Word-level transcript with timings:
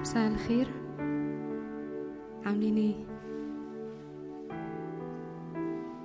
مساء 0.00 0.28
الخير. 0.28 0.68
عاملين 2.46 2.76
إيه؟ 2.76 2.94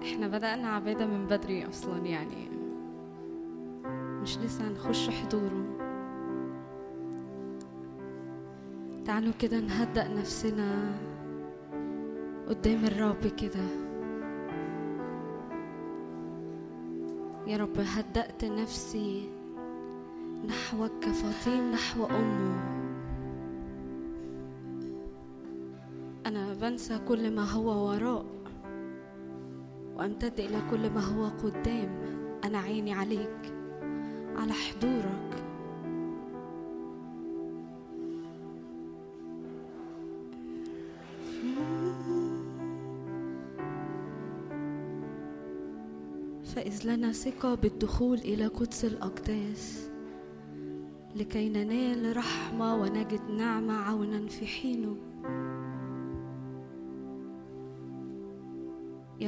إحنا 0.03 0.27
بدأنا 0.27 0.67
عبادة 0.67 1.05
من 1.05 1.27
بدري 1.27 1.67
أصلا 1.67 1.97
يعني. 1.97 2.49
مش 4.21 4.37
لسه 4.37 4.67
هنخش 4.67 5.09
حضوره. 5.09 5.65
تعالوا 9.05 9.33
كده 9.39 9.59
نهدأ 9.59 10.07
نفسنا 10.07 10.95
قدام 12.47 12.85
الرب 12.85 13.27
كده. 13.27 13.65
يا 17.47 17.57
رب 17.57 17.79
هدأت 17.79 18.45
نفسي 18.45 19.29
نحوك 20.47 20.91
كفاطين 21.01 21.71
نحو 21.71 22.05
أمه. 22.05 22.72
بنسى 26.63 26.99
كل 27.07 27.31
ما 27.31 27.51
هو 27.51 27.89
وراء. 27.89 28.25
وأمتد 29.95 30.39
إلى 30.39 30.61
كل 30.71 30.89
ما 30.89 31.01
هو 31.01 31.25
قدام. 31.25 31.89
أنا 32.43 32.57
عيني 32.57 32.93
عليك 32.93 33.53
على 34.35 34.53
حضورك. 34.53 35.43
فإذ 46.43 46.81
لنا 46.85 47.11
ثقة 47.11 47.55
بالدخول 47.55 48.17
إلى 48.17 48.47
قدس 48.47 48.85
الأقداس 48.85 49.89
لكي 51.15 51.49
ننال 51.49 52.17
رحمة 52.17 52.75
ونجد 52.75 53.21
نعمة 53.37 53.73
عونا 53.73 54.27
في 54.27 54.47
حينه. 54.47 55.12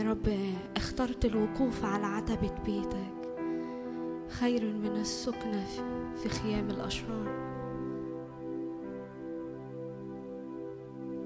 يا 0.05 0.09
رب 0.09 0.29
اخترت 0.75 1.25
الوقوف 1.25 1.85
على 1.85 2.05
عتبة 2.05 2.51
بيتك. 2.65 3.37
خير 4.29 4.63
من 4.65 4.95
السكنة 4.95 5.65
في 6.15 6.29
خيام 6.29 6.69
الأشرار. 6.69 7.25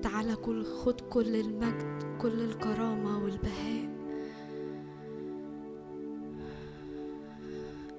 تعالى 0.02 0.36
كل 0.36 0.66
خد 0.66 1.02
كل 1.02 1.36
المجد 1.36 2.18
كل 2.22 2.42
الكرامة 2.42 3.24
والبهاء. 3.24 3.90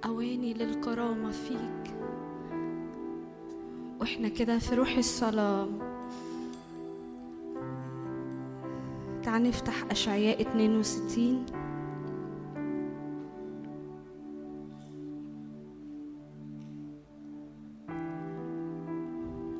أواني 0.04 0.54
للكرامة 0.54 1.30
فيك. 1.30 1.94
وإحنا 4.00 4.28
كده 4.28 4.58
في 4.58 4.74
روح 4.74 4.96
الصلاة 4.96 5.89
تعال 9.30 9.42
نفتح 9.42 9.84
أشعياء 9.90 10.40
62 10.40 11.46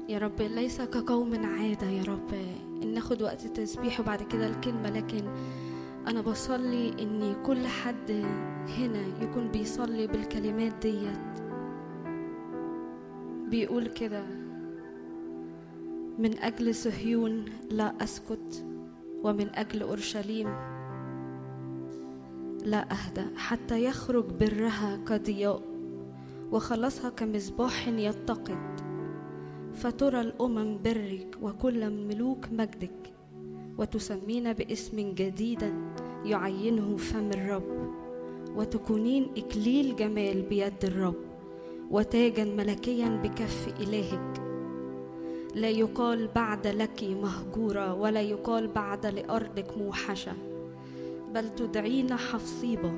يا 0.08 0.18
رب 0.18 0.40
ليس 0.40 0.82
كقوم 0.82 1.44
عادة 1.44 1.86
يا 1.86 2.02
رب. 2.02 2.34
إن 2.82 2.94
ناخد 2.94 3.22
وقت 3.22 3.46
تسبيح 3.46 4.00
وبعد 4.00 4.22
كده 4.22 4.46
الكلمة 4.46 4.90
لكن 4.90 5.22
أنا 6.06 6.20
بصلي 6.20 7.02
إن 7.02 7.42
كل 7.46 7.66
حد 7.66 8.10
هنا 8.78 9.22
يكون 9.22 9.48
بيصلي 9.48 10.06
بالكلمات 10.06 10.74
ديت. 10.82 11.42
بيقول 13.50 13.86
كده 13.86 14.24
من 16.18 16.38
أجل 16.38 16.74
صهيون 16.74 17.44
لا 17.70 17.94
أسكت. 18.00 18.69
ومن 19.24 19.48
أجل 19.54 19.82
أورشليم 19.82 20.48
لا 22.64 22.86
أهدأ 22.92 23.26
حتى 23.36 23.84
يخرج 23.84 24.24
برها 24.24 24.96
كضياء 25.08 25.62
وخلصها 26.52 27.10
كمصباح 27.10 27.88
يتقد 27.88 28.80
فترى 29.74 30.20
الأمم 30.20 30.78
برك 30.84 31.38
وكل 31.42 31.90
ملوك 31.90 32.46
مجدك 32.52 33.12
وتسمين 33.78 34.52
باسم 34.52 35.14
جديد 35.14 35.74
يعينه 36.24 36.96
فم 36.96 37.30
الرب. 37.30 37.90
وتكونين 38.56 39.30
إكليل 39.36 39.96
جمال 39.96 40.42
بيد 40.42 40.84
الرب 40.84 41.16
وتاجا 41.90 42.44
ملكيا 42.44 43.08
بكف 43.08 43.68
إلهك. 43.80 44.39
لا 45.54 45.68
يقال 45.68 46.28
بعد 46.34 46.66
لك 46.66 47.04
مهجورة 47.04 47.94
ولا 47.94 48.20
يقال 48.20 48.68
بعد 48.68 49.06
لأرضك 49.06 49.78
موحشة 49.78 50.32
بل 51.34 51.54
تدعين 51.54 52.16
حفصيبة 52.16 52.92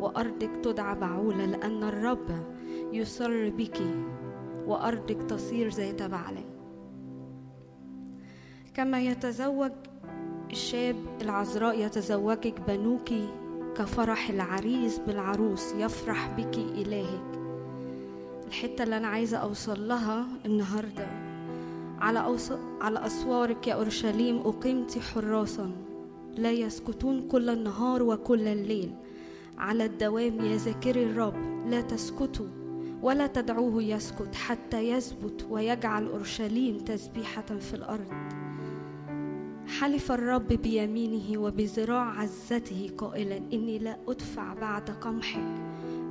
وأرضك 0.00 0.50
تدعى 0.64 0.94
بعولة 0.94 1.44
لأن 1.46 1.82
الرب 1.82 2.46
يسر 2.92 3.48
بك 3.50 3.80
وأرضك 4.66 5.22
تصير 5.22 5.68
ذات 5.68 6.02
بعل. 6.02 6.36
كما 8.74 9.00
يتزوج 9.00 9.72
الشاب 10.50 10.96
العذراء 11.22 11.80
يتزوجك 11.86 12.60
بنوك 12.68 13.08
كفرح 13.76 14.30
العريس 14.30 14.98
بالعروس 14.98 15.72
يفرح 15.72 16.28
بك 16.36 16.58
إلهك. 16.58 17.38
الحتة 18.46 18.84
اللي 18.84 18.96
أنا 18.96 19.08
عايزة 19.08 19.36
أوصل 19.36 19.88
لها 19.88 20.26
النهاردة 20.46 21.27
على, 22.00 22.24
أوص... 22.24 22.52
على 22.80 23.06
أسوارك 23.06 23.66
يا 23.66 23.74
أورشليم 23.74 24.38
أقمت 24.38 24.98
حراسا. 24.98 25.70
لا 26.36 26.52
يسكتون 26.52 27.28
كل 27.28 27.50
النهار 27.50 28.02
وكل 28.02 28.48
الليل. 28.48 28.94
على 29.58 29.84
الدوام 29.84 30.44
يا 30.44 30.56
ذاكري 30.56 31.04
الرب 31.04 31.34
لا 31.66 31.80
تسكتوا 31.80 32.46
ولا 33.02 33.26
تدعوه 33.26 33.82
يسكت 33.82 34.34
حتى 34.34 34.88
يثبت 34.88 35.46
ويجعل 35.50 36.06
أورشليم 36.06 36.78
تسبيحة 36.78 37.42
في 37.42 37.74
الأرض. 37.74 38.12
حلف 39.80 40.12
الرب 40.12 40.48
بيمينه 40.48 41.40
وبذراع 41.40 42.20
عزته 42.20 42.90
قائلا 42.98 43.36
إني 43.52 43.78
لا 43.78 43.96
أدفع 44.08 44.54
بعد 44.54 44.90
قمحك 44.90 45.54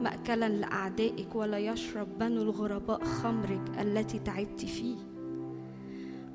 مأكلا 0.02 0.50
لأعدائك 0.50 1.36
ولا 1.36 1.58
يشرب 1.58 2.08
بنو 2.20 2.42
الغرباء 2.42 3.04
خمرك 3.04 3.62
التي 3.82 4.20
تعبت 4.20 4.66
فيه. 4.66 5.07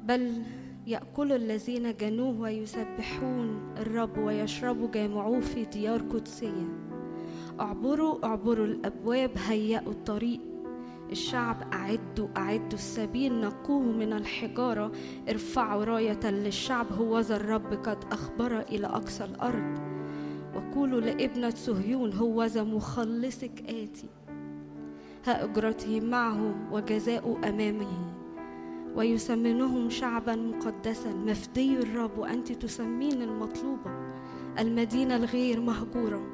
بل 0.02 0.42
يأكل 0.86 1.32
الذين 1.32 1.96
جنوه 1.96 2.40
ويسبحون 2.40 3.74
الرب 3.78 4.18
ويشربوا 4.18 4.88
جامعوه 4.90 5.40
في 5.40 5.64
ديار 5.64 6.02
قدسية. 6.02 6.68
اعبروا 7.60 8.26
اعبروا 8.26 8.66
الأبواب 8.66 9.30
هيئوا 9.48 9.92
الطريق. 9.92 10.40
الشعب 11.10 11.72
أعدوا 11.72 12.28
أعدوا 12.36 12.72
السبيل 12.72 13.40
نقوه 13.40 13.82
من 13.82 14.12
الحجارة. 14.12 14.92
ارفعوا 15.28 15.84
راية 15.84 16.30
للشعب 16.30 16.92
هو 16.92 17.20
ذا 17.20 17.36
الرب 17.36 17.72
قد 17.72 18.04
أخبر 18.12 18.60
إلى 18.60 18.86
أقصى 18.86 19.24
الأرض. 19.24 19.78
وقولوا 20.54 21.00
لابنة 21.00 21.50
صهيون 21.50 22.12
هو 22.12 22.44
ذا 22.44 22.62
مخلصك 22.62 23.62
آتي. 23.68 24.08
ها 25.26 25.44
أجرته 25.44 26.00
معه 26.00 26.54
وجزاء 26.72 27.48
أمامه. 27.48 28.21
ويسمنهم 28.96 29.90
شعبا 29.90 30.36
مقدسا. 30.36 31.12
مفدي 31.12 31.78
الرب 31.78 32.18
وأنت 32.18 32.52
تسمين 32.52 33.22
المطلوبة 33.22 33.90
المدينة 34.58 35.16
الغير 35.16 35.60
مهجورة. 35.60 36.26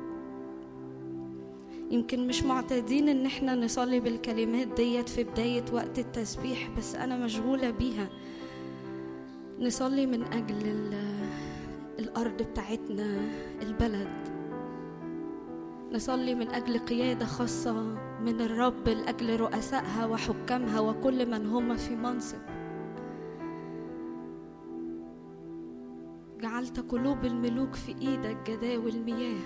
يمكن 1.90 2.26
مش 2.26 2.42
معتادين 2.42 3.08
إن 3.08 3.26
إحنا 3.26 3.54
نصلي 3.54 4.00
بالكلمات 4.00 4.66
ديت 4.66 5.08
في 5.08 5.24
بداية 5.24 5.64
وقت 5.72 5.98
التسبيح 5.98 6.70
بس 6.78 6.94
أنا 6.94 7.16
مشغولة 7.16 7.70
بيها. 7.70 8.08
نصلي 9.60 10.06
من 10.06 10.22
أجل 10.22 10.92
الأرض 11.98 12.42
بتاعتنا 12.42 13.16
البلد. 13.62 14.08
نصلي 15.92 16.34
من 16.34 16.48
أجل 16.48 16.78
قيادة 16.78 17.26
خاصة 17.26 17.82
من 18.24 18.40
الرب 18.40 18.88
لأجل 18.88 19.40
رؤسائها 19.40 20.06
وحكامها 20.06 20.80
وكل 20.80 21.30
من 21.30 21.46
هم 21.46 21.76
في 21.76 21.96
منصب. 21.96 22.47
جعلت 26.40 26.80
قلوب 26.80 27.24
الملوك 27.24 27.74
في 27.74 27.94
إيدك 28.00 28.50
جداول 28.50 28.88
المياه. 28.90 29.38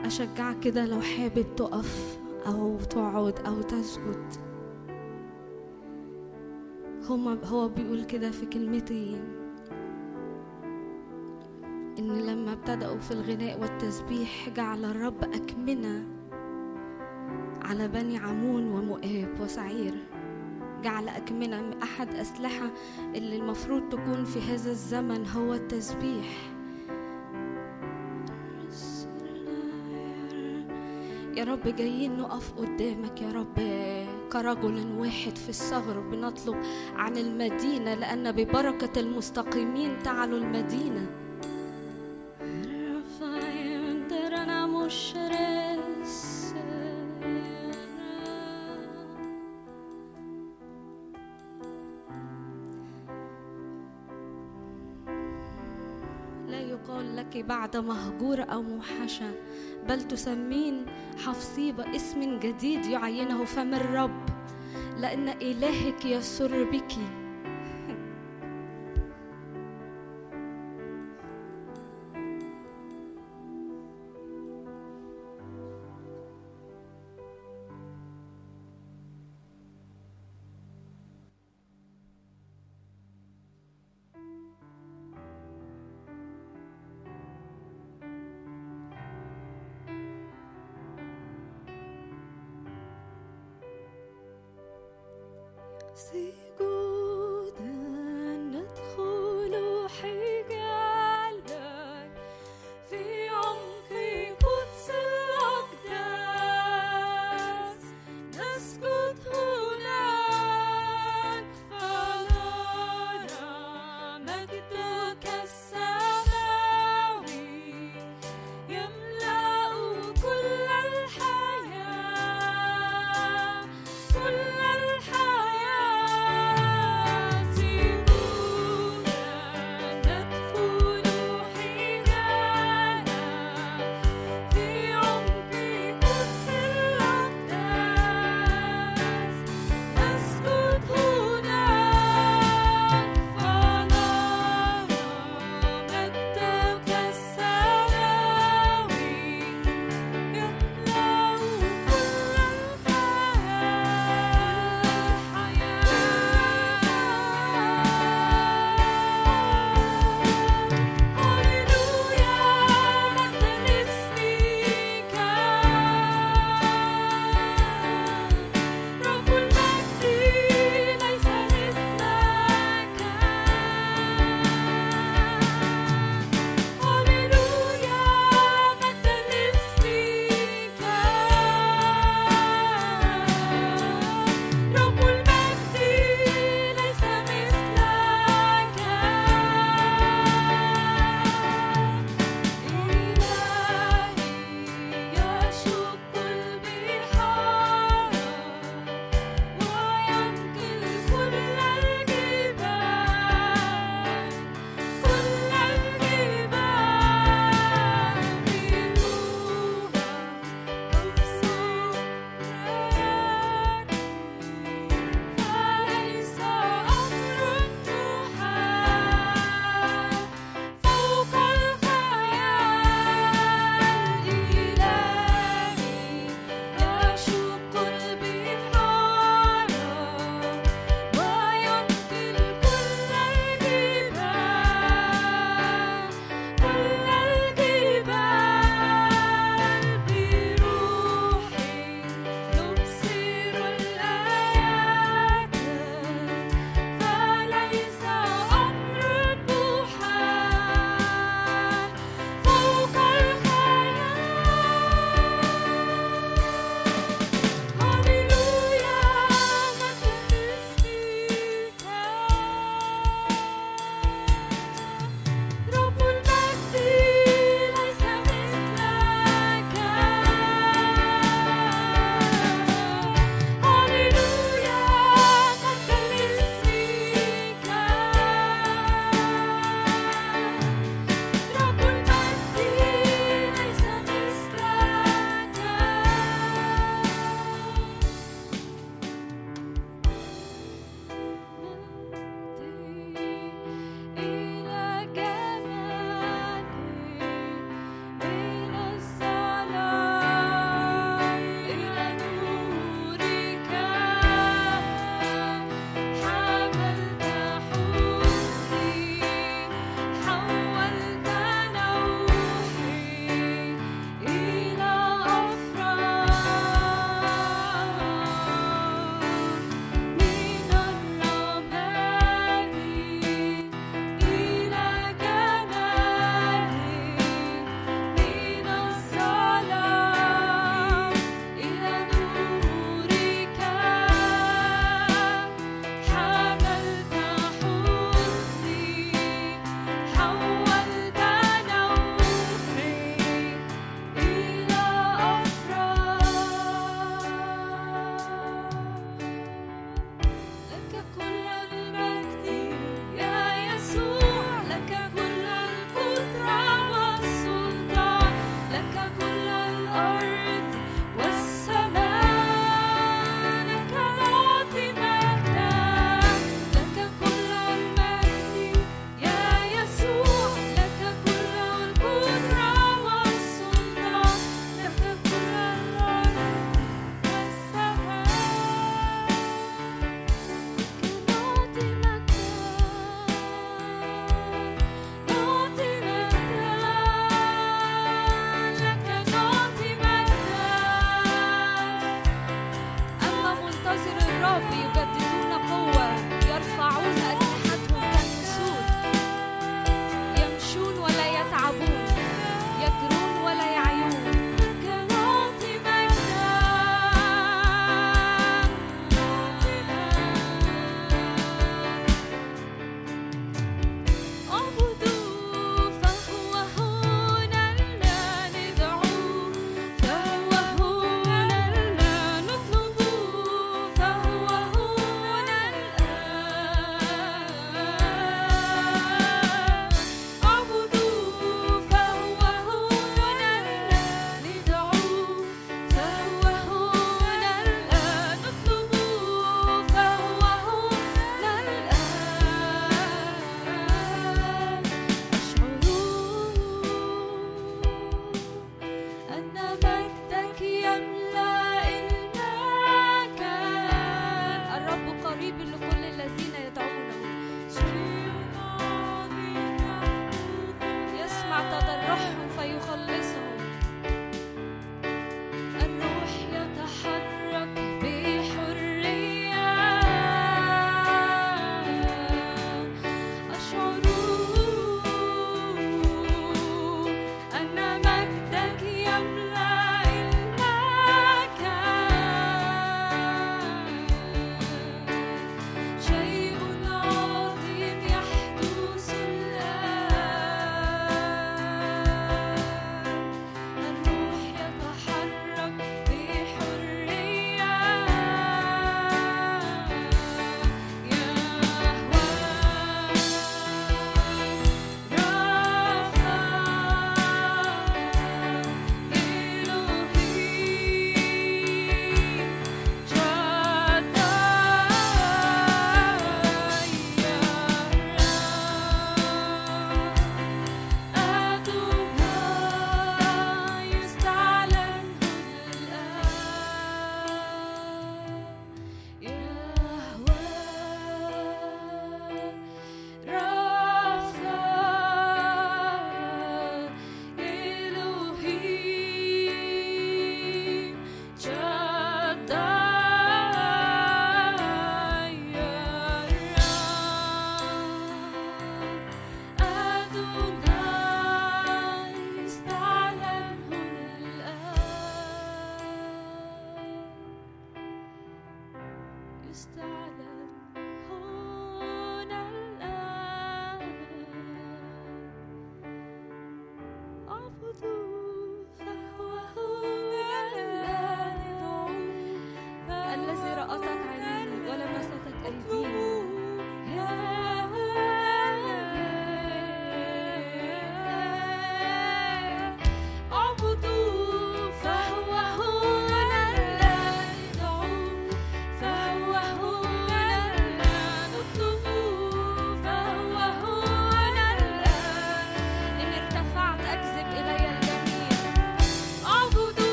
أشجعك 0.00 0.60
كده 0.60 0.86
لو 0.86 1.00
حابب 1.00 1.46
تقف 1.56 2.18
أو 2.46 2.78
تقعد 2.78 3.38
أو 3.46 3.62
تسجد. 3.62 4.32
هما 7.08 7.44
هو 7.44 7.68
بيقول 7.68 8.04
كده 8.04 8.30
في 8.30 8.46
كلمتين. 8.46 9.22
إن 11.98 12.12
لما 12.26 12.52
ابتدأوا 12.52 12.98
في 12.98 13.10
الغناء 13.10 13.60
والتسبيح 13.60 14.48
جعل 14.48 14.84
الرب 14.84 15.24
أكمنة. 15.24 16.21
على 17.72 17.88
بني 17.88 18.18
عمون 18.18 18.68
ومؤاب 18.68 19.40
وسعير. 19.40 19.94
جعل 20.82 21.08
أكمنة 21.08 21.70
أحد 21.82 22.14
أسلحة 22.14 22.70
اللي 23.14 23.36
المفروض 23.36 23.88
تكون 23.88 24.24
في 24.24 24.40
هذا 24.40 24.70
الزمن 24.70 25.26
هو 25.26 25.54
التسبيح. 25.54 26.26
يا 31.36 31.44
رب 31.44 31.76
جايين 31.76 32.16
نقف 32.16 32.52
قدامك 32.52 33.22
يا 33.22 33.32
رب 33.32 33.58
كرجل 34.32 34.92
واحد 34.98 35.36
في 35.36 35.48
الثغر 35.48 36.00
بنطلب 36.00 36.56
عن 36.96 37.16
المدينة 37.16 37.94
لأن 37.94 38.32
ببركة 38.32 39.00
المستقيمين 39.00 39.90
تعلو 40.04 40.36
المدينة. 40.36 41.21
بعد 57.72 57.84
مهجورة 57.84 58.42
أو 58.42 58.62
موحشة 58.62 59.30
بل 59.88 60.02
تسمين 60.02 60.86
حفصيبة 61.24 61.96
اسم 61.96 62.38
جديد 62.38 62.86
يعينه 62.86 63.44
فم 63.44 63.74
الرب 63.74 64.28
لأن 64.98 65.28
إلهك 65.28 66.04
يسر 66.04 66.64
بك. 66.64 67.21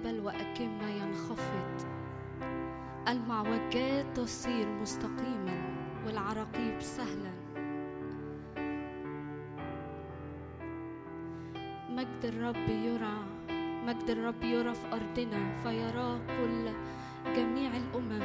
جبل 0.00 0.20
وأكمة 0.20 0.88
ينخفض. 0.88 1.86
المعوجات 3.08 4.16
تصير 4.16 4.68
مستقيما 4.68 5.62
والعراقيب 6.06 6.80
سهلا. 6.80 7.32
مجد 11.90 12.24
الرب 12.24 12.68
يرى 12.68 13.18
مجد 13.86 14.10
الرب 14.10 14.42
يرى 14.42 14.74
في 14.74 14.86
أرضنا 14.92 15.62
فيراه 15.62 16.18
كل 16.26 16.72
جميع 17.36 17.70
الأمم. 17.76 18.22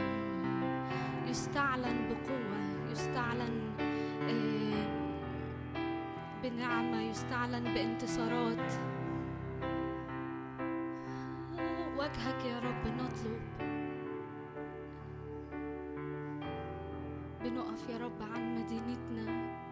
يستعلن 1.27 2.09
بقوة 2.09 2.91
يستعلن 2.91 3.61
آه، 4.29 4.85
بنعمة 6.43 7.01
يستعلن 7.01 7.73
بانتصارات. 7.73 8.94
يا 13.15 13.21
رب 13.21 13.25
نطلب 13.25 13.41
بنقف 17.43 17.89
يا 17.89 17.97
رب 17.97 18.21
عن 18.21 18.55
مدينتنا 18.55 19.25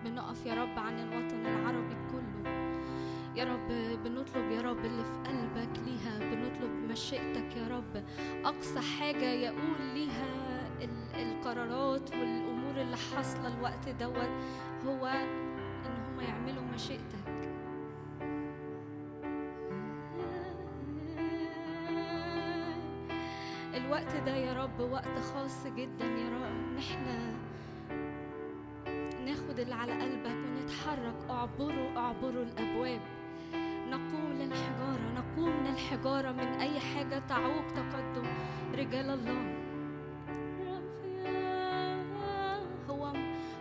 بنقف 0.05 0.45
يا 0.45 0.53
رب 0.53 0.79
عن 0.79 0.99
الوطن 0.99 1.45
العربي 1.45 1.95
كله. 2.11 2.53
يا 3.35 3.43
رب 3.43 3.67
بنطلب 4.03 4.51
يا 4.51 4.61
رب 4.61 4.85
اللي 4.85 5.03
في 5.03 5.29
قلبك 5.29 5.79
ليها 5.85 6.19
بنطلب 6.19 6.71
مشيئتك 6.91 7.57
يا 7.57 7.67
رب. 7.67 8.03
أقصى 8.45 8.79
حاجة 8.99 9.25
يقول 9.25 9.81
ليها 9.93 10.27
القرارات 11.15 12.11
والأمور 12.11 12.81
اللي 12.81 12.97
حاصلة 12.97 13.57
الوقت 13.57 13.89
دوت 13.89 14.29
هو 14.85 15.05
إن 15.05 15.95
هم 16.07 16.19
يعملوا 16.19 16.63
مشيئتك. 16.73 17.22
الوقت 23.93 24.15
ده 24.15 24.35
يا 24.35 24.53
رب 24.53 24.79
وقت 24.79 25.19
خاص 25.33 25.67
جدا 25.67 26.05
يا 26.05 26.29
رب. 26.29 26.43
إن 26.43 26.77
إحنا 26.77 27.33
ناخد 29.25 29.59
اللي 29.59 29.75
على 29.75 29.91
قلبك 29.91 30.35
ونتحرك. 30.45 31.29
اعبروا 31.29 31.97
اعبروا 31.97 32.43
الأبواب. 32.43 33.01
نقوم 33.89 34.33
للحجاره 34.33 35.13
نقوم 35.15 35.49
من 35.49 35.67
الحجارة 35.67 36.31
من 36.31 36.47
أي 36.47 36.79
حاجة 36.79 37.21
تعوق 37.29 37.67
تقدم. 37.67 38.27
رجال 38.75 39.09
الله 39.09 39.55
هو 42.89 43.13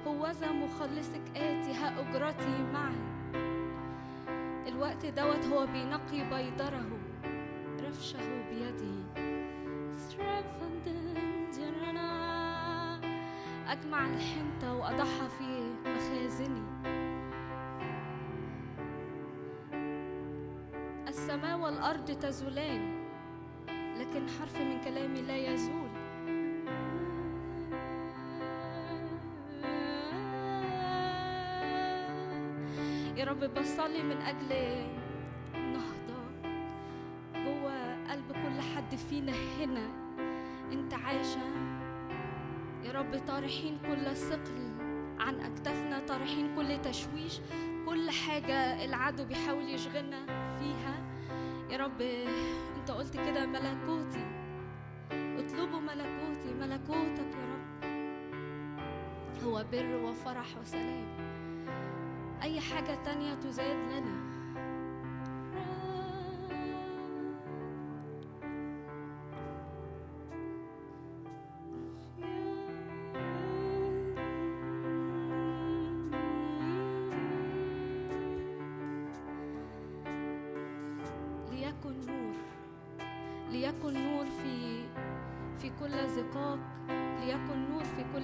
هوذا 0.06 0.52
مخلصك. 0.52 1.22
آتي 1.36 1.74
ها 1.74 2.00
أجرتي 2.00 2.62
معي. 2.72 3.02
الوقت 4.68 5.06
دوت 5.06 5.44
هو 5.46 5.66
بينقي 5.66 6.24
بيضره 6.30 6.98
رفشه 7.80 8.18
بيده. 8.50 9.01
أجمع 13.68 14.06
الحنطة 14.06 14.74
وأضعها 14.74 15.28
في 15.28 15.72
مخازني 15.86 16.62
السماء 21.08 21.58
والأرض 21.58 22.04
تزولان 22.18 23.02
لكن 23.68 24.28
حرف 24.40 24.60
من 24.60 24.80
كلامي 24.80 25.22
لا 25.22 25.36
يزول 25.36 25.88
يا 33.16 33.24
رب 33.24 33.54
بصلي 33.54 34.02
من 34.02 34.16
أجل 34.16 34.48
نهضة 35.54 36.22
جوه 37.34 37.94
قلب 38.10 38.32
كل 38.32 38.60
حد 38.76 38.94
فينا 39.10 39.32
هنا 39.32 40.01
انت 40.72 40.94
عايشة؟ 40.94 41.40
يا 42.84 42.92
رب 42.92 43.22
طارحين 43.26 43.78
كل 43.86 44.16
ثقل 44.16 44.72
عن 45.18 45.40
أكتافنا 45.40 45.98
طارحين 46.08 46.56
كل 46.56 46.82
تشويش 46.82 47.40
كل 47.86 48.10
حاجة 48.10 48.84
العدو 48.84 49.24
بيحاول 49.24 49.68
يشغلنا 49.68 50.26
فيها. 50.58 51.02
يا 51.70 51.76
رب 51.76 52.00
انت 52.76 52.90
قلت 52.90 53.16
كده 53.16 53.46
ملكوتي 53.46 54.26
اطلبوا 55.12 55.80
ملكوتي 55.80 56.54
ملكوتك 56.60 57.34
يا 57.34 57.46
رب. 57.52 57.92
هو 59.44 59.64
بر 59.72 59.96
وفرح 60.04 60.56
وسلام. 60.60 61.06
أي 62.42 62.60
حاجة 62.60 62.98
تانية 63.04 63.34
تزاد 63.34 63.76
لنا. 63.76 64.31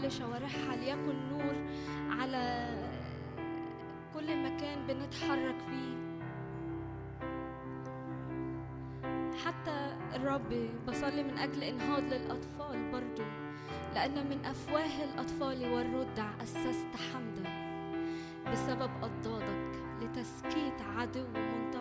شوارعها 0.09 0.77
ليكن 0.77 1.15
نور 1.31 1.55
على 2.11 2.69
كل 4.15 4.37
مكان 4.43 4.87
بنتحرك 4.89 5.57
فيه. 5.71 5.99
حتى 9.47 9.97
الرب 10.15 10.69
بصلي 10.89 11.23
من 11.23 11.39
أجل 11.39 11.63
إنهاض 11.63 12.03
للأطفال 12.03 12.93
برضو 12.93 13.23
لأن 13.95 14.15
من 14.31 14.45
أفواه 14.45 15.05
الأطفال 15.05 15.73
والرضع 15.73 16.27
أسست 16.43 16.87
حمدا 17.13 17.69
بسبب 18.53 18.91
أضدادك 19.03 19.79
لتسكيت 20.03 20.81
عدو 20.97 21.25
منتقم 21.35 21.78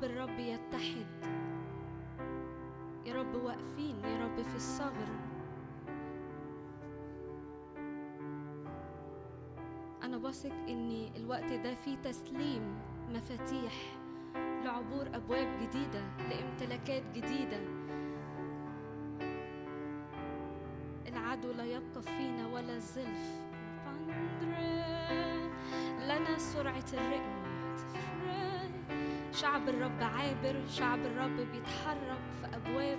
شعب 0.00 0.10
الرب 0.10 0.38
يتحد. 0.38 1.06
يا 3.06 3.14
رب 3.14 3.34
واقفين 3.34 4.04
يا 4.04 4.24
رب 4.24 4.42
في 4.42 4.56
الصبر. 4.56 5.08
أنا 10.02 10.18
بثق 10.18 10.52
إن 10.68 11.10
الوقت 11.16 11.52
ده 11.52 11.74
فيه 11.74 11.96
تسليم 11.96 12.62
مفاتيح 13.08 13.72
لعبور 14.34 15.06
أبواب 15.14 15.48
جديدة 15.62 16.02
لامتلاكات 16.30 17.02
جديدة. 17.14 17.60
العدو 21.08 21.52
لا 21.52 21.64
يبقى 21.64 22.02
فينا 22.02 22.46
ولا 22.46 22.76
الزلف 22.76 23.40
لنا 26.00 26.38
سرعة 26.38 26.84
الرئم. 26.92 27.39
شعب 29.40 29.68
الرب 29.68 30.02
عابر 30.02 30.60
شعب 30.68 30.98
الرب 30.98 31.36
بيتحرك 31.36 32.18
في 32.40 32.56
أبواب 32.56 32.98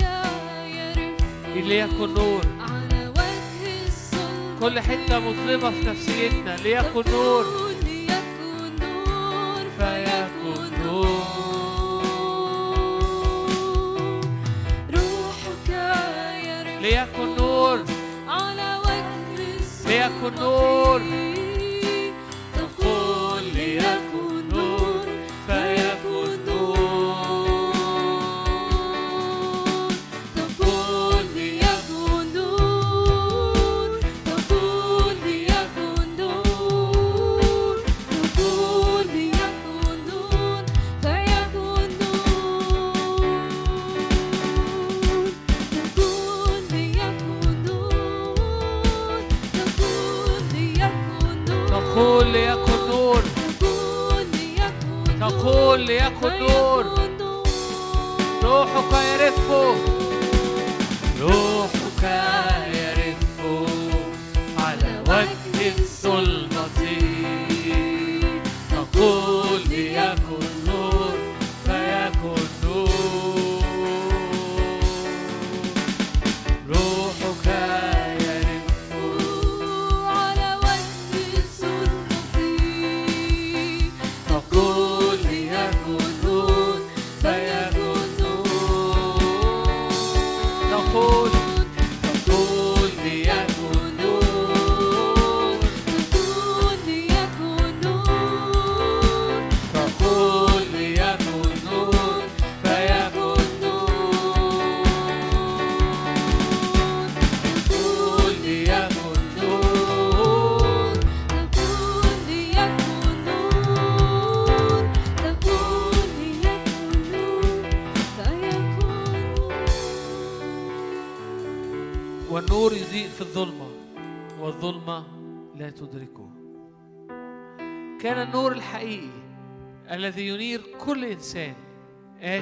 ليكن 1.61 2.13
نور. 2.13 2.41
كل 4.59 4.79
حتة 4.79 5.19
مظلمة 5.19 5.69
في 5.71 5.85
نفسيتنا. 5.85 6.55
ليكن 6.55 7.11
نور. 7.11 7.45
فيكن 9.77 10.85
نور 10.85 11.21
ليكن 16.81 17.35
نور. 17.37 17.83
ليكن 19.87 20.35
نور. 20.39 20.80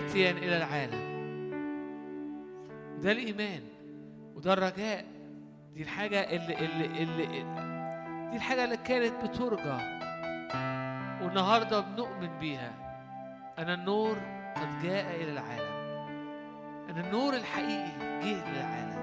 آتيا 0.10 0.32
إلى 0.32 0.58
العالم. 0.58 1.10
ده 3.02 3.12
الإيمان 3.12 3.62
وده 4.36 4.54
الرجاء. 4.54 5.06
دي 5.74 5.84
الحاجة 5.84 6.20
اللي, 6.20 6.66
اللي, 6.66 7.04
اللي 7.04 7.26
دي 8.32 8.36
الحاجة 8.38 8.64
اللي 8.64 8.78
كانت 8.78 9.14
بترجى 9.24 9.78
والنهاردة 11.22 11.80
بنؤمن 11.80 12.40
بيها. 12.40 12.72
أن 13.60 13.70
النور 13.70 14.18
قد 14.56 14.84
جاء 14.84 15.16
إلى 15.16 15.32
العالم. 15.32 15.80
أن 16.90 16.98
النور 17.06 17.34
الحقيقي 17.34 17.92
جه 18.00 18.52
للعالم 18.52 19.00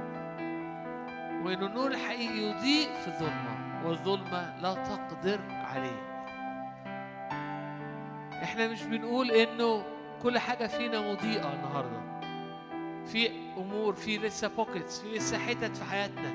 وأن 1.46 1.62
النور 1.62 1.90
الحقيقي 1.90 2.38
يضيء 2.38 2.88
في 2.94 3.08
الظلمة 3.08 3.82
والظلمة 3.84 4.60
لا 4.60 4.74
تقدر 4.74 5.40
عليه. 5.50 6.16
إحنا 8.42 8.68
مش 8.68 8.82
بنقول 8.82 9.30
إنه 9.30 9.95
كل 10.26 10.38
حاجة 10.38 10.66
فينا 10.66 11.12
مضيئة 11.12 11.52
النهاردة. 11.52 12.00
في 13.06 13.30
أمور 13.56 13.94
في 13.94 14.18
لسه 14.18 14.48
pockets 14.48 15.00
في 15.00 15.16
لسه 15.16 15.38
حتت 15.38 15.76
في 15.76 15.84
حياتنا. 15.84 16.34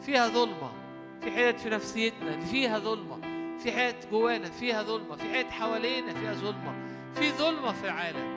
فيها 0.00 0.28
ظلمة. 0.28 0.72
في 1.20 1.30
حتت 1.30 1.60
في 1.60 1.70
نفسيتنا. 1.70 2.40
فيها 2.40 2.78
ظلمة. 2.78 3.20
في 3.58 3.72
حتت 3.72 4.08
جوانا 4.10 4.50
فيها 4.50 4.82
ظلمة. 4.82 5.16
في 5.16 5.34
حتت 5.34 5.50
حوالينا 5.50 6.14
فيها 6.14 6.34
ظلمة. 6.34 6.74
في 7.14 7.30
ظلمة 7.30 7.72
في 7.72 7.84
العالم. 7.84 8.36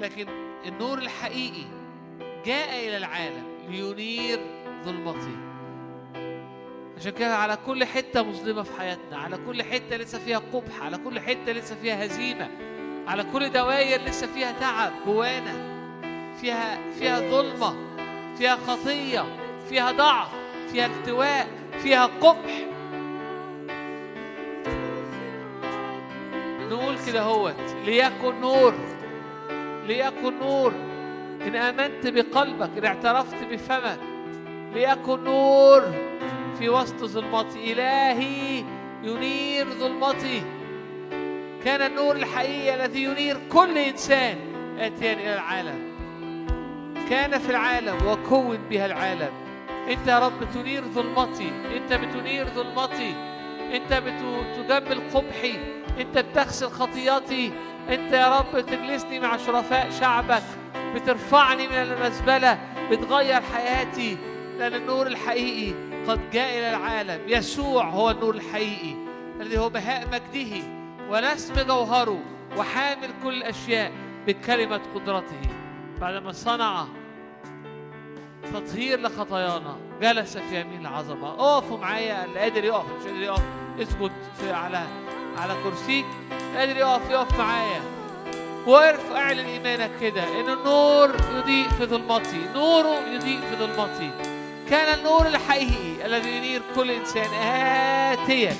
لكن 0.00 0.26
النور 0.66 0.98
الحقيقي 0.98 1.64
جاء 2.46 2.88
إلى 2.88 2.96
العالم 2.96 3.44
لينير 3.68 4.38
ظلمته. 4.84 5.36
عشان 6.96 7.12
كده 7.12 7.36
على 7.36 7.58
كل 7.66 7.84
حتة 7.84 8.22
مظلمة 8.22 8.62
في 8.62 8.80
حياتنا. 8.80 9.18
على 9.18 9.38
كل 9.46 9.62
حتة 9.62 9.96
لسه 9.96 10.18
فيها 10.18 10.38
قبح 10.38 10.82
على 10.82 10.98
كل 10.98 11.20
حتة 11.20 11.52
لسه 11.52 11.76
فيها 11.76 12.06
هزيمة. 12.06 12.48
على 13.08 13.24
كل 13.32 13.48
دواير 13.52 14.00
لسه 14.00 14.26
فيها 14.26 14.52
تعب 14.60 14.92
جوانا 15.06 15.54
فيها 16.40 16.78
فيها 16.98 17.20
ظلمة 17.20 17.74
فيها 18.38 18.56
خطية 18.56 19.24
فيها 19.68 19.92
ضعف 19.92 20.28
فيها 20.72 20.86
التواء 20.86 21.48
فيها 21.82 22.06
قبح. 22.06 22.66
نقول 26.70 26.96
كده 27.06 27.22
هوت 27.22 27.74
ليكن 27.84 28.40
نور 28.40 28.74
ليكن 29.86 30.38
نور. 30.38 30.72
إن 31.46 31.56
آمنت 31.56 32.06
بقلبك 32.06 32.70
إن 32.78 32.84
اعترفت 32.84 33.44
بفمك 33.50 33.98
ليكن 34.74 35.24
نور. 35.24 35.82
في 36.58 36.68
وسط 36.68 37.04
ظلمتي 37.04 37.72
إلهي 37.72 38.64
ينير 39.02 39.70
ظلمتي. 39.70 40.42
كان 41.64 41.82
النور 41.82 42.16
الحقيقي 42.16 42.74
الذي 42.74 43.02
ينير 43.02 43.36
كل 43.52 43.78
إنسان 43.78 44.36
آتيا 44.78 45.12
إلى 45.12 45.34
العالم. 45.34 45.88
كان 47.10 47.38
في 47.38 47.50
العالم 47.50 48.06
وكون 48.06 48.58
بها 48.70 48.86
العالم. 48.86 49.30
أنت 49.90 50.08
يا 50.08 50.18
رب 50.18 50.50
تنير 50.54 50.84
ظلمتي. 50.84 51.50
أنت 51.76 51.92
بتنير 51.92 52.46
ظلمتي. 52.46 53.14
أنت 53.74 53.92
بتجمل 53.92 55.00
قبحي. 55.14 55.54
أنت 56.00 56.18
بتغسل 56.18 56.68
خطياتي. 56.68 57.52
أنت 57.88 58.12
يا 58.12 58.38
رب 58.38 58.60
تجلسني 58.60 59.20
مع 59.20 59.36
شرفاء 59.36 59.90
شعبك. 60.00 60.42
بترفعني 60.94 61.68
من 61.68 61.74
المزبلة. 61.74 62.58
بتغير 62.90 63.40
حياتي. 63.54 64.16
لأن 64.58 64.74
النور 64.74 65.06
الحقيقي 65.06 65.74
قد 66.08 66.30
جاء 66.30 66.58
إلى 66.58 66.70
العالم. 66.70 67.20
يسوع 67.26 67.84
هو 67.84 68.10
النور 68.10 68.34
الحقيقي. 68.34 68.94
الذي 69.40 69.58
هو 69.58 69.68
بهاء 69.68 70.06
مجده. 70.06 70.77
ونسم 71.10 71.54
جوهره 71.60 72.20
وحامل 72.56 73.10
كل 73.24 73.34
الأشياء 73.34 73.92
بكلمة 74.26 74.80
قدرته. 74.94 75.40
بعدما 76.00 76.32
صنع 76.32 76.84
تطهير 78.54 79.00
لخطايانا 79.00 79.76
جلس 80.00 80.36
في 80.36 80.60
يمين 80.60 80.80
العظمة. 80.80 81.28
أقفوا 81.28 81.78
معايا 81.78 82.24
اللي 82.24 82.40
قادر 82.40 82.64
يقف 82.64 82.84
مش 83.00 83.06
قادر 83.06 83.22
يقف. 83.22 83.42
في 84.40 84.52
على 84.52 84.82
على 85.38 85.54
كرسيك. 85.64 86.06
قادر 86.56 86.76
يقف 86.76 87.10
يقف 87.10 87.38
معايا. 87.38 87.80
وارفع 88.66 89.16
أعلن 89.16 89.46
إيمانك 89.46 89.90
كده 90.00 90.40
إن 90.40 90.48
النور 90.48 91.16
يضيء 91.36 91.68
في 91.68 91.86
ظلمتي. 91.86 92.48
نوره 92.54 92.98
يضيء 93.08 93.40
في 93.40 93.56
ظلمتي. 93.56 94.10
كان 94.70 94.98
النور 94.98 95.26
الحقيقي 95.26 96.06
الذي 96.06 96.36
ينير 96.36 96.62
كل 96.74 96.90
إنسان 96.90 97.34
آتيا 97.34 98.56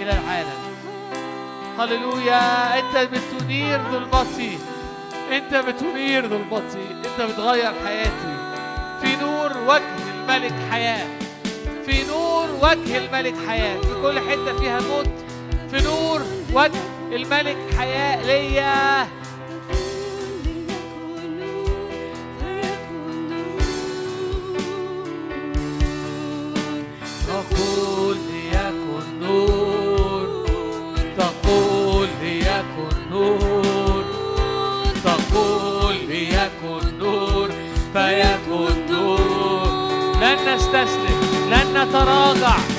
إلى 0.00 0.10
العالم. 0.10 0.65
هللويا 1.78 2.78
أنت 2.78 2.96
بتنير 3.12 3.80
ظلمتي 3.92 4.58
أنت 5.32 5.54
بتنير 5.54 6.28
ظلمتي 6.28 6.86
أنت 6.90 7.30
بتغير 7.30 7.72
حياتي. 7.86 8.36
في 9.02 9.16
نور 9.16 9.52
وجه 9.68 10.10
الملك 10.14 10.54
حياة. 10.70 11.06
في 11.86 12.04
نور 12.08 12.48
وجه 12.62 12.98
الملك 12.98 13.34
حياة. 13.48 13.80
في 13.80 14.02
كل 14.02 14.20
حتة 14.20 14.58
فيها 14.58 14.80
موت. 14.80 15.08
في 15.70 15.84
نور 15.84 16.22
وجه 16.52 16.80
الملك 17.12 17.56
حياة 17.78 18.26
ليا. 18.26 19.08
فيكن 38.06 38.86
نور 38.90 39.20
لن 40.20 40.54
نستسلم 40.54 41.20
لن 41.50 41.82
نتراجع. 41.82 42.75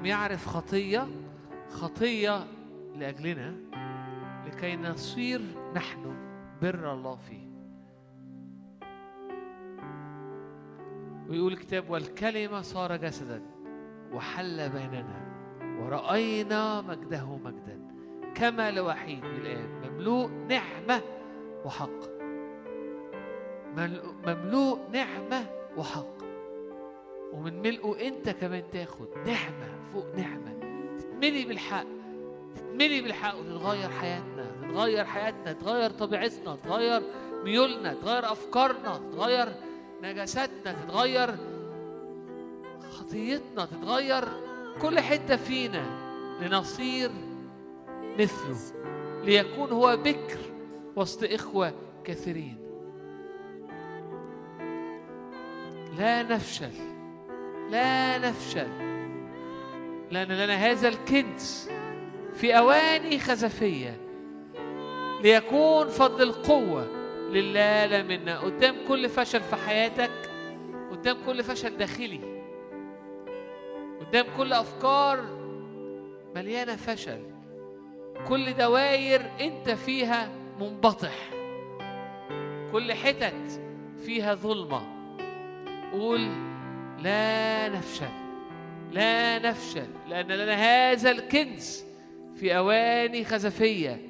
لم 0.00 0.06
يعرف 0.06 0.46
خطية 0.46 1.08
خطية 1.70 2.46
لأجلنا 2.96 3.54
لكي 4.46 4.76
نصير 4.76 5.40
نحن 5.74 6.16
بر 6.62 6.92
الله 6.92 7.16
فيه. 7.16 7.50
ويقول 11.28 11.52
الكتاب 11.52 11.90
والكلمة 11.90 12.60
صار 12.60 12.96
جسدا 12.96 13.42
وحل 14.12 14.68
بيننا 14.68 15.20
ورأينا 15.62 16.80
مجده 16.80 17.36
مجدا 17.36 17.80
كما 18.34 18.70
لوحيد 18.70 19.24
الآن 19.24 19.90
مملوء 19.90 20.30
نعمة 20.30 21.02
وحق. 21.64 22.10
مملوء 24.26 24.90
نعمة 24.92 25.46
وحق. 25.76 26.19
ومن 27.32 27.62
ملئه 27.62 28.08
انت 28.08 28.28
كمان 28.28 28.62
تاخد 28.72 29.08
نعمة 29.26 29.68
فوق 29.92 30.06
نعمة. 30.16 30.60
تتملي 30.98 31.44
بالحق 31.44 31.86
تتملي 32.56 33.00
بالحق 33.00 33.38
وتتغير 33.38 33.88
حياتنا 33.88 34.46
تتغير 34.62 35.04
حياتنا 35.04 35.52
تتغير 35.52 35.90
طبيعتنا 35.90 36.56
تتغير 36.56 37.02
ميولنا 37.44 37.94
تتغير 37.94 38.32
أفكارنا 38.32 38.96
تتغير 38.98 39.48
نجاساتنا 40.02 40.72
تتغير 40.72 41.36
خطيتنا 42.90 43.64
تتغير 43.64 44.24
كل 44.82 45.00
حتة 45.00 45.36
فينا 45.36 45.84
لنصير 46.40 47.10
مثله 48.18 48.56
ليكون 49.24 49.70
هو 49.70 49.96
بكر 49.96 50.38
وسط 50.96 51.24
إخوة 51.24 51.72
كثيرين. 52.04 52.56
لا 55.98 56.22
نفشل. 56.22 56.89
لا 57.70 58.18
نفشل. 58.18 58.68
لأن 60.10 60.28
لنا 60.28 60.54
هذا 60.54 60.88
الكنز 60.88 61.70
في 62.34 62.58
أواني 62.58 63.18
خزفية. 63.18 64.00
ليكون 65.22 65.88
فضل 65.88 66.22
القوة 66.22 66.86
لله 67.30 67.86
لا 67.86 68.02
منا 68.02 68.38
قدام 68.38 68.76
كل 68.88 69.08
فشل 69.08 69.40
في 69.40 69.56
حياتك 69.56 70.30
قدام 70.90 71.16
كل 71.26 71.44
فشل 71.44 71.76
داخلي 71.76 72.20
قدام 74.00 74.26
كل 74.36 74.52
أفكار 74.52 75.20
مليانة 76.34 76.76
فشل. 76.76 77.20
كل 78.28 78.54
دواير 78.54 79.30
أنت 79.40 79.70
فيها 79.70 80.28
منبطح. 80.60 81.30
كل 82.72 82.92
حتت 82.92 83.60
فيها 84.04 84.34
ظلمة. 84.34 84.82
قول 85.92 86.49
لا 87.02 87.68
نفشل 87.68 88.10
لا 88.92 89.38
نفشل 89.38 89.86
لأن 90.08 90.26
لنا 90.26 90.54
هذا 90.54 91.10
الكنز 91.10 91.84
في 92.36 92.56
أواني 92.56 93.24
خزفية 93.24 94.00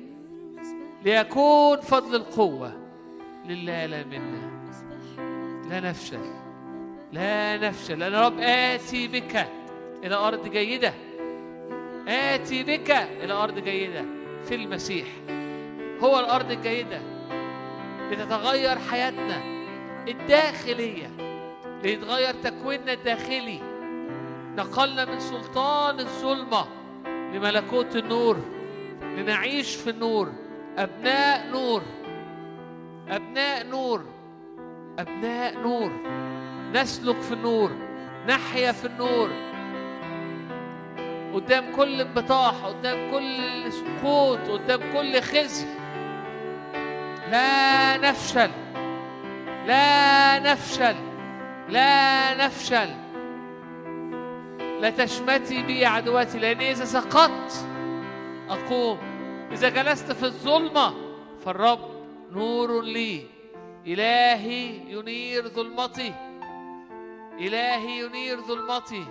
ليكون 1.04 1.80
فضل 1.80 2.16
القوة 2.16 2.72
لله 3.46 3.86
لا 3.86 4.04
منا. 4.04 4.50
لا 5.68 5.80
نفشل 5.80 6.20
لا 7.12 7.56
نفشل. 7.56 7.98
لأن 7.98 8.14
رب 8.14 8.40
آتي 8.40 9.08
بك 9.08 9.46
إلى 10.04 10.14
أرض 10.14 10.48
جيدة. 10.50 10.92
آتي 12.08 12.62
بك 12.62 12.90
إلى 12.90 13.32
أرض 13.32 13.58
جيدة. 13.58 14.04
في 14.48 14.54
المسيح 14.54 15.06
هو 16.00 16.20
الأرض 16.20 16.50
الجيدة. 16.50 17.00
لتتغير 18.10 18.78
حياتنا 18.78 19.42
الداخلية. 20.08 21.29
ليتغير 21.82 22.34
تكويننا 22.34 22.92
الداخلي. 22.92 23.60
نقلنا 24.56 25.04
من 25.04 25.20
سلطان 25.20 26.00
الظلمة 26.00 26.66
لملكوت 27.06 27.96
النور 27.96 28.36
لنعيش 29.02 29.74
في 29.74 29.90
النور. 29.90 30.32
أبناء 30.78 31.46
نور 31.50 31.82
أبناء 33.08 33.66
نور 33.66 34.04
أبناء 34.98 35.58
نور. 35.58 35.92
نسلك 36.74 37.20
في 37.20 37.34
النور 37.34 37.70
نحيا 38.28 38.72
في 38.72 38.86
النور. 38.86 39.30
قدام 41.34 41.76
كل 41.76 42.00
انبطاح 42.00 42.54
قدام 42.64 43.10
كل 43.10 43.72
سقوط 43.72 44.38
قدام 44.38 44.80
كل 44.92 45.20
خزي. 45.20 45.66
لا 47.30 47.96
نفشل 47.96 48.50
لا 49.66 50.38
نفشل. 50.38 51.09
لا 51.70 52.34
نفشل. 52.46 52.90
لا 54.80 54.90
تشمتي 54.90 55.62
بي 55.62 55.86
عدواتي 55.86 56.38
لأن 56.38 56.60
إذا 56.60 56.84
سقطت 56.84 57.66
أقوم. 58.48 58.98
إذا 59.52 59.68
جلست 59.68 60.12
في 60.12 60.22
الظلمة 60.22 60.94
فالرب 61.44 61.80
نور 62.30 62.82
لي. 62.82 63.26
إلهي 63.86 64.92
ينير 64.92 65.48
ظلمتي. 65.48 66.14
إلهي 67.38 67.98
ينير 67.98 68.40
ظلمتي. 68.40 69.04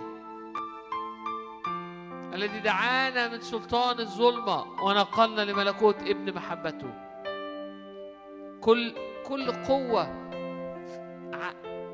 الذي 2.34 2.60
دعانا 2.60 3.28
من 3.28 3.40
سلطان 3.40 4.00
الظلمة 4.00 4.82
ونقلنا 4.82 5.40
لملكوت 5.40 5.96
ابن 6.02 6.34
محبته. 6.34 6.94
كل 8.60 8.94
كل 9.28 9.52
قوة 9.52 10.30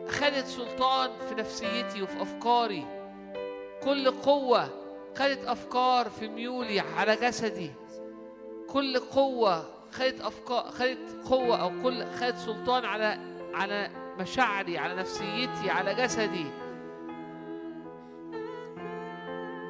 خدت 0.08 0.46
سلطان 0.46 1.10
في 1.28 1.34
نفسيتي 1.34 2.02
وفي 2.02 2.22
أفكاري. 2.22 2.86
كل 3.82 4.10
قوة 4.10 4.68
خدت 5.16 5.44
أفكار 5.44 6.10
في 6.10 6.28
ميولي 6.28 6.80
على 6.80 7.16
جسدي. 7.16 7.70
كل 8.68 8.98
قوة 8.98 9.64
خدت 9.92 10.20
أفكار 10.20 10.70
خدت 10.70 11.28
قوة 11.30 11.62
أو 11.62 11.70
كل 11.82 12.04
خدت 12.06 12.38
سلطان 12.38 12.84
على 12.84 13.18
على 13.54 13.90
مشاعري 14.18 14.78
على 14.78 14.94
نفسيتي 14.94 15.70
على 15.70 15.94
جسدي. 15.94 16.46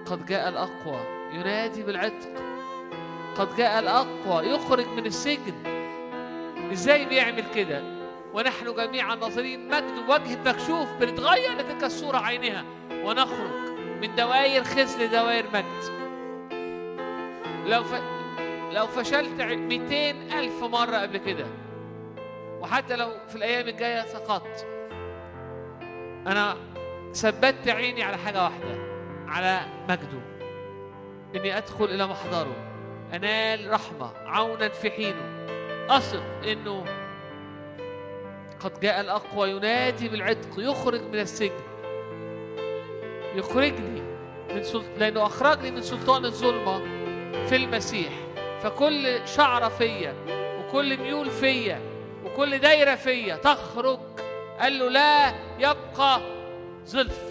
قد 0.07 0.27
جاء 0.27 0.49
الأقوى 0.49 1.01
ينادي 1.33 1.83
بالعتق. 1.83 2.33
قد 3.39 3.57
جاء 3.57 3.79
الأقوى 3.79 4.47
يخرج 4.47 4.87
من 4.87 5.07
السجن. 5.07 5.55
إزاي 6.73 7.05
بيعمل 7.05 7.45
كده؟ 7.55 7.96
ونحن 8.37 8.75
جميعا 8.75 9.15
ناظرين 9.15 9.69
مجد 9.69 9.99
وجه 10.09 10.39
مكشوف 10.51 10.89
بنتغير 11.01 11.53
لتلك 11.53 11.85
الصورة 11.85 12.19
عينها 12.19 12.65
ونخرج 12.91 13.71
من 14.03 14.15
دوائر 14.15 14.65
خزي 14.65 15.07
لدوائر 15.07 15.45
مجد. 15.55 15.97
لو 17.67 17.85
ف... 17.85 17.95
لو 18.73 18.87
فشلت 18.87 19.41
ع- 19.41 19.55
200 19.55 20.11
ألف 20.41 20.63
مرة 20.65 20.97
قبل 20.97 21.17
كده 21.17 21.47
وحتى 22.61 22.97
لو 22.97 23.11
في 23.29 23.37
الأيام 23.37 23.69
الجاية 23.69 24.03
سقطت 24.07 24.67
أنا 26.27 26.57
ثبت 27.15 27.69
عيني 27.69 28.03
على 28.03 28.17
حاجة 28.19 28.43
واحدة 28.45 28.79
على 29.29 29.61
مجده. 29.89 30.21
إني 31.37 31.57
أدخل 31.59 31.85
إلى 31.85 32.07
محضره 32.07 32.57
أنال 33.15 33.71
رحمة 33.71 34.11
عونا 34.17 34.69
في 34.69 34.91
حينه 34.91 35.47
أثق 35.91 36.23
إنه 36.45 36.85
قد 38.61 38.81
جاء 38.81 39.01
الأقوى 39.01 39.51
ينادي 39.51 40.09
بالعتق 40.09 40.49
يخرج 40.59 41.01
من 41.01 41.19
السجن. 41.19 41.61
يخرجني 43.35 44.03
من 44.51 44.63
سلط... 44.63 44.85
لأنه 44.99 45.27
أخرجني 45.27 45.71
من 45.71 45.83
سلطان 45.83 46.25
الظلمة 46.25 46.79
في 47.47 47.57
المسيح. 47.57 48.13
فكل 48.63 49.29
شعرة 49.29 49.69
فيا 49.69 50.15
وكل 50.59 50.97
ميول 50.97 51.31
فيا 51.31 51.81
وكل 52.25 52.59
دايرة 52.59 52.95
فيا 52.95 53.37
تخرج. 53.37 53.99
قال 54.61 54.79
له 54.79 54.89
لا 54.89 55.35
يبقى 55.59 56.21
زلف. 56.85 57.23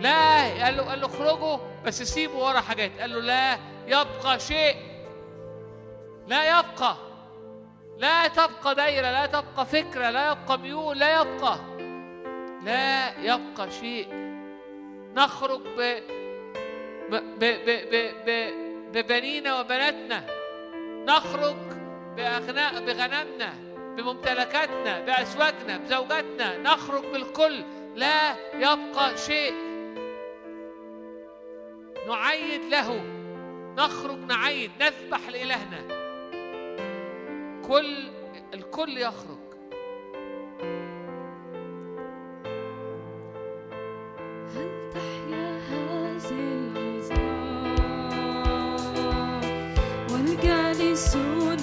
لا 0.00 0.64
قال 0.64 0.76
له 0.76 0.82
قال 0.82 1.00
له 1.00 1.06
اخرجوا 1.06 1.58
بس 1.84 2.02
سيبوا 2.02 2.48
ورا 2.48 2.60
حاجات. 2.60 3.00
قال 3.00 3.12
له 3.12 3.20
لا 3.20 3.58
يبقى 3.86 4.40
شيء. 4.40 4.76
لا 6.26 6.44
يبقى. 6.58 6.96
لا 7.98 8.28
تبقى 8.28 8.74
دايرة 8.74 9.10
لا 9.10 9.26
تبقى 9.26 9.66
فكرة 9.66 10.10
لا 10.10 10.30
يبقى 10.32 10.58
ميول 10.58 10.98
لا 10.98 11.20
يبقى 11.20 11.58
لا 12.62 13.18
يبقى 13.18 13.70
شيء. 13.70 14.08
نخرج 15.16 15.60
ب 15.60 16.00
ب 17.10 17.14
ب 17.38 17.44
ب 17.90 18.12
ب 18.26 18.54
ببنينا 18.92 19.60
وبناتنا. 19.60 20.26
نخرج 21.06 21.56
بأغناء 22.16 22.84
بغنمنا 22.84 23.54
بممتلكاتنا 23.96 25.00
بأزواجنا 25.00 25.76
بزوجاتنا. 25.76 26.58
نخرج 26.58 27.04
بالكل 27.06 27.64
لا 27.94 28.34
يبقى 28.54 29.16
شيء. 29.16 29.54
نعيد 32.08 32.64
له. 32.70 33.04
نخرج 33.78 34.18
نعيد 34.18 34.70
نذبح 34.80 35.28
لإلهنا. 35.28 36.03
الكل 37.64 38.10
الكل 38.54 38.98
يخرج. 38.98 39.38
هل 44.54 44.90
تحيا 44.94 45.58
هذه 45.70 46.30
العظام 46.76 47.80
والجالسون 50.12 51.53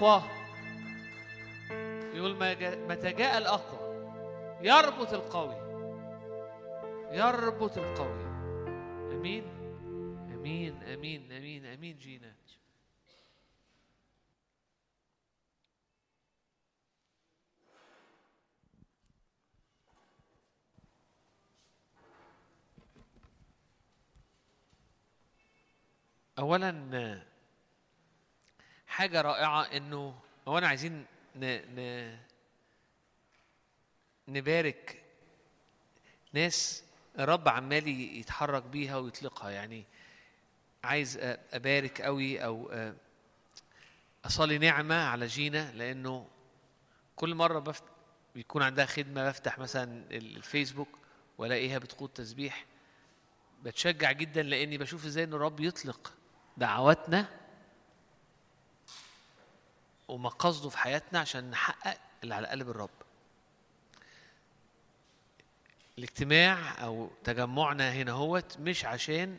الأقوى 0.00 0.22
يقول 2.14 2.36
متى 2.88 3.12
جاء 3.12 3.38
الأقوى؟ 3.38 3.80
يربط 4.62 5.12
القوي. 5.12 5.54
يربط 7.12 7.78
القوي. 7.78 8.24
أمين؟ 9.12 9.44
أمين 10.34 10.82
أمين 10.82 11.32
أمين 11.32 11.66
أمين 11.66 11.98
جينا. 11.98 12.34
اولا 26.38 27.29
حاجة 29.00 29.20
رائعة 29.20 29.62
إنه 29.62 30.14
اولا 30.46 30.68
عايزين 30.68 31.06
ن... 31.36 31.44
ن... 31.46 32.16
نبارك 34.28 35.02
ناس 36.32 36.84
الرب 37.18 37.48
عمال 37.48 37.88
يتحرك 37.88 38.62
بيها 38.62 38.96
ويطلقها. 38.96 39.50
يعني 39.50 39.84
عايز 40.84 41.18
أبارك 41.52 42.02
قوي 42.02 42.44
أو 42.44 42.72
أصلي 44.24 44.58
نعمة 44.58 45.04
على 45.04 45.26
جينا 45.26 45.72
لأنه 45.72 46.26
كل 47.16 47.34
مرة 47.34 47.58
بفت... 47.58 47.84
بيكون 48.34 48.62
عندها 48.62 48.86
خدمة 48.86 49.28
بفتح 49.28 49.58
مثلا 49.58 50.04
ال- 50.10 50.36
الفيسبوك 50.36 50.98
وألاقيها 51.38 51.78
بتقود 51.78 52.08
تسبيح. 52.08 52.66
بتشجع 53.62 54.12
جدا 54.12 54.42
لأني 54.42 54.78
بشوف 54.78 55.06
إزاي 55.06 55.24
ان 55.24 55.34
الرب 55.34 55.60
يطلق 55.60 56.12
دعواتنا 56.56 57.39
وما 60.10 60.28
قصده 60.28 60.68
في 60.68 60.78
حياتنا 60.78 61.18
عشان 61.18 61.50
نحقق 61.50 61.98
اللي 62.22 62.34
على 62.34 62.46
قلب 62.46 62.70
الرب. 62.70 62.90
الاجتماع 65.98 66.84
أو 66.84 67.10
تجمعنا 67.24 67.92
هنا 67.92 68.12
هوت 68.12 68.58
مش 68.58 68.84
عشان 68.84 69.38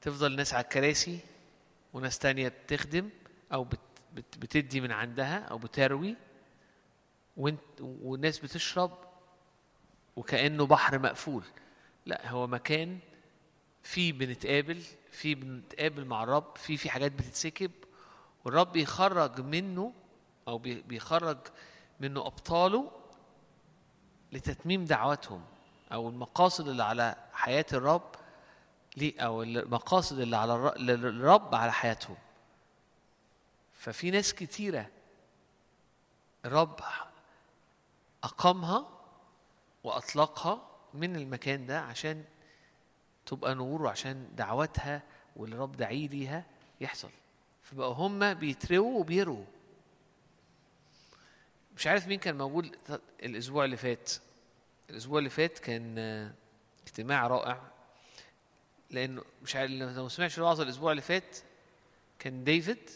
تفضل 0.00 0.36
ناس 0.36 0.54
على 0.54 0.64
الكراسي 0.64 1.18
وناس 1.92 2.18
تانية 2.18 2.48
بتخدم 2.48 3.10
أو 3.52 3.64
بت 3.64 3.78
بت 4.14 4.38
بتدي 4.38 4.80
من 4.80 4.92
عندها 4.92 5.38
أو 5.38 5.58
بتروي 5.58 6.16
وانت 7.36 7.60
والناس 7.80 8.38
بتشرب 8.38 8.98
وكأنه 10.16 10.66
بحر 10.66 10.98
مقفول. 10.98 11.44
لا 12.06 12.30
هو 12.30 12.46
مكان 12.46 12.98
فيه 13.82 14.12
بنتقابل 14.12 14.82
فيه 15.10 15.34
بنتقابل 15.34 16.04
مع 16.04 16.22
الرب 16.22 16.56
فيه 16.56 16.76
في 16.76 16.90
حاجات 16.90 17.12
بتتسكب 17.12 17.70
والرب 18.44 18.76
يخرج 18.76 19.40
منه 19.40 19.92
بي- 20.48 20.82
بيخرج 20.82 21.38
منه 22.00 22.26
أبطاله 22.26 22.90
لتتميم 24.32 24.84
دعواتهم 24.84 25.44
أو 25.92 26.08
المقاصد 26.08 26.68
اللي 26.68 26.82
على 26.82 27.16
حياة 27.32 27.66
الرب 27.72 28.14
ليه 28.96 29.20
أو 29.20 29.42
المقاصد 29.42 30.18
اللي 30.18 30.36
على 30.36 30.54
الر- 30.54 30.78
للرب 30.78 31.54
على 31.54 31.72
حياتهم. 31.72 32.16
ففي 33.74 34.10
ناس 34.10 34.34
كتيرة 34.34 34.86
الرب 36.44 36.80
أقامها 38.24 38.86
وأطلقها 39.84 40.62
من 40.94 41.16
المكان 41.16 41.66
ده 41.66 41.80
عشان 41.80 42.24
تبقى 43.26 43.54
نور 43.54 43.82
وعشان 43.82 44.28
دعواتها 44.36 45.02
واللي 45.36 45.56
الرب 45.56 45.76
دعيه 45.76 46.08
ليها 46.08 46.44
يحصل. 46.80 47.10
فبقوا 47.64 47.94
هم 47.94 48.34
بيتروا 48.34 48.98
وبيروا 49.00 49.44
مش 51.76 51.86
عارف 51.86 52.08
مين 52.08 52.18
كان 52.18 52.38
موجود 52.38 52.76
الأسبوع 53.22 53.64
اللي 53.64 53.76
فات. 53.76 54.12
الأسبوع 54.90 55.18
اللي 55.18 55.30
فات 55.30 55.58
كان 55.58 55.98
آه، 55.98 56.32
اجتماع 56.86 57.26
رائع. 57.26 57.62
لأنه 58.90 59.24
مش 59.42 59.56
عارف 59.56 59.70
لو 59.70 60.02
ما 60.02 60.08
سمعتش 60.08 60.38
الوعظة 60.38 60.62
الأسبوع 60.62 60.90
اللي 60.90 61.02
فات 61.02 61.38
كان 62.18 62.44
ديفيد. 62.44 62.90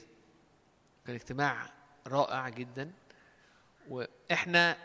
كان 1.07 1.15
اجتماع 1.15 1.71
رائع 2.07 2.49
جدا. 2.49 2.93
وإحنا 3.89 4.77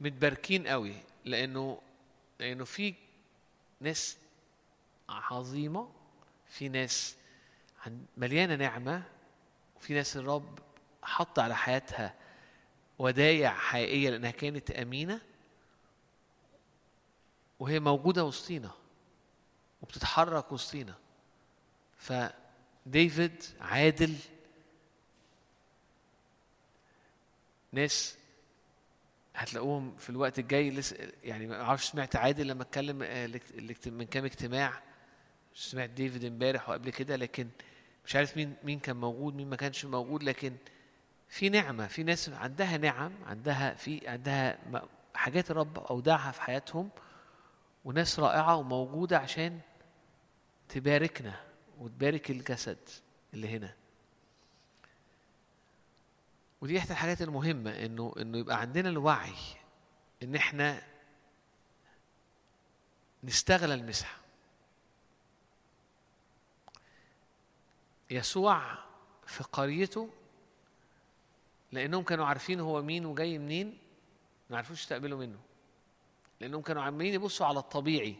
متباركين 0.00 0.66
قوي 0.66 0.94
لأنه 1.24 1.80
لأنه 2.38 2.64
في 2.64 2.94
ناس 3.80 4.16
عظيمة 5.08 5.88
في 6.48 6.68
ناس 6.68 7.16
مليانة 8.16 8.54
نعمة 8.54 9.02
وفي 9.76 9.94
ناس 9.94 10.16
الرب 10.16 10.58
حط 11.02 11.38
على 11.38 11.56
حياتها 11.56 12.14
ودايع 12.98 13.54
حقيقية 13.54 14.10
لأنها 14.10 14.30
كانت 14.30 14.70
أمينة 14.70 15.20
وهي 17.58 17.80
موجودة 17.80 18.24
وسطينا 18.24 18.70
وبتتحرك 19.82 20.52
وسطينا. 20.52 20.94
فديفيد 21.98 23.44
عادل 23.60 24.14
ناس 27.72 28.16
هتلاقوهم 29.34 29.96
في 29.96 30.10
الوقت 30.10 30.38
الجاي 30.38 30.70
لسه 30.70 31.12
يعني 31.22 31.46
ما 31.46 31.62
أعرفش 31.62 31.84
سمعت 31.90 32.16
عادل 32.16 32.46
لما 32.48 32.62
اتكلم 32.62 33.02
آه، 33.02 33.40
من 33.86 34.04
كام 34.04 34.24
اجتماع 34.24 34.82
سمعت 35.54 35.90
ديفيد 35.90 36.24
امبارح 36.24 36.68
وقبل 36.68 36.90
كده 36.90 37.16
لكن 37.16 37.48
مش 38.10 38.16
عارف 38.16 38.36
مين 38.36 38.56
مين 38.64 38.78
كان 38.78 38.96
موجود 38.96 39.34
مين 39.34 39.50
ما 39.50 39.56
كانش 39.56 39.84
موجود 39.84 40.22
لكن 40.22 40.56
في 41.28 41.48
نعمة 41.48 41.86
في 41.86 42.02
ناس 42.02 42.28
عندها 42.28 42.76
نعم 42.76 43.12
عندها 43.26 43.74
في 43.74 44.08
عندها 44.08 44.58
حاجات 45.14 45.50
الرب 45.50 45.78
أودعها 45.78 46.32
في 46.32 46.42
حياتهم 46.42 46.90
وناس 47.84 48.18
رائعة 48.18 48.56
وموجودة 48.56 49.18
عشان 49.18 49.60
تباركنا 50.68 51.40
وتبارك 51.78 52.30
الجسد 52.30 52.78
اللي 53.34 53.48
هنا. 53.48 53.74
ودي 56.60 56.78
احدى 56.78 56.92
الحاجات 56.92 57.22
المهمة 57.22 57.70
إنه 57.70 58.14
إنه 58.20 58.38
يبقى 58.38 58.60
عندنا 58.60 58.88
الوعي 58.88 59.34
إن 60.22 60.34
إحنا 60.34 60.82
نستغل 63.24 63.72
المسحة. 63.72 64.19
يسوع 68.10 68.78
في 69.26 69.44
قريته 69.44 70.10
لأنهم 71.72 72.02
كانوا 72.02 72.26
عارفين 72.26 72.60
هو 72.60 72.82
مين 72.82 73.06
وجاي 73.06 73.38
منين 73.38 73.78
ما 74.50 74.56
عرفوش 74.56 74.80
يستقبلوا 74.80 75.18
منه. 75.18 75.38
لأنهم 76.40 76.62
كانوا 76.62 76.82
عمالين 76.82 77.14
يبصوا 77.14 77.46
على 77.46 77.58
الطبيعي. 77.58 78.16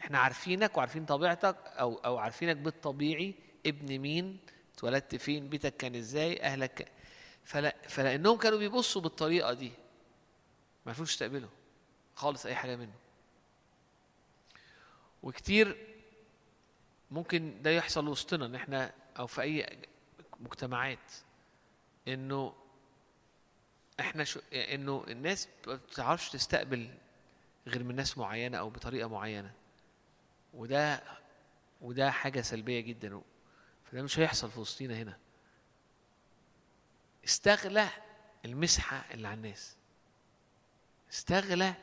إحنا 0.00 0.18
عارفينك 0.18 0.76
وعارفين 0.76 1.04
طبيعتك 1.04 1.56
أو 1.66 1.94
أو 1.94 2.18
عارفينك 2.18 2.56
بالطبيعي. 2.56 3.34
ابن 3.66 3.98
مين؟ 3.98 4.38
اتولدت 4.74 5.16
فين؟ 5.16 5.48
بيتك 5.48 5.76
كان 5.76 5.94
إزاي؟ 5.94 6.42
أهلك 6.42 6.92
فلا 7.44 7.76
فلأنهم 7.88 8.38
كانوا 8.38 8.58
بيبصوا 8.58 9.02
بالطريقة 9.02 9.52
دي. 9.52 9.68
ما 10.86 10.92
عرفوش 10.92 11.10
يستقبلوا 11.10 11.50
خالص 12.14 12.46
أي 12.46 12.54
حاجة 12.54 12.76
منه. 12.76 12.94
وكتير 15.22 15.86
ممكن 17.10 17.62
ده 17.62 17.70
يحصل 17.70 18.08
وسطنا 18.08 18.46
إن 18.46 18.54
إحنا 18.54 18.94
أو 19.18 19.26
في 19.26 19.42
أي 19.42 19.78
مجتمعات 20.40 21.12
إنه 22.08 22.54
إحنا 24.00 24.24
شو 24.24 24.40
إنه 24.52 25.04
الناس 25.08 25.48
ما 25.66 25.74
بتعرفش 25.74 26.30
تستقبل 26.30 26.94
غير 27.66 27.84
من 27.84 27.96
ناس 27.96 28.18
معينة 28.18 28.58
أو 28.58 28.70
بطريقة 28.70 29.08
معينة. 29.08 29.52
وده 30.54 31.02
وده 31.80 32.10
حاجة 32.10 32.40
سلبية 32.40 32.80
جدا 32.80 33.20
فده 33.84 34.02
مش 34.02 34.18
هيحصل 34.18 34.50
في 34.50 34.60
وسطينا 34.60 34.94
هنا. 34.96 35.18
استغلى 37.24 37.88
المسحة 38.44 39.04
اللي 39.14 39.28
على 39.28 39.34
الناس. 39.36 39.76
استغلى 41.12 41.74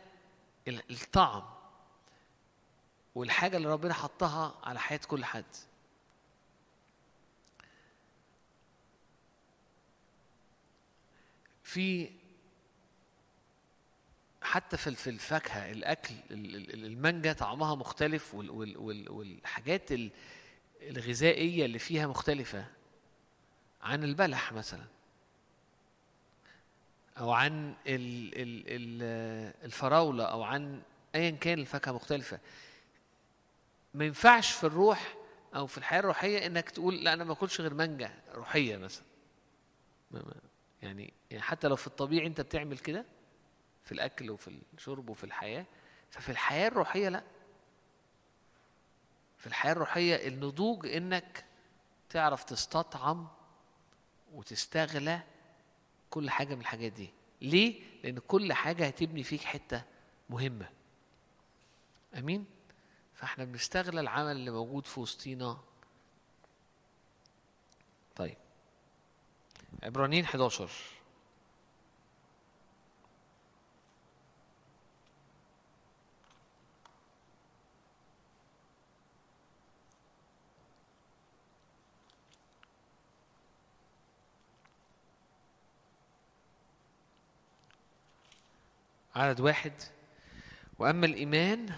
ال- 0.67 0.91
الطعم 0.91 1.43
والحاجة 3.15 3.57
اللي 3.57 3.67
ربنا 3.67 3.93
حطها 3.93 4.59
على 4.63 4.79
حياة 4.79 4.99
كل 5.07 5.25
حد. 5.25 5.45
في 11.75 12.09
حتى 14.41 14.77
في 14.77 15.09
الفاكهة 15.09 15.71
الأكل 15.71 16.13
ال- 16.31 16.55
ال- 16.55 16.85
المانجا 16.85 17.33
طعمها 17.33 17.75
مختلف 17.75 18.33
وال- 18.33 18.49
وال- 18.49 18.77
وال- 18.77 19.11
والحاجات 19.11 19.91
ال- 19.91 20.11
الغذائية 20.81 21.65
اللي 21.65 21.79
فيها 21.79 22.07
مختلفة 22.07 22.65
عن 23.81 24.03
البلح 24.03 24.53
مثلا 24.53 24.85
أو 27.19 27.31
عن 27.31 27.73
ال 27.87 28.33
ال 28.41 28.63
ال 28.67 29.01
الفراولة 29.65 30.23
أو 30.25 30.43
عن 30.43 30.81
ايا 31.15 31.29
كان 31.31 31.59
الفاكهة 31.59 31.91
مختلفة. 31.91 32.39
ما 33.93 34.05
ينفعش 34.05 34.51
في 34.51 34.63
الروح 34.63 35.15
أو 35.55 35.67
في 35.67 35.77
الحياة 35.77 35.99
الروحية 35.99 36.45
إنك 36.45 36.69
تقول 36.69 37.03
لا 37.03 37.13
أنا 37.13 37.23
ما 37.23 37.33
باكلش 37.33 37.61
غير 37.61 37.73
مانجا 37.73 38.13
روحية 38.33 38.77
مثلا. 38.77 39.05
يعني 40.85 41.13
حتى 41.37 41.67
لو 41.67 41.75
في 41.75 41.87
الطبيعي 41.87 42.27
انت 42.27 42.41
بتعمل 42.41 42.77
كده 42.77 43.05
في 43.83 43.91
الأكل 43.91 44.31
وفي 44.31 44.59
الشرب 44.77 45.09
وفي 45.09 45.23
الحياة 45.23 45.65
ففي 46.11 46.29
الحياة 46.29 46.67
الروحية 46.67 47.09
لا. 47.09 47.23
في 49.37 49.47
الحياة 49.47 49.71
الروحية 49.71 50.27
النضوج 50.27 50.87
إنك 50.87 51.45
تعرف 52.09 52.43
تستطعم 52.43 53.27
وتستغلى 54.33 55.21
كل 56.09 56.29
حاجة 56.29 56.55
من 56.55 56.61
الحاجات 56.61 56.91
دي. 56.91 57.09
ليه؟ 57.41 57.81
لأن 58.03 58.19
كل 58.19 58.53
حاجة 58.53 58.87
هتبني 58.87 59.23
فيك 59.23 59.41
حتة 59.41 59.83
مهمة. 60.29 60.69
أمين؟ 62.17 62.45
فإحنا 63.13 63.43
بنستغل 63.43 63.99
العمل 63.99 64.31
اللي 64.31 64.51
موجود 64.51 64.85
في 64.85 64.99
وسطينا 64.99 65.57
طيب 68.15 68.37
عبرانيين 69.83 70.25
11 70.25 70.69
عدد 89.15 89.39
واحد. 89.41 89.73
وأما 90.79 91.05
الإيمان 91.05 91.75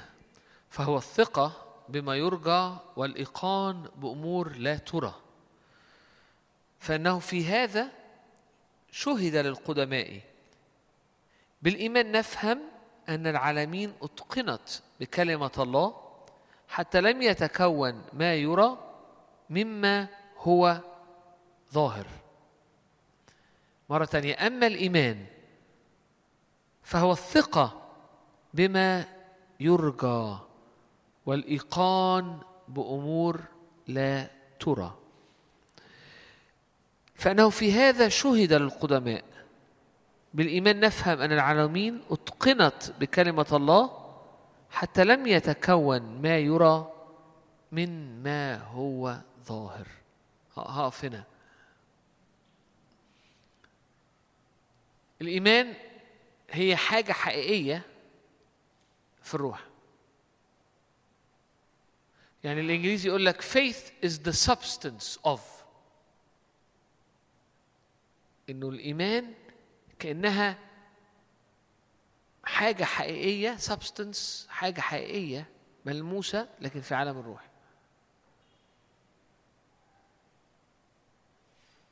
فهو 0.70 0.98
الثقة 0.98 1.52
بما 1.90 2.16
يرجى 2.16 2.76
والإيقان 2.96 3.90
بأمور 3.96 4.52
لا 4.52 4.78
ترى. 4.78 5.27
فإنه 6.80 7.20
في 7.20 7.46
هذا 7.46 7.92
شهد 8.92 9.36
للقدماء. 9.36 10.22
بالإيمان 11.62 12.12
نفهم 12.12 12.62
أن 13.10 13.28
العالمين 13.28 13.94
أتقنت 14.02 14.70
بكلمة 15.00 15.52
الله 15.58 15.96
حتى 16.68 17.02
لم 17.02 17.22
يتكون 17.22 18.02
ما 18.14 18.36
يرى 18.36 18.78
مما 19.50 20.08
هو 20.38 20.82
ظاهر. 21.74 22.08
مرة 23.90 24.06
تانية 24.06 24.48
أما 24.48 24.68
الإيمان 24.68 25.26
فهو 26.84 27.12
الثقة 27.12 27.82
بما 28.54 29.06
يرجى 29.60 30.38
والإيقان 31.26 32.40
بأمور 32.68 33.42
لا 33.88 34.28
ترى. 34.60 34.98
فأنه 37.18 37.50
في 37.50 37.72
هذا 37.72 38.10
شهد 38.10 38.54
للقدماء. 38.54 39.24
بالإيمان 40.34 40.80
نفهم 40.80 41.22
أن 41.22 41.32
العالمين 41.32 42.02
أتقنت 42.10 42.92
بكلمة 43.00 43.48
الله 43.52 44.14
حتى 44.70 45.04
لم 45.04 45.28
يتكون 45.28 46.22
ما 46.22 46.38
يرى 46.38 46.92
من 47.72 48.24
ما 48.24 48.58
هو 48.58 49.18
ظاهر. 49.46 49.88
هقف 50.58 51.06
هنا 51.06 51.24
الإيمان 55.22 55.74
هي 56.52 56.76
حاجة 56.76 57.12
حقيقية 57.12 57.82
في 59.24 59.34
الروح. 59.34 59.64
يعني 62.44 62.62
الإنجليزي 62.62 63.10
يقول 63.10 63.26
لك 63.26 63.42
faith 63.42 64.06
is 64.06 64.14
the 64.28 64.34
substance 64.50 65.18
of 65.26 65.40
إنه 68.50 68.70
الإيمان 68.70 69.34
كأنها 70.00 70.58
حاجة 72.44 72.84
حقيقية 72.84 73.58
substance 73.58 74.50
حاجة 74.50 74.82
حقيقية 74.82 75.50
ملموسة 75.86 76.50
لكن 76.62 76.82
في 76.82 76.96
عالم 76.96 77.20
الروح 77.20 77.50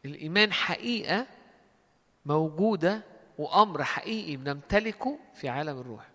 الإيمان 0.05 0.53
حقيقة 0.53 1.27
موجودة 2.25 3.01
وأمر 3.37 3.83
حقيقي 3.83 4.35
بنمتلكه 4.35 5.19
في 5.33 5.49
عالم 5.49 5.79
الروح 5.79 6.09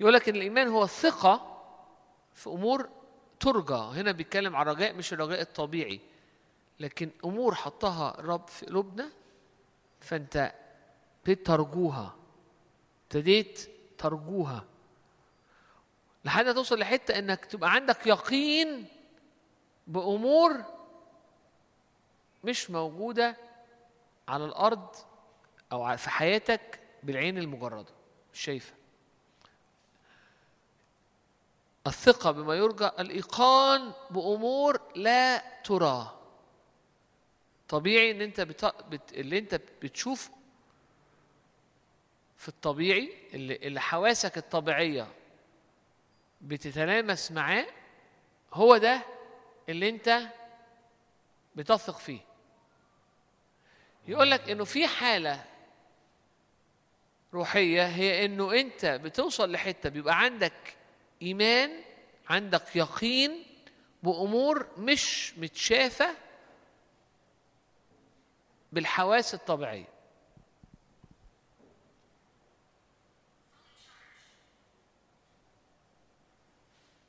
يقول 0.00 0.12
لك 0.12 0.28
إن 0.28 0.36
الإيمان 0.36 0.68
هو 0.68 0.84
الثقه 0.84 1.62
في 2.34 2.46
أمور 2.50 2.88
ترجى. 3.40 4.00
هنا 4.00 4.12
بيتكلم 4.12 4.56
عن 4.56 4.66
رجاء 4.66 4.94
مش 4.94 5.12
الرجاء 5.12 5.40
الطبيعي. 5.40 6.00
لكن 6.80 7.10
أمور 7.24 7.54
حطها 7.54 8.18
الرب 8.18 8.48
في 8.48 8.66
قلوبنا 8.66 9.10
فأنت 10.00 10.52
ابتديت 11.18 11.46
ترجوها. 11.46 12.14
ابتديت 13.04 13.70
ترجوها. 13.98 14.64
لحد 16.24 16.54
توصل 16.54 16.78
لحتة 16.78 17.18
إنك 17.18 17.44
تبقى 17.44 17.72
عندك 17.72 18.06
يقين 18.06 18.86
بأمور 19.86 20.64
مش 22.44 22.70
موجودة 22.70 23.36
على 24.28 24.44
الأرض 24.44 24.88
أو 25.72 25.96
في 25.96 26.10
حياتك 26.10 26.80
بالعين 27.02 27.38
المجردة. 27.38 27.92
مش 28.32 28.40
شايفة. 28.40 28.72
الثقة 31.86 32.30
بما 32.30 32.54
يرجى 32.54 32.86
الإيقان 32.86 33.92
بأمور 34.10 34.80
لا 34.96 35.42
ترى 35.62 36.15
طبيعي 37.68 38.10
إن 38.10 38.20
أنت 38.20 38.40
بت... 38.40 38.64
بت... 38.64 39.12
اللي 39.12 39.38
أنت 39.38 39.60
بتشوفه 39.82 40.30
في 42.36 42.48
الطبيعي 42.48 43.12
اللي, 43.34 43.56
اللي 43.56 43.80
حواسك 43.80 44.38
الطبيعية 44.38 45.08
بتتلامس 46.40 47.32
معاه 47.32 47.66
هو 48.54 48.76
ده 48.76 49.02
اللي 49.68 49.88
أنت 49.88 50.20
بتثق 51.56 51.98
فيه. 51.98 52.20
يقول 54.08 54.30
لك 54.30 54.50
إنه 54.50 54.64
في 54.64 54.86
حالة 54.86 55.44
روحية 57.34 57.86
هي 57.86 58.24
إنه 58.24 58.52
أنت 58.60 58.86
بتوصل 58.86 59.52
لحتة 59.52 59.88
بيبقى 59.88 60.20
عندك 60.20 60.76
إيمان 61.22 61.80
عندك 62.28 62.76
يقين 62.76 63.44
بأمور 64.02 64.66
مش 64.78 65.32
متشافة 65.38 66.16
بالحواس 68.76 69.34
الطبيعية. 69.34 69.88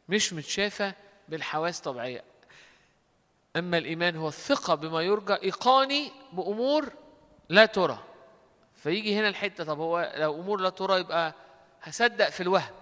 مش 0.10 0.34
متشافة 0.34 0.94
بالحواس 1.30 1.78
الطبيعية. 1.78 2.24
أما 3.56 3.78
الإيمان 3.78 4.16
هو 4.16 4.28
الثقه 4.28 4.76
بما 4.76 5.02
يرجى 5.02 5.34
إيقاني 5.34 6.12
بأمور 6.34 6.94
لا 7.50 7.66
ترى. 7.66 8.04
فيجي 8.76 9.20
هنا 9.20 9.28
الحتة 9.28 9.64
طب 9.64 9.80
هو 9.80 10.14
لو 10.16 10.42
أمور 10.42 10.60
لا 10.62 10.70
ترى 10.70 11.00
يبقى 11.00 11.34
هصدق 11.82 12.30
في 12.30 12.44
الوهم. 12.44 12.76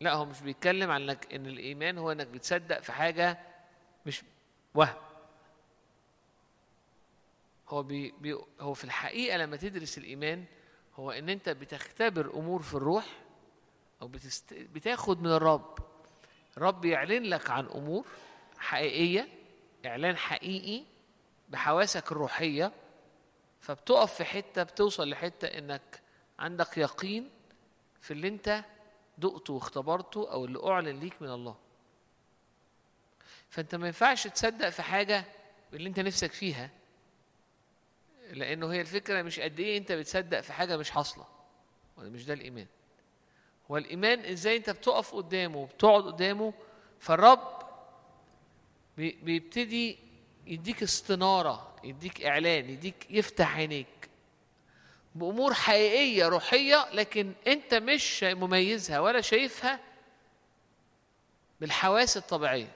لا 0.00 0.12
هو 0.14 0.24
مش 0.24 0.40
بيتكلم 0.40 0.90
عن 0.90 1.02
انك 1.02 1.34
إن 1.34 1.46
الإيمان 1.46 1.98
هو 1.98 2.12
إنك 2.12 2.26
بتصدق 2.26 2.80
في 2.80 2.92
حاجة 2.92 3.38
مش 4.06 4.22
وهم. 4.74 5.07
هو 7.68 7.82
بي 7.82 8.14
بي 8.20 8.38
هو 8.60 8.74
في 8.74 8.84
الحقيقة 8.84 9.36
لما 9.36 9.56
تدرس 9.56 9.98
الإيمان 9.98 10.44
هو 10.96 11.10
إن 11.10 11.28
أنت 11.28 11.48
بتختبر 11.48 12.34
أمور 12.34 12.62
في 12.62 12.74
الروح 12.74 13.06
أو 14.02 14.08
بتست... 14.08 14.54
بتاخد 14.54 15.22
من 15.22 15.30
الرب. 15.30 15.78
الرب 16.56 16.84
يعلن 16.84 17.22
لك 17.22 17.50
عن 17.50 17.66
أمور 17.66 18.06
حقيقية 18.58 19.28
إعلان 19.86 20.16
حقيقي 20.16 20.84
بحواسك 21.48 22.12
الروحية 22.12 22.72
فبتقف 23.60 24.14
في 24.14 24.24
حتة 24.24 24.62
بتوصل 24.62 25.10
لحتة 25.10 25.46
إنك 25.48 26.00
عندك 26.38 26.78
يقين 26.78 27.30
في 28.00 28.10
اللي 28.10 28.28
أنت 28.28 28.64
دقته 29.18 29.52
واختبرته 29.52 30.32
أو 30.32 30.44
اللي 30.44 30.66
أعلن 30.66 31.00
ليك 31.00 31.22
من 31.22 31.30
الله. 31.30 31.56
فأنت 33.50 33.74
ما 33.74 33.86
ينفعش 33.86 34.26
تصدق 34.26 34.68
في 34.68 34.82
حاجة 34.82 35.24
اللي 35.72 35.88
أنت 35.88 36.00
نفسك 36.00 36.32
فيها 36.32 36.70
لأنه 38.32 38.72
هي 38.72 38.80
الفكرة 38.80 39.22
مش 39.22 39.40
قد 39.40 39.60
إيه 39.60 39.78
أنت 39.78 39.92
بتصدق 39.92 40.40
في 40.40 40.52
حاجة 40.52 40.76
مش 40.76 40.90
حاصلة. 40.90 41.26
ولا 41.96 42.08
مش 42.10 42.24
ده 42.24 42.34
الإيمان. 42.34 42.66
هو 43.70 43.76
الإيمان 43.76 44.20
إزاي 44.20 44.56
أنت 44.56 44.70
بتقف 44.70 45.14
قدامه 45.14 45.58
وبتقعد 45.58 46.02
قدامه 46.02 46.52
فالرب 47.00 47.58
بي- 48.96 49.18
بيبتدي 49.22 49.98
يديك 50.46 50.82
استنارة 50.82 51.76
يديك 51.84 52.22
إعلان 52.22 52.70
يديك 52.70 53.06
يفتح 53.10 53.56
عينيك. 53.56 54.08
بأمور 55.14 55.54
حقيقية 55.54 56.26
روحية 56.28 56.88
لكن 56.92 57.32
أنت 57.46 57.74
مش 57.74 58.22
مميزها 58.24 59.00
ولا 59.00 59.20
شايفها 59.20 59.80
بالحواس 61.60 62.16
الطبيعية. 62.16 62.72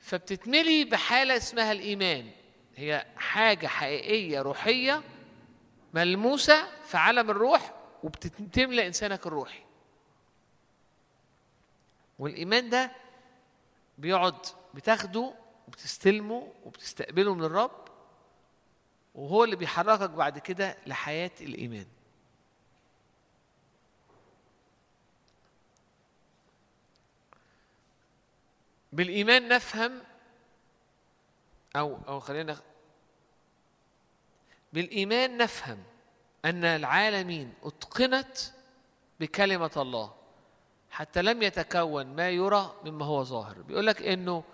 فبتتملي 0.00 0.84
بحالة 0.84 1.36
اسمها 1.36 1.72
الإيمان. 1.72 2.30
هي 2.76 3.06
حاجة 3.16 3.66
حقيقية 3.66 4.42
روحية 4.42 5.02
ملموسة 5.94 6.82
في 6.84 6.96
عالم 6.96 7.30
الروح 7.30 7.74
وبتملى 8.02 8.86
إنسانك 8.86 9.26
الروحي. 9.26 9.62
والإيمان 12.18 12.70
ده 12.70 12.92
بيقعد 13.98 14.46
بتاخده 14.74 15.34
وبتستلمه 15.68 16.52
وبتستقبله 16.64 17.34
من 17.34 17.44
الرب 17.44 17.88
وهو 19.14 19.44
اللي 19.44 19.56
بيحركك 19.56 20.10
بعد 20.10 20.38
كده 20.38 20.76
لحياة 20.86 21.30
الإيمان. 21.40 21.86
بالإيمان 28.92 29.48
نفهم 29.48 30.02
أو 31.76 31.98
أو 32.08 32.20
خلينا 32.20 32.56
بالإيمان 34.72 35.36
نفهم 35.36 35.78
أن 36.44 36.64
العالمين 36.64 37.54
أتقنت 37.62 38.38
بكلمة 39.20 39.70
الله 39.76 40.14
حتى 40.90 41.22
لم 41.22 41.42
يتكون 41.42 42.06
ما 42.06 42.30
يرى 42.30 42.74
مما 42.84 43.04
هو 43.04 43.24
ظاهر. 43.24 43.62
بيقول 43.62 43.86
لك 43.86 44.02
إنه 44.02 44.44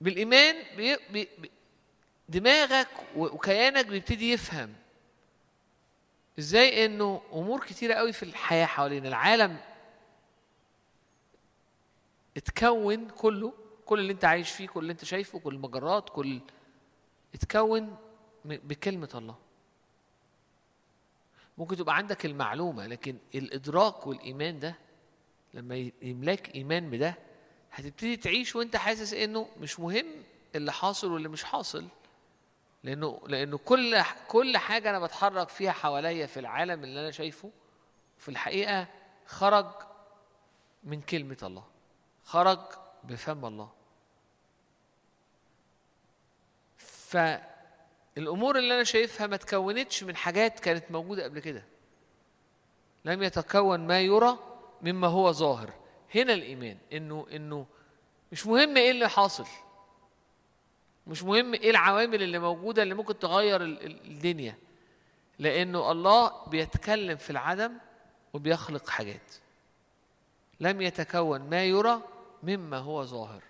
بالإيمان 0.00 0.76
بي 0.76 0.96
بي 1.10 1.50
دماغك 2.28 2.88
وكيانك 3.16 3.86
بيبتدي 3.86 4.32
يفهم 4.32 4.74
إزاي 6.38 6.84
إنه 6.84 7.22
أمور 7.32 7.64
كتيرة 7.64 7.94
قوي 7.94 8.12
في 8.12 8.22
الحياة 8.22 8.66
حوالينا. 8.66 9.08
العالم 9.08 9.56
اتكون 12.36 13.08
كله 13.08 13.52
كل 13.88 13.98
اللي 14.00 14.12
انت 14.12 14.24
عايش 14.24 14.50
فيه 14.50 14.68
كل 14.68 14.80
اللي 14.80 14.92
انت 14.92 15.04
شايفه 15.04 15.38
كل 15.38 15.54
المجرات 15.54 16.10
كل 16.10 16.40
اتكون 17.34 17.96
بكلمة 18.44 19.08
الله. 19.14 19.36
ممكن 21.58 21.76
تبقى 21.76 21.96
عندك 21.96 22.26
المعلومة 22.26 22.86
لكن 22.86 23.16
الإدراك 23.34 24.06
والإيمان 24.06 24.58
ده 24.58 24.74
لما 25.54 25.90
يملاك 26.02 26.54
إيمان 26.54 26.90
بده 26.90 27.14
هتبتدي 27.72 28.16
تعيش 28.16 28.56
وانت 28.56 28.76
حاسس 28.76 29.12
إنه 29.14 29.48
مش 29.60 29.80
مهم 29.80 30.06
اللي 30.54 30.72
حاصل 30.72 31.12
واللي 31.12 31.28
مش 31.28 31.44
حاصل. 31.44 31.86
لأنه 32.84 33.20
لأنه 33.26 33.58
كل 33.58 34.02
كل 34.28 34.56
حاجة 34.56 34.90
أنا 34.90 34.98
بتحرك 34.98 35.48
فيها 35.48 35.72
حواليا 35.72 36.26
في 36.26 36.40
العالم 36.40 36.84
اللي 36.84 37.00
أنا 37.00 37.10
شايفه 37.10 37.50
في 38.18 38.28
الحقيقة 38.28 38.86
خرج 39.26 39.66
من 40.84 41.00
كلمة 41.00 41.36
الله 41.42 41.64
خرج 42.24 42.58
بفم 43.04 43.44
الله. 43.44 43.77
فالأمور 47.08 48.58
اللي 48.58 48.74
أنا 48.74 48.84
شايفها 48.84 49.26
ما 49.26 49.36
تكونتش 49.36 50.04
من 50.04 50.16
حاجات 50.16 50.60
كانت 50.60 50.84
موجودة 50.90 51.24
قبل 51.24 51.38
كده. 51.40 51.64
لم 53.04 53.22
يتكون 53.22 53.86
ما 53.86 54.00
يرى 54.00 54.38
مما 54.82 55.06
هو 55.06 55.32
ظاهر. 55.32 55.72
هنا 56.14 56.32
الإيمان 56.34 56.78
إنه 56.92 57.26
إنه 57.32 57.66
مش 58.32 58.46
مهم 58.46 58.76
إيه 58.76 58.90
اللي 58.90 59.08
حاصل. 59.08 59.46
مش 61.06 61.22
مهم 61.22 61.54
إيه 61.54 61.70
العوامل 61.70 62.22
اللي 62.22 62.38
موجودة 62.38 62.82
اللي 62.82 62.94
ممكن 62.94 63.18
تغير 63.18 63.62
ال- 63.62 63.86
ال- 63.86 64.06
الدنيا. 64.10 64.58
لأنه 65.38 65.92
الله 65.92 66.44
بيتكلم 66.46 67.16
في 67.16 67.30
العدم 67.30 67.72
وبيخلق 68.32 68.88
حاجات. 68.90 69.34
لم 70.60 70.80
يتكون 70.82 71.40
ما 71.40 71.64
يرى 71.64 72.02
مما 72.42 72.78
هو 72.78 73.04
ظاهر. 73.04 73.42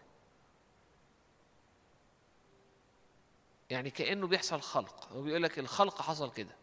يعني 3.70 3.90
كأنه 3.90 4.26
بيحصل 4.26 4.60
خلق 4.60 5.12
هو 5.12 5.22
بيقول 5.22 5.42
لك 5.42 5.58
الخلق 5.58 6.02
حصل 6.02 6.32
كده. 6.32 6.56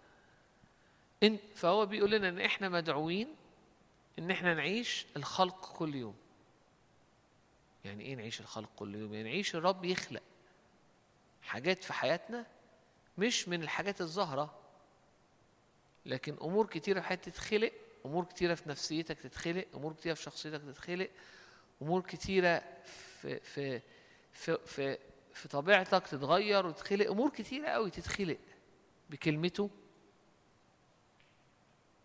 إن 1.23 1.37
فهو 1.55 1.85
بيقول 1.85 2.11
لنا 2.11 2.29
إن 2.29 2.39
إحنا 2.41 2.69
مدعوين 2.69 3.35
إن 4.19 4.31
إحنا 4.31 4.53
نعيش 4.53 5.05
الخلق 5.17 5.77
كل 5.77 5.95
يوم. 5.95 6.15
يعني 7.85 8.03
إيه 8.03 8.15
نعيش 8.15 8.41
الخلق 8.41 8.69
كل 8.75 8.95
يوم؟ 8.95 9.13
يعني 9.13 9.29
نعيش 9.29 9.55
الرب 9.55 9.85
يخلق 9.85 10.21
حاجات 11.41 11.83
في 11.83 11.93
حياتنا 11.93 12.45
مش 13.17 13.47
من 13.47 13.63
الحاجات 13.63 14.01
الظاهرة 14.01 14.59
لكن 16.05 16.37
أمور 16.41 16.67
كتيرة 16.67 16.99
في 16.99 17.07
حياتك 17.07 17.25
تتخلق 17.25 17.71
أمور 18.05 18.23
كتيرة 18.25 18.55
في 18.55 18.69
نفسيتك 18.69 19.19
تتخلق 19.19 19.65
أمور 19.75 19.93
كتيرة 19.93 20.13
في 20.13 20.23
شخصيتك 20.23 20.61
تتخلق 20.61 21.09
أمور 21.81 22.01
كتيرة 22.01 22.63
في 23.21 23.39
في 23.39 23.81
في 24.33 24.57
في, 24.65 24.97
في 25.35 25.47
طبيعتك 25.47 26.07
تتغير 26.07 26.65
وتتخلق. 26.65 27.09
أمور 27.09 27.29
كتيرة 27.29 27.67
قوي 27.67 27.91
تتخلق 27.91 28.37
بكلمته. 29.09 29.69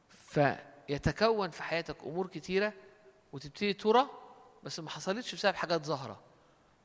فيتكون 0.09 1.51
في 1.51 1.63
حياتك 1.63 2.03
أمور 2.03 2.27
كتيرة 2.27 2.73
وتبتدي 3.33 3.73
ترى 3.73 4.11
بس 4.63 4.81
ما 4.81 4.91
حصلتش 4.91 5.35
بسبب 5.35 5.55
حاجات 5.55 5.85
ظاهرة. 5.85 6.21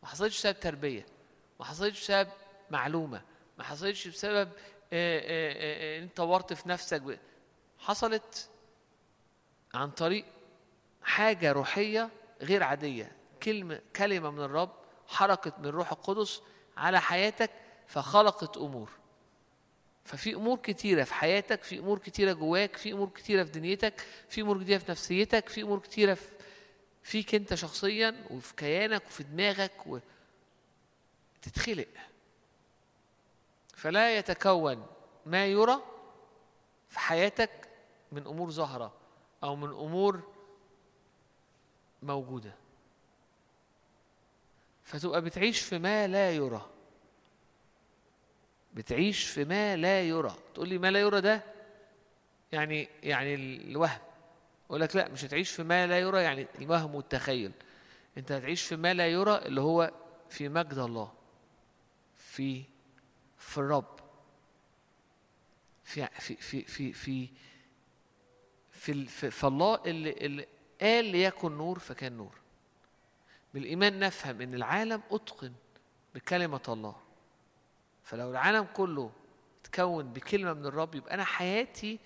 ما 0.04 0.10
حصلتش 0.10 0.38
بسبب 0.38 0.60
تربية. 0.60 1.06
ما 1.60 1.66
حصلتش 1.66 2.02
بسبب 2.02 2.30
معلومة. 2.72 3.22
ما 3.58 3.64
حصلتش 3.64 4.08
بسبب 4.08 4.50
آه، 4.94 5.20
آه، 5.20 6.00
آه، 6.00 6.04
انت 6.04 6.18
طورت 6.18 6.54
في 6.54 6.70
نفسك. 6.70 7.20
حصلت 7.80 8.50
عن 9.74 9.92
طريق 9.92 10.26
حاجة 11.04 11.52
روحية 11.52 12.10
غير 12.42 12.64
عادية. 12.64 13.12
كلمة 13.44 13.82
كلمة 13.96 14.30
من 14.30 14.40
الرب 14.44 14.85
حركت 15.08 15.54
من 15.60 15.66
الروح 15.66 15.92
القدس 15.92 16.42
على 16.78 17.02
حياتك 17.02 17.52
فخلقت 17.88 18.58
أمور. 18.58 18.90
ففي 20.06 20.36
أمور 20.36 20.58
كتيرة 20.58 21.04
في 21.04 21.14
حياتك 21.14 21.64
في 21.64 21.80
أمور 21.80 22.00
كتيرة 22.00 22.34
جواك 22.34 22.78
في 22.78 22.92
أمور 22.92 23.10
كتيرة 23.10 23.44
في 23.44 23.52
دنيتك 23.52 24.06
في 24.30 24.42
أمور 24.42 24.64
كتيره 24.64 24.78
في 24.78 24.92
نفسيتك 24.92 25.50
في 25.50 25.62
أمور 25.62 25.80
كتيرة 25.80 26.14
في 26.14 26.28
فيك 27.04 27.36
أنت 27.36 27.54
شخصيا 27.54 28.26
وفي 28.30 28.56
كيانك 28.56 29.06
وفي 29.06 29.24
دماغك 29.24 29.88
و... 29.88 30.00
تتخلق. 31.42 31.88
فلا 33.74 34.18
يتكون 34.18 34.86
ما 35.26 35.46
يرى 35.46 35.82
في 36.90 37.00
حياتك 37.00 37.70
من 38.12 38.28
أمور 38.28 38.52
ظاهرة 38.52 38.94
أو 39.44 39.56
من 39.56 39.70
أمور 39.70 40.22
موجودة. 42.04 42.56
فتبقى 44.86 45.22
بتعيش 45.22 45.62
في 45.62 45.80
ما 45.80 46.08
لا 46.08 46.32
يرى. 46.32 46.70
بتعيش 48.74 49.28
في 49.28 49.46
ما 49.46 49.76
لا 49.76 50.02
يرى. 50.02 50.36
تقول 50.54 50.70
لي 50.70 50.78
ما 50.78 50.92
لا 50.92 51.00
يرى 51.00 51.22
ده؟ 51.22 51.44
يعني 52.52 52.90
يعني 53.04 53.36
الوهم. 53.36 54.00
أقول 54.70 54.82
لك 54.82 54.96
لا 54.96 55.08
مش 55.10 55.26
هتعيش 55.26 55.52
في 55.52 55.64
ما 55.64 55.88
لا 55.88 56.00
يرى 56.00 56.24
يعني 56.24 56.48
الوهم 56.62 56.96
والتخيل. 56.96 57.52
أنت 58.18 58.32
هتعيش 58.32 58.64
في 58.64 58.76
ما 58.76 58.94
لا 58.94 59.08
يرى 59.08 59.36
اللي 59.36 59.62
هو 59.62 59.92
في 60.30 60.50
مجد 60.50 60.78
الله 60.78 61.14
في 62.18 62.64
في 63.38 63.58
الرب. 63.58 64.00
في 65.84 66.08
في 66.20 66.36
في 66.36 66.62
في 66.62 66.94
في 66.94 67.30
في, 68.72 69.06
في, 69.06 69.32
في 69.32 69.48
الله 69.48 69.80
اللي, 69.86 70.12
اللي 70.12 70.48
قال 70.82 71.06
ليكن 71.06 71.52
نور 71.58 71.80
فكان 71.80 72.18
نور. 72.18 72.45
بالإيمان 73.56 74.00
نفهم 74.00 74.42
إن 74.42 74.54
العالم 74.54 75.02
أتقن 75.12 75.54
بكلمة 76.16 76.62
الله. 76.68 76.96
فلو 78.04 78.32
العالم 78.32 78.68
كله 78.74 79.12
تكون 79.64 80.14
بكلمة 80.14 80.54
من 80.54 80.66
الرب 80.66 80.96
يبقى 80.96 81.14
أنا 81.14 81.24
حياتي 81.24 82.00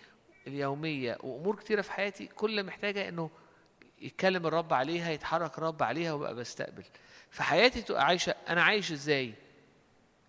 اليومية 0.47 1.17
وأمور 1.23 1.55
كتيرة 1.55 1.81
في 1.81 1.91
حياتي 1.91 2.27
كل 2.27 2.63
محتاجة 2.63 3.09
إنه 3.09 3.29
يتكلم 4.01 4.47
الرب 4.47 4.73
عليها 4.73 5.11
يتحرك 5.11 5.57
الرب 5.57 5.83
عليها 5.83 6.13
وبقى 6.13 6.35
بستقبل. 6.35 6.83
فحياتي 7.31 7.81
تبقى 7.81 8.05
عايشة 8.05 8.35
أنا 8.49 8.63
عايش 8.63 8.91
إزاي؟ 8.91 9.33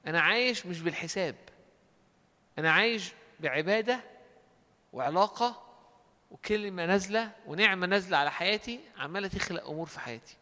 أنا 0.07 0.21
عايش 0.21 0.67
مش 0.67 0.81
بالحساب. 0.81 1.37
أنا 2.59 2.73
عايش 2.73 3.13
بعبادة 3.41 4.01
وعلاقة 4.93 5.63
وكلمة 6.31 6.87
نازلة 6.87 7.33
ونعمة 7.47 7.87
نازلة 7.87 8.17
على 8.17 8.31
حياتي 8.31 8.81
عمالة 8.99 9.29
تخلق 9.29 9.69
أمور 9.69 9.87
في 9.87 10.01
حياتي. 10.01 10.40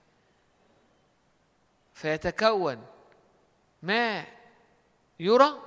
فيتكون 1.98 2.86
ما 3.82 4.24
يرى 5.20 5.62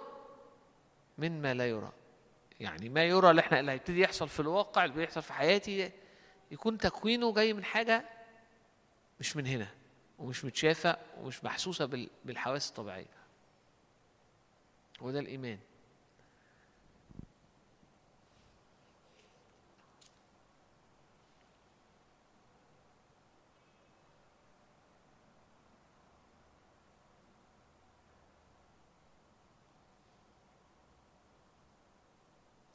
من 1.18 1.42
ما 1.42 1.54
لا 1.54 1.70
يرى. 1.70 1.92
يعني 2.60 2.90
ما 2.90 3.04
يرى 3.04 3.30
اللي 3.32 3.42
إحنا 3.42 3.60
اللي 3.60 3.72
هيبتدي 3.72 4.00
يحصل 4.02 4.30
في 4.30 4.40
الواقع 4.40 4.86
اللي 4.86 4.96
بيحصل 4.96 5.22
في 5.22 5.34
حياتي 5.34 5.92
يكون 6.52 6.78
تكوينه 6.78 7.34
جاي 7.34 7.54
من 7.54 7.64
حاجة 7.64 8.06
مش 9.20 9.38
من 9.38 9.48
هنا 9.48 9.68
ومش 10.20 10.46
متشافة 10.46 10.98
ومش 11.22 11.44
محسوسة 11.44 11.86
بال- 11.86 12.10
بالحواس 12.26 12.70
الطبيعية. 12.70 13.06
وده 15.02 15.20
الإيمان. 15.20 15.60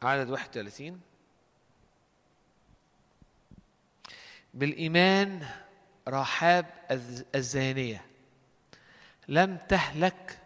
عدد 0.03 0.31
31 0.31 1.01
بالإيمان 4.55 5.47
رحاب 6.09 6.67
الز- 6.91 7.25
الزانية. 7.35 8.07
لم 9.29 9.57
تهلك 9.69 10.39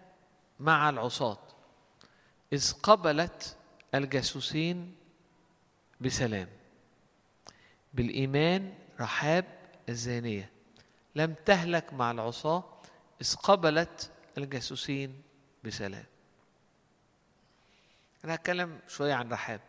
مع 0.61 0.89
العصاة. 0.91 1.39
إذ 2.53 2.73
قبلت 2.73 3.57
الجاسوسين 3.95 4.97
بسلام. 6.01 6.49
بالإيمان 7.95 8.75
رحاب 9.01 9.45
الزانية. 9.89 10.51
لم 11.15 11.35
تهلك 11.35 11.93
مع 11.95 12.11
العصاة. 12.11 12.65
إذ 13.21 13.35
قبلت 13.37 14.11
الجاسوسين 14.39 15.23
بسلام. 15.65 16.05
أنا 18.25 18.35
هتكلم 18.35 18.81
شوية 18.89 19.15
عن 19.15 19.33
رحاب 19.33 19.61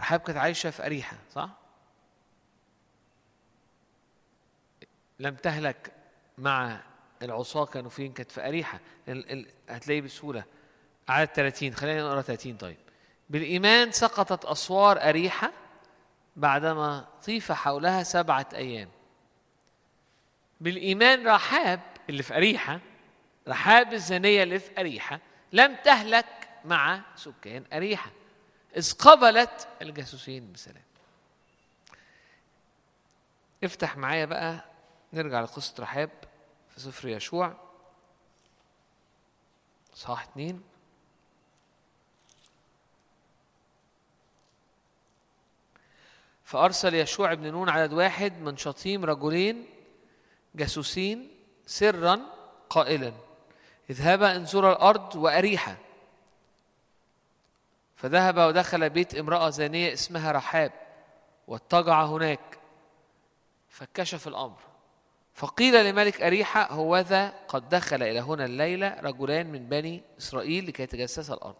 رحاب 0.00 0.20
كانت 0.20 0.38
عايشة 0.38 0.70
في 0.70 0.86
أريحة 0.86 1.16
صح؟ 1.32 1.48
لم 5.18 5.34
تهلك 5.34 5.92
مع 6.38 6.80
العصاة 7.22 7.66
كانوا 7.66 7.90
فين؟ 7.90 8.12
كانت 8.12 8.30
في 8.32 8.48
أريحة. 8.48 8.80
ال... 9.08 9.48
هتلاقيه 9.68 10.00
بسهولة 10.00 10.44
عدد 11.08 11.28
30 11.28 11.74
خلينا 11.74 12.02
نقرأ 12.02 12.22
30 12.22 12.56
طيب 12.56 12.76
بالإيمان 13.30 13.92
سقطت 13.92 14.44
أسوار 14.44 15.08
أريحة 15.08 15.52
بعدما 16.36 17.08
طيف 17.26 17.52
حولها 17.52 18.02
سبعة 18.02 18.46
أيام 18.54 18.88
بالإيمان 20.60 21.28
رحاب 21.28 21.80
اللي 22.10 22.22
في 22.22 22.36
أريحة 22.36 22.80
رحاب 23.48 23.92
الزانية 23.92 24.42
اللي 24.42 24.58
في 24.58 24.80
أريحة 24.80 25.20
لم 25.52 25.76
تهلك 25.84 26.48
مع 26.64 27.00
سكان 27.16 27.64
أريحة 27.72 28.10
إذ 28.76 28.92
قبلت 28.92 29.68
الجاسوسين 29.82 30.52
بسلام. 30.52 30.82
افتح 33.64 33.96
معايا 33.96 34.24
بقى 34.24 34.64
نرجع 35.12 35.40
لقصة 35.40 35.74
رحاب 35.78 36.10
في 36.68 36.80
سفر 36.80 37.08
يشوع. 37.08 37.56
صح 39.94 40.22
اتنين. 40.22 40.62
فأرسل 46.44 46.94
يشوع 46.94 47.34
بن 47.34 47.52
نون 47.52 47.68
عدد 47.68 47.92
واحد 47.92 48.32
من 48.32 48.56
شطيم 48.56 49.04
رجلين 49.04 49.66
جاسوسين 50.54 51.30
سرا 51.66 52.20
قائلا. 52.70 53.12
اذهبا 53.90 54.36
انظرا 54.36 54.72
الأرض 54.72 55.16
وأريحا. 55.16 55.76
فذهب 57.96 58.38
ودخل 58.38 58.90
بيت 58.90 59.14
امرأة 59.14 59.50
زانية 59.50 59.92
اسمها 59.92 60.32
رحاب 60.32 60.72
واضطجع 61.48 62.04
هناك 62.04 62.58
فكشف 63.68 64.28
الأمر. 64.28 64.58
فقيل 65.34 65.86
لملك 65.86 66.22
أريحة 66.22 66.72
هوذا 66.72 67.28
قد 67.48 67.68
دخل 67.68 68.02
إلى 68.02 68.20
هنا 68.20 68.44
الليلة 68.44 69.00
رجلان 69.00 69.52
من 69.52 69.68
بني 69.68 70.02
إسرائيل 70.18 70.66
لكي 70.66 70.82
يتجسسا 70.82 71.34
الأرض. 71.34 71.56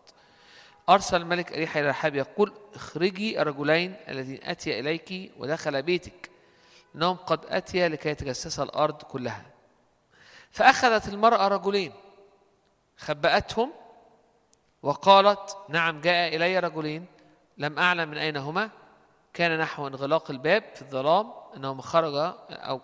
أرسل 0.88 1.16
الملك 1.16 1.52
أريحة 1.52 1.80
إلى 1.80 1.88
رحاب 1.88 2.14
يقول 2.14 2.52
اخرجي 2.74 3.42
الرجلين 3.42 3.96
الذين 4.08 4.40
أتيا 4.42 4.80
إليك 4.80 5.32
ودخل 5.38 5.82
بيتك 5.82 6.30
إنهم 6.94 7.16
قد 7.16 7.46
أتيا 7.46 7.88
لكي 7.88 8.08
يتجسس 8.08 8.60
الأرض 8.60 9.02
كلها. 9.02 9.46
فأخذت 10.50 11.08
المرأة 11.08 11.48
رجلين 11.48 11.92
خبأتهم 13.04 13.72
وقالت 14.82 15.56
نعم 15.68 16.00
جاء 16.00 16.36
إلي 16.36 16.58
رجلين 16.58 17.06
لم 17.58 17.78
أعلم 17.78 18.08
من 18.08 18.18
أين 18.18 18.36
هما. 18.36 18.70
كان 19.34 19.58
نحو 19.58 19.86
انغلاق 19.86 20.30
الباب 20.30 20.62
في 20.74 20.82
الظلام 20.82 21.32
أنهم 21.56 21.80
خرج 21.80 22.34
أو 22.50 22.80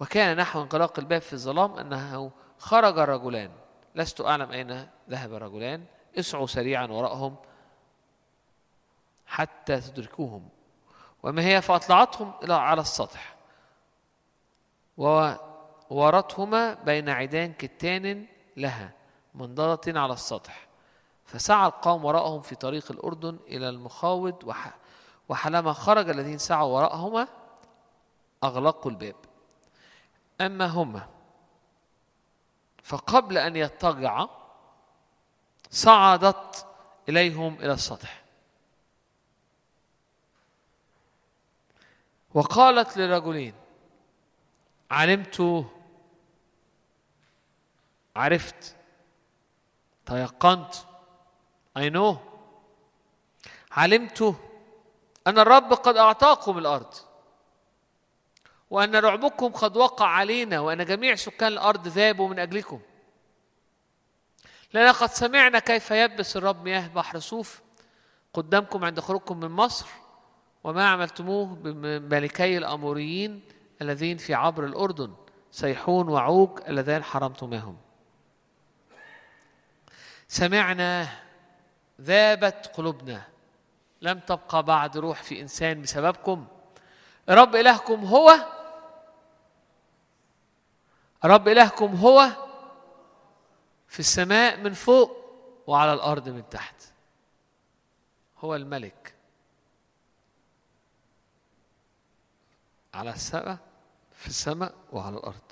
وكان 0.00 0.36
نحو 0.36 0.62
انغلاق 0.62 0.98
الباب 0.98 1.20
في 1.22 1.32
الظلام 1.32 1.78
أنه 1.78 2.30
خرج 2.58 2.98
الرجلان 2.98 3.50
لست 3.94 4.20
أعلم 4.20 4.52
أين 4.52 4.88
ذهب 5.10 5.34
الرجلان 5.34 5.84
اسعوا 6.18 6.46
سريعا 6.46 6.86
وراءهم 6.86 7.36
حتى 9.26 9.80
تدركوهم. 9.80 10.48
وما 11.22 11.42
هي؟ 11.42 11.62
فأطلعتهم 11.62 12.32
إلى 12.44 12.54
على 12.54 12.80
السطح. 12.80 13.34
وورتهما 15.90 16.74
بين 16.74 17.08
عيدان 17.08 17.52
كتان 17.52 18.26
لها. 18.56 19.01
منضدة 19.34 20.00
على 20.00 20.12
السطح. 20.12 20.68
فسعى 21.26 21.66
القوم 21.66 22.04
وراءهم 22.04 22.42
في 22.42 22.54
طريق 22.54 22.90
الأردن 22.90 23.38
إلى 23.46 23.68
المخاوض 23.68 24.44
وح 24.44 24.74
وحلما 25.28 25.72
خرج 25.72 26.08
الذين 26.10 26.38
سعوا 26.38 26.74
وراءهما 26.74 27.28
أغلقوا 28.44 28.90
الباب. 28.90 29.16
أما 30.40 30.66
هما 30.66 31.08
فقبل 32.82 33.38
أن 33.38 33.56
يضطجعا 33.56 34.28
صعدت 35.70 36.66
إليهم 37.08 37.54
إلى 37.54 37.72
السطح. 37.72 38.22
وقالت 42.34 42.96
للرجلين 42.96 43.54
علمت 44.90 45.66
عرفت 48.16 48.76
تيقنت. 50.12 50.74
I 51.78 51.90
know. 51.90 52.16
علمت 53.72 54.34
أن 55.26 55.38
الرب 55.38 55.72
قد 55.72 55.96
أعطاكم 55.96 56.58
الأرض 56.58 56.94
وأن 58.70 58.96
رعبكم 58.96 59.48
قد 59.52 59.76
وقع 59.76 60.06
علينا 60.06 60.60
وأن 60.60 60.84
جميع 60.84 61.14
سكان 61.14 61.52
الأرض 61.52 61.88
ذابوا 61.88 62.28
من 62.28 62.38
أجلكم. 62.38 62.80
لأن 64.72 64.92
قد 64.92 65.10
سمعنا 65.10 65.58
كيف 65.58 65.90
يبس 65.90 66.36
الرب 66.36 66.64
مياه 66.64 66.88
بحر 66.88 67.18
صوف 67.18 67.60
قدامكم 68.34 68.84
عند 68.84 69.00
خروجكم 69.00 69.40
من 69.40 69.50
مصر 69.50 69.86
وما 70.64 70.88
عملتموه 70.88 71.46
بملكي 71.46 72.58
الأموريين 72.58 73.42
الذين 73.82 74.16
في 74.16 74.34
عبر 74.34 74.64
الأردن 74.64 75.14
سيحون 75.50 76.08
وعوج 76.08 76.60
اللذان 76.68 77.04
حرمتماهم 77.04 77.76
سمعنا 80.32 81.08
ذابت 82.00 82.66
قلوبنا. 82.74 83.22
لم 84.02 84.18
تبقى 84.18 84.62
بعد 84.62 84.96
روح 84.96 85.22
في 85.22 85.40
إنسان 85.40 85.82
بسببكم. 85.82 86.46
رب 87.28 87.56
إلهكم 87.56 88.04
هو. 88.04 88.30
رب 91.24 91.48
إلهكم 91.48 91.96
هو 91.96 92.28
في 93.88 94.00
السماء 94.00 94.56
من 94.56 94.72
فوق 94.72 95.16
وعلى 95.66 95.92
الأرض 95.92 96.28
من 96.28 96.48
تحت. 96.48 96.82
هو 98.38 98.54
الملك. 98.54 99.14
على 102.94 103.10
السماء 103.10 103.58
في 104.12 104.26
السماء 104.26 104.74
وعلى 104.92 105.16
الأرض. 105.16 105.42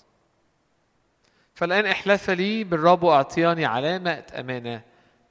فالآن 1.60 1.86
احلف 1.86 2.30
لي 2.30 2.64
بالرب 2.64 3.02
وأعطياني 3.02 3.64
علامة 3.64 4.26
أمانة 4.34 4.82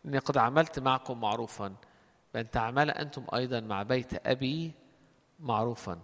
إني 0.06 0.18
قد 0.18 0.38
عملت 0.38 0.80
معكم 0.80 1.22
معروفا. 1.22 1.76
بأن 2.34 2.50
تعمل 2.50 2.92
أنتم 2.92 3.26
أيضا 3.34 3.60
مع 3.60 3.84
بيت 3.84 4.28
أبي 4.28 4.72
معروفا. 5.40 6.00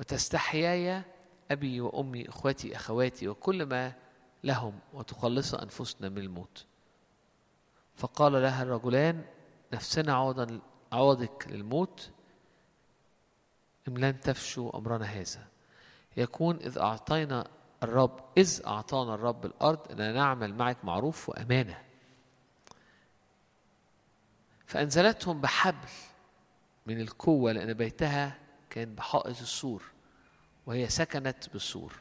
وتستحياي 0.00 1.02
أبي 1.50 1.80
وأمي 1.80 2.28
إخوتي 2.28 2.76
أخواتي 2.76 3.28
وكل 3.28 3.66
ما 3.66 3.92
لهم 4.44 4.78
وتخلص 4.94 5.54
أنفسنا 5.54 6.08
من 6.08 6.18
الموت. 6.18 6.66
فقال 7.96 8.32
لها 8.32 8.62
الرجلان 8.62 9.24
نفسنا 9.72 10.14
عوضا 10.14 10.60
عوضك 10.92 11.46
للموت. 11.50 12.10
إن 13.88 13.98
لن 13.98 14.20
تفشوا 14.20 14.78
أمرنا 14.78 15.04
هذا. 15.04 15.46
يكون 16.16 16.56
إذ 16.56 16.78
أعطينا 16.78 17.55
الرب 17.82 18.20
إذ 18.38 18.60
أعطانا 18.66 19.14
الرب 19.14 19.46
الأرض 19.46 19.92
أننا 19.92 20.12
نعمل 20.12 20.54
معك 20.54 20.84
معروف 20.84 21.28
وأمانة. 21.28 21.82
فأنزلتهم 24.66 25.40
بحبل 25.40 25.88
من 26.86 27.00
القوة 27.00 27.52
لأن 27.52 27.72
بيتها 27.72 28.38
كان 28.70 28.94
بحائط 28.94 29.40
السور 29.40 29.82
وهي 30.66 30.88
سكنت 30.88 31.48
بالسور. 31.52 31.92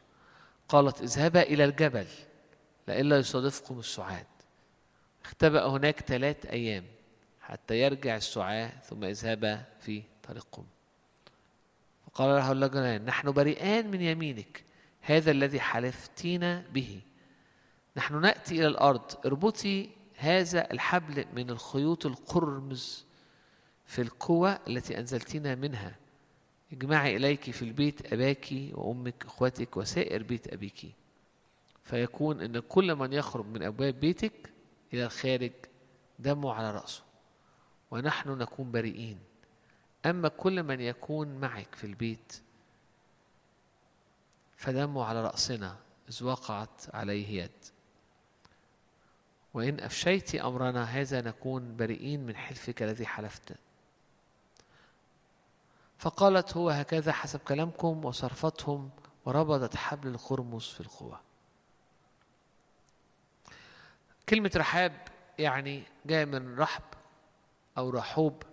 قالت 0.70 1.02
اذهبا 1.02 1.42
إلى 1.42 1.66
الجبل 1.66 2.08
لئلا 2.88 3.18
يصادفكم 3.18 3.80
السعاد. 3.80 4.28
اختبأ 5.26 5.68
هناك 5.68 6.00
ثلاث 6.00 6.46
أيام 6.46 6.86
حتى 7.42 7.80
يرجع 7.80 8.16
السعاة 8.16 8.80
ثم 8.80 9.04
اذهبا 9.04 9.64
في 9.80 10.04
طريقكم. 10.24 10.66
فقال 12.06 12.30
له 12.30 12.52
الرجلان 12.52 13.06
نحن 13.06 13.32
بريئان 13.32 13.92
من 13.92 14.02
يمينك 14.02 14.65
هذا 15.06 15.32
الذي 15.32 15.60
حلفتينا 15.60 16.64
به. 16.74 17.02
نحن 17.98 18.22
نأتي 18.22 18.56
إلى 18.56 18.68
الأرض. 18.68 19.26
اربطي 19.26 19.90
هذا 20.18 20.72
الحبل 20.72 21.26
من 21.34 21.50
الخيوط 21.50 22.06
القرمز 22.06 23.06
في 23.86 24.02
القوة 24.02 24.60
التي 24.68 25.00
أنزلتنا 25.00 25.56
منها. 25.56 25.96
اجمعي 26.74 27.16
إليك 27.16 27.52
في 27.52 27.62
البيت 27.62 28.14
أباك 28.14 28.54
وأمك 28.72 29.26
أخوتك 29.26 29.78
وسائر 29.78 30.24
بيت 30.24 30.54
أبيك. 30.54 30.92
فيكون 31.84 32.42
أن 32.42 32.60
كل 32.60 32.96
من 32.96 33.14
يخرج 33.14 33.46
من 33.46 33.64
أبواب 33.64 34.00
بيتك 34.00 34.54
إلى 34.94 35.06
الخارج 35.06 35.52
دمه 36.20 36.54
على 36.54 36.72
رأسه. 36.72 37.04
ونحن 37.92 38.30
نكون 38.30 38.72
بريئين. 38.72 39.20
أما 40.06 40.28
كل 40.28 40.64
من 40.64 40.80
يكون 40.80 41.28
معك 41.28 41.76
في 41.76 41.84
البيت 41.84 42.42
فدمه 44.66 45.06
على 45.06 45.24
رأسنا 45.24 45.78
إذ 46.10 46.24
وقعت 46.24 46.96
عليه 46.96 47.44
يد. 47.44 47.52
وإن 49.54 49.80
أفشيت 49.80 50.36
أمرنا 50.36 50.84
هذا 50.84 51.22
نكون 51.22 51.76
بريئين 51.76 52.26
من 52.26 52.36
حلفك 52.36 52.84
الذي 52.84 53.06
حلفت. 53.06 53.56
فقالت 55.98 56.58
هو 56.58 56.70
هكذا 56.70 57.12
حسب 57.12 57.40
كلامكم 57.40 58.06
وصرفتهم 58.06 58.90
وربطت 59.26 59.76
حبل 59.76 60.08
الخرمس 60.08 60.70
في 60.70 60.80
القوة. 60.80 61.22
كلمة 64.30 64.52
رحاب 64.56 65.08
يعني 65.40 65.84
جاية 66.06 66.26
من 66.26 66.60
رحب 66.60 66.84
أو 67.78 67.90
رحوب 67.90 68.44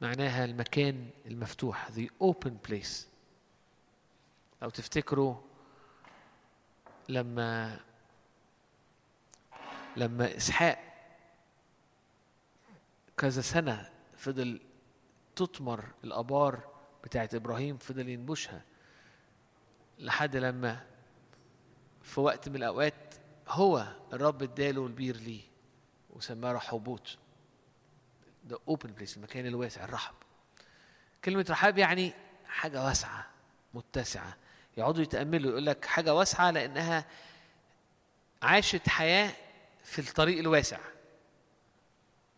معناها 0.00 0.44
المكان 0.44 1.10
المفتوح 1.26 1.88
the 1.90 2.08
open 2.24 2.68
place. 2.68 3.11
لو 4.62 4.70
تفتكروا 4.70 5.36
لما 7.08 7.80
لما 9.96 10.36
إسحاق 10.36 10.78
كذا 13.16 13.40
سنة 13.40 13.90
فضل 14.16 14.60
تطمر 15.36 15.84
الآبار 16.04 16.60
بتاعت 17.04 17.34
إبراهيم 17.34 17.76
فضل 17.76 18.08
ينبشها 18.08 18.62
لحد 19.98 20.36
لما 20.36 20.86
في 22.02 22.20
وقت 22.20 22.48
من 22.48 22.56
الأوقات 22.56 23.14
هو 23.48 23.86
الرب 24.12 24.42
اداله 24.42 24.86
البير 24.86 25.16
ليه 25.16 25.42
وسماه 26.10 26.52
رحوبوت 26.52 27.18
ده 28.44 28.58
اوبن 28.68 28.92
بليس 28.92 29.16
المكان 29.16 29.46
الواسع 29.46 29.84
الرحب. 29.84 30.14
كلمة 31.24 31.46
رحاب 31.50 31.78
يعني 31.78 32.12
حاجة 32.46 32.84
واسعة 32.84 33.26
متسعة. 33.74 34.36
يقعدوا 34.76 35.02
يتأملوا 35.02 35.50
يقول 35.50 35.66
لك 35.66 35.84
حاجة 35.84 36.14
واسعة 36.14 36.50
لأنها 36.50 37.04
عاشت 38.42 38.88
حياة 38.88 39.32
في 39.84 39.98
الطريق 39.98 40.38
الواسع 40.38 40.78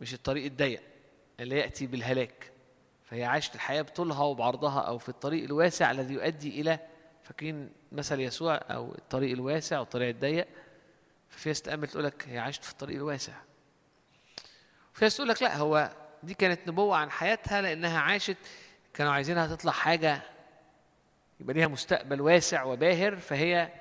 مش 0.01 0.15
الطريق 0.15 0.44
الضيق 0.44 0.82
اللي 1.40 1.59
يأتي 1.59 1.86
بالهلاك. 1.86 2.51
فهي 3.05 3.24
عاشت 3.24 3.55
الحياة 3.55 3.82
بطولها 3.82 4.23
وبعرضها 4.23 4.81
أو 4.81 4.98
في 4.98 5.09
الطريق 5.09 5.44
الواسع 5.44 5.90
الذي 5.90 6.15
يؤدي 6.15 6.61
إلى 6.61 6.78
فاكرين 7.23 7.73
مثل 7.93 8.20
يسوع 8.20 8.55
أو 8.55 8.94
الطريق 8.94 9.32
الواسع 9.32 9.78
والطريق 9.78 10.09
الضيق. 10.09 10.48
ففي 11.28 11.48
ناس 11.48 11.62
تأمل 11.62 11.89
تقول 11.89 12.05
لك 12.05 12.28
هي 12.28 12.39
عاشت 12.39 12.65
في 12.65 12.73
الطريق 12.73 12.97
الواسع. 12.97 13.32
في 14.93 15.05
ناس 15.05 15.16
تقول 15.16 15.28
لك 15.28 15.43
لا 15.43 15.56
هو 15.56 15.90
دي 16.23 16.35
كانت 16.35 16.69
نبوة 16.69 16.97
عن 16.97 17.11
حياتها 17.11 17.62
لأنها 17.62 18.01
عاشت 18.01 18.36
كانوا 18.94 19.12
عايزينها 19.12 19.47
تطلع 19.47 19.73
حاجة 19.73 20.23
يبقى 21.44 21.54
ليها 21.54 21.66
مستقبل 21.68 22.20
واسع 22.20 22.62
وباهر 22.62 23.16
فهي 23.16 23.72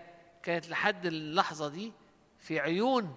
كانت 0.44 0.70
لحد 0.70 1.06
اللحظة 1.06 1.70
دي 1.70 1.92
في 2.40 2.60
عيون 2.60 3.16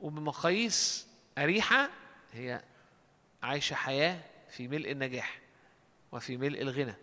وبمقاييس 0.00 1.08
أريحة 1.38 1.90
هي 2.32 2.62
عايشة 3.42 3.74
حياة 3.74 4.20
في 4.50 4.68
ملء 4.68 4.90
النجاح 4.90 5.38
وفي 6.12 6.36
ملء 6.36 6.62
الغنى. 6.62 6.94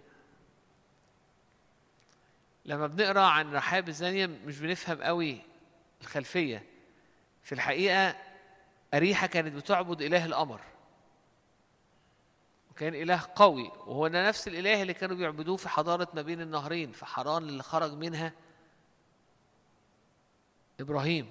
لما 2.66 2.88
بنقرأ 2.88 3.22
عن 3.22 3.54
رحاب 3.54 3.90
الزانية 3.90 4.26
مش 4.26 4.60
بنفهم 4.60 5.02
قوي 5.04 5.42
الخلفية. 6.02 6.64
في 7.44 7.52
الحقيقة 7.52 8.16
أريحة 8.94 9.28
كانت 9.28 9.56
بتعبد 9.56 10.02
إله 10.02 10.26
القمر. 10.26 10.62
وكان 12.80 12.96
إله 12.96 13.22
قوي 13.36 13.72
وهو 13.88 14.08
ده 14.08 14.28
نفس 14.28 14.48
الإله 14.48 14.82
اللي 14.82 14.94
كانوا 14.94 15.16
بيعبدوه 15.16 15.58
في 15.58 15.70
حضارة 15.70 16.08
ما 16.14 16.22
بين 16.22 16.42
النهرين 16.42 16.92
في 16.92 17.06
حران 17.06 17.44
اللي 17.44 17.64
خرج 17.64 17.94
منها 17.94 18.34
إبراهيم. 20.80 21.30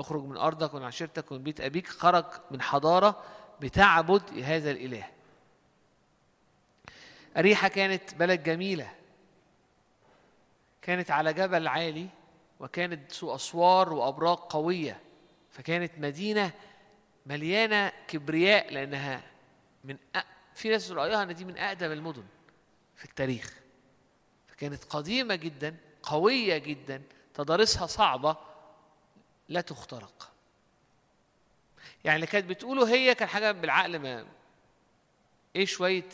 اخرج 0.00 0.24
من 0.24 0.36
أرضك 0.36 0.74
ومن 0.74 0.84
عشيرتك 0.84 1.32
ومن 1.32 1.42
بيت 1.42 1.60
أبيك. 1.60 1.86
خرج 1.88 2.24
من 2.50 2.62
حضارة 2.62 3.24
بتعبد 3.60 4.38
هذا 4.38 4.70
الإله. 4.70 5.08
أريحة 7.36 7.68
كانت 7.68 8.14
بلد 8.14 8.42
جميلة. 8.42 8.94
كانت 10.82 11.10
على 11.10 11.32
جبل 11.32 11.68
عالي 11.68 12.08
وكانت 12.60 13.12
ذو 13.12 13.34
أسوار 13.34 13.92
وأبراج 13.92 14.38
قوية. 14.38 15.00
فكانت 15.50 15.92
مدينة 15.98 16.50
مليانة 17.26 17.92
كبرياء 18.08 18.72
لأنها 18.72 19.22
من. 19.84 19.96
في 20.54 20.68
ناس 20.68 20.90
رأيها 20.90 21.22
أن 21.22 21.34
دي 21.34 21.44
من 21.44 21.58
أقدم 21.58 21.92
المدن 21.92 22.24
في 22.96 23.04
التاريخ. 23.04 23.54
فكانت 24.48 24.84
قديمة 24.84 25.34
جدا 25.34 25.76
قوية 26.02 26.58
جدا 26.58 27.02
تضاريسها 27.34 27.86
صعبة 27.86 28.36
لا 29.48 29.60
تخترق. 29.60 30.32
يعني 32.04 32.16
اللي 32.16 32.26
كانت 32.26 32.46
بتقوله 32.46 32.88
هي 32.88 33.14
كان 33.14 33.28
حاجة 33.28 33.52
بالعقل 33.52 33.98
ما 33.98 34.26
إيه 35.56 35.66
شوية 35.66 36.08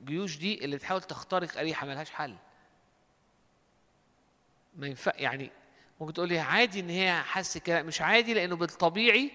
الجيوش 0.00 0.36
دي 0.36 0.64
اللي 0.64 0.78
تحاول 0.78 1.02
تخترق 1.02 1.58
أريحة 1.58 1.86
ملهاش 1.86 2.10
حل. 2.10 2.36
ما 4.76 4.86
ينفع 4.86 5.12
يعني 5.16 5.50
ممكن 6.00 6.12
تقول 6.12 6.28
لي 6.28 6.38
عادي 6.38 6.80
إن 6.80 6.90
هي 6.90 7.22
حاسة 7.22 7.60
كده 7.60 7.82
مش 7.82 8.00
عادي 8.00 8.34
لأنه 8.34 8.56
بالطبيعي 8.56 9.30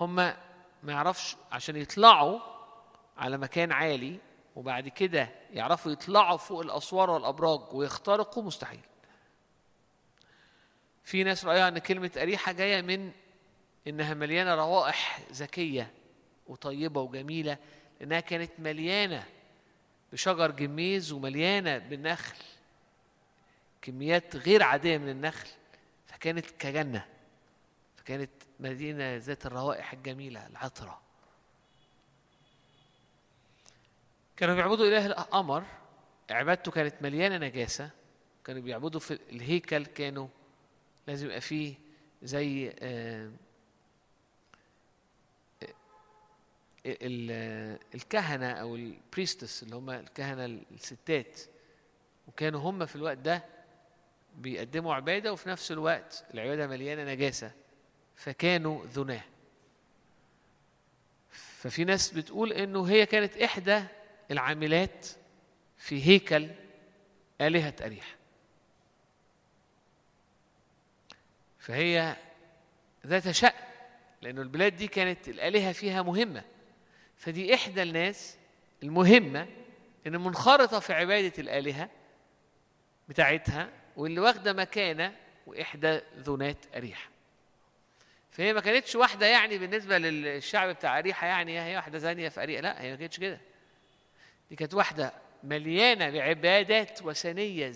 هم 0.00 0.14
ما 0.14 0.92
يعرفش 0.92 1.36
عشان 1.52 1.76
يطلعوا 1.76 2.53
على 3.16 3.38
مكان 3.38 3.72
عالي 3.72 4.18
وبعد 4.56 4.88
كده 4.88 5.28
يعرفوا 5.52 5.92
يطلعوا 5.92 6.36
فوق 6.36 6.60
الأسوار 6.60 7.10
والأبراج 7.10 7.60
ويخترقوا 7.72 8.42
مستحيل. 8.42 8.80
في 11.04 11.24
ناس 11.24 11.44
رأيها 11.44 11.68
إن 11.68 11.78
كلمة 11.78 12.10
أريحة 12.16 12.52
جاية 12.52 12.82
من 12.82 13.12
إنها 13.86 14.14
مليانة 14.14 14.54
روائح 14.54 15.20
ذكية 15.32 15.92
وطيبة 16.46 17.00
وجميلة 17.00 17.58
لأنها 18.00 18.20
كانت 18.20 18.50
مليانة 18.58 19.24
بشجر 20.12 20.50
جميز 20.50 21.12
ومليانة 21.12 21.78
بالنخل 21.78 22.36
كميات 23.82 24.36
غير 24.36 24.62
عادية 24.62 24.98
من 24.98 25.08
النخل 25.08 25.48
فكانت 26.06 26.50
كجنة 26.50 27.06
فكانت 27.96 28.30
مدينة 28.60 29.16
ذات 29.16 29.46
الروائح 29.46 29.92
الجميلة 29.92 30.46
العطرة. 30.46 31.03
كانوا 34.36 34.54
بيعبدوا 34.54 34.86
إله 34.86 35.06
القمر 35.06 35.64
عبادته 36.30 36.70
كانت 36.72 36.94
مليانة 37.02 37.38
نجاسة. 37.46 37.90
كانوا 38.44 38.62
بيعبدوا 38.62 39.00
في 39.00 39.18
الهيكل 39.32 39.86
كانوا 39.86 40.28
لازم 41.06 41.26
يبقى 41.26 41.40
فيه 41.40 41.74
زي 42.22 42.72
آه 42.78 43.30
ال- 46.86 47.78
الكهنة 47.94 48.50
أو 48.52 48.74
البريستس 48.76 49.62
اللي 49.62 49.76
هم 49.76 49.90
الكهنة 49.90 50.44
الستات. 50.44 51.40
وكانوا 52.28 52.60
هم 52.60 52.86
في 52.86 52.96
الوقت 52.96 53.18
ده 53.18 53.44
بيقدموا 54.36 54.94
عبادة 54.94 55.32
وفي 55.32 55.48
نفس 55.48 55.72
الوقت 55.72 56.24
العبادة 56.34 56.66
مليانة 56.66 57.04
نجاسة. 57.12 57.50
فكانوا 58.16 58.84
ذناه. 58.86 59.24
ففي 61.30 61.84
ناس 61.84 62.10
بتقول 62.10 62.52
إنه 62.52 62.84
هي 62.84 63.06
كانت 63.06 63.36
إحدى 63.36 63.82
العاملات 64.30 65.06
في 65.78 66.06
هيكل 66.06 66.50
آلهة 67.40 67.74
اريح 67.82 68.16
فهي 71.58 72.16
ذات 73.06 73.30
شأن 73.30 73.52
لأنه 74.22 74.42
البلاد 74.42 74.76
دي 74.76 74.88
كانت 74.88 75.28
الآلهة 75.28 75.72
فيها 75.72 76.02
مهمة. 76.02 76.42
فدي 77.16 77.54
إحدى 77.54 77.82
الناس 77.82 78.38
المهمة 78.82 79.46
إن 80.06 80.20
منخرطة 80.20 80.78
في 80.78 80.92
عبادة 80.92 81.32
الآلهة 81.38 81.90
بتاعتها 83.08 83.68
واللي 83.96 84.20
واخدة 84.20 84.52
مكانة 84.52 85.16
وإحدى 85.46 86.00
ذنات 86.18 86.56
أريحة. 86.76 87.10
فهي 88.30 88.52
ما 88.52 88.60
كانتش 88.60 88.94
واحدة 88.94 89.26
يعني 89.26 89.58
بالنسبة 89.58 89.98
للشعب 89.98 90.68
بتاع 90.68 90.98
أريحة 90.98 91.26
يعني 91.26 91.60
هي 91.60 91.76
واحدة 91.76 91.98
زانية 91.98 92.28
في 92.28 92.42
أريحة 92.42 92.62
لا 92.62 92.82
هي 92.82 92.90
ما 92.90 92.96
كانتش 92.96 93.20
كده. 93.20 93.40
دي 94.50 94.56
كانت 94.56 94.74
واحدة 94.74 95.12
مليانة 95.42 96.10
بعبادات 96.10 97.02
وثنية 97.02 97.74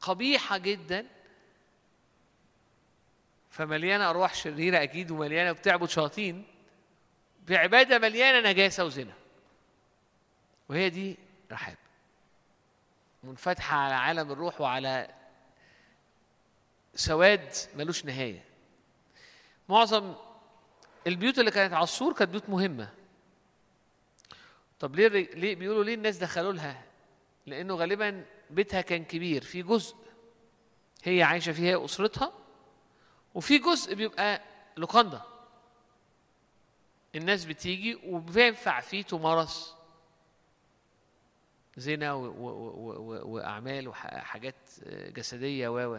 قبيحة 0.00 0.58
جدا. 0.58 1.06
فمليانة 3.50 4.10
أرواح 4.10 4.34
شريرة 4.34 4.82
أكيد 4.82 5.10
ومليانة 5.10 5.52
بتعبد 5.52 5.88
شياطين 5.88 6.44
بعبادة 7.48 7.98
مليانة 7.98 8.50
نجاسة 8.50 8.84
وزنا. 8.84 9.12
وهي 10.68 10.90
دي 10.90 11.16
رحاب. 11.52 11.76
منفتحة 13.24 13.76
على 13.76 13.94
عالم 13.94 14.32
الروح 14.32 14.60
وعلى 14.60 15.14
سواد 16.94 17.54
ملوش 17.76 18.04
نهاية. 18.04 18.44
معظم 19.68 20.14
البيوت 21.06 21.38
اللي 21.38 21.50
كانت 21.50 21.72
على 21.72 21.84
السور 21.84 22.14
كانت 22.14 22.30
بيوت 22.30 22.48
مهمة. 22.48 22.99
طب 24.80 24.94
ليه 24.96 25.08
ليه 25.08 25.54
بيقولوا 25.56 25.84
ليه 25.84 25.94
الناس 25.94 26.16
دخلوا 26.16 26.52
لها 26.52 26.84
لأنه 27.46 27.74
غالبا 27.74 28.24
بيتها 28.50 28.80
كان 28.80 29.04
كبير 29.04 29.42
في 29.44 29.62
جزء 29.62 29.96
هي 31.04 31.22
عايشة 31.22 31.52
فيه 31.52 31.62
هي 31.62 31.84
أسرتها 31.84 32.32
وفي 33.34 33.58
جزء 33.58 33.94
بيبقى 33.94 34.42
لوكاندا 34.76 35.22
الناس 37.14 37.44
بتيجي 37.44 37.94
وبينفع 38.04 38.80
فيه 38.80 39.02
تمارس 39.02 39.74
زنا 41.76 42.12
وأعمال 42.12 43.88
وحاجات 43.88 44.54
جسدية 44.88 45.68
و. 45.68 45.98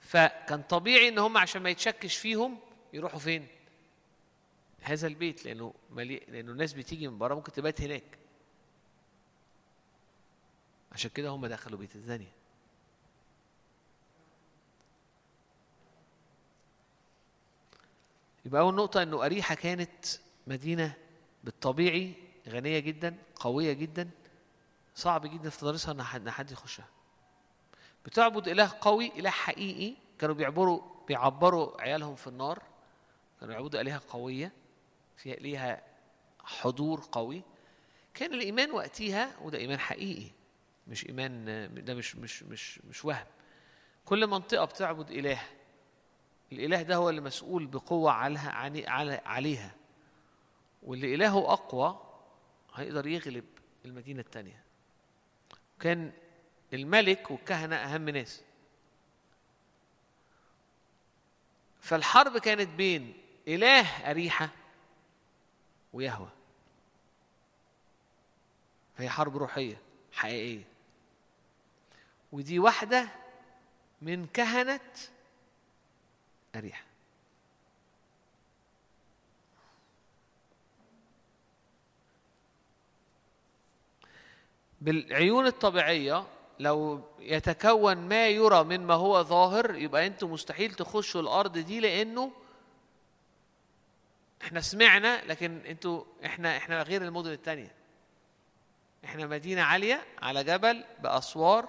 فكان 0.00 0.62
طبيعي 0.62 1.08
إن 1.08 1.18
هم 1.18 1.38
عشان 1.38 1.62
ما 1.62 1.70
يتشكش 1.70 2.16
فيهم 2.16 2.58
يروحوا 2.92 3.18
فين؟ 3.18 3.46
هذا 4.80 5.06
البيت 5.06 5.44
لأنه 5.44 5.74
مليء 5.90 6.30
لأنه 6.30 6.52
الناس 6.52 6.72
بتيجي 6.72 7.08
من 7.08 7.18
بره 7.18 7.34
ممكن 7.34 7.52
تبات 7.52 7.80
هناك. 7.80 8.18
عشان 10.92 11.10
كده 11.10 11.28
هم 11.28 11.46
دخلوا 11.46 11.78
بيت 11.78 11.96
الزانية. 11.96 12.32
يبقى 18.44 18.60
أول 18.60 18.74
نقطة 18.74 19.02
إنه 19.02 19.24
أريحة 19.24 19.54
كانت 19.54 20.06
مدينة 20.46 20.94
بالطبيعي 21.44 22.14
غنية 22.48 22.78
جدا 22.78 23.16
قوية 23.36 23.72
جدا 23.72 24.10
صعب 24.94 25.26
جدا 25.26 25.50
في 25.50 25.60
تدريسها 25.60 25.92
إن 25.92 26.30
حد 26.30 26.50
يخشها. 26.50 26.88
بتعبد 28.06 28.48
إله 28.48 28.72
قوي 28.80 29.12
إله 29.18 29.30
حقيقي. 29.30 29.94
كانوا 30.18 30.34
بيعبروا 30.34 30.82
بيعبروا 31.08 31.80
عيالهم 31.80 32.16
في 32.16 32.26
النار. 32.26 32.62
كانوا 33.40 33.54
يعبدوا 33.54 33.80
آلهة 33.80 34.02
قوية. 34.08 34.46
فيها 34.46 34.67
ليها 35.26 35.82
حضور 36.44 37.08
قوي. 37.12 37.42
كان 38.14 38.34
الإيمان 38.34 38.70
وقتها 38.70 39.36
وده 39.42 39.58
إيمان 39.58 39.78
حقيقي 39.78 40.30
مش 40.88 41.06
إيمان 41.06 41.44
ده 41.84 41.94
مش 41.94 42.16
مش 42.16 42.42
مش 42.42 42.78
مش 42.78 43.04
وهم. 43.04 43.26
كل 44.04 44.26
منطقة 44.26 44.64
بتعبد 44.64 45.10
إله. 45.10 45.42
الإله 46.52 46.82
ده 46.82 46.96
هو 46.96 47.10
اللي 47.10 47.20
مسؤول 47.20 47.66
بقوة 47.66 48.12
عليها 48.12 48.50
عليها. 49.26 49.74
واللي 50.82 51.14
إلهه 51.14 51.52
أقوى 51.52 52.02
هيقدر 52.74 53.06
يغلب 53.06 53.44
المدينة 53.84 54.20
التانية. 54.20 54.62
كان 55.80 56.12
الملك 56.72 57.30
والكهنة 57.30 57.76
أهم 57.76 58.08
ناس. 58.08 58.42
فالحرب 61.80 62.38
كانت 62.38 62.68
بين 62.68 63.14
إله 63.48 64.10
أريحة 64.10 64.48
ويهوى. 65.98 66.28
فهي 68.96 69.08
حرب 69.10 69.36
روحية 69.36 69.80
حقيقية. 70.12 70.64
ودي 72.32 72.58
واحدة 72.58 73.08
من 74.02 74.26
كهنة 74.26 74.80
أريحة. 76.56 76.84
بالعيون 84.80 85.46
الطبيعية 85.46 86.26
لو 86.60 87.00
يتكون 87.18 87.96
ما 87.96 88.28
يرى 88.28 88.64
مما 88.64 88.94
هو 88.94 89.22
ظاهر 89.22 89.74
يبقى 89.74 90.06
أنتوا 90.06 90.28
مستحيل 90.28 90.74
تخشوا 90.74 91.20
الأرض 91.20 91.58
دي 91.58 91.80
لأنه 91.80 92.32
إحنا 94.42 94.60
سمعنا 94.60 95.22
لكن 95.26 95.66
أنتوا 95.66 96.04
إحنا 96.24 96.56
إحنا 96.56 96.82
غير 96.82 97.02
المدن 97.02 97.30
التانية. 97.30 97.74
إحنا 99.04 99.26
مدينة 99.26 99.62
عالية 99.62 100.04
على 100.22 100.44
جبل 100.44 100.84
بأسوار 101.02 101.68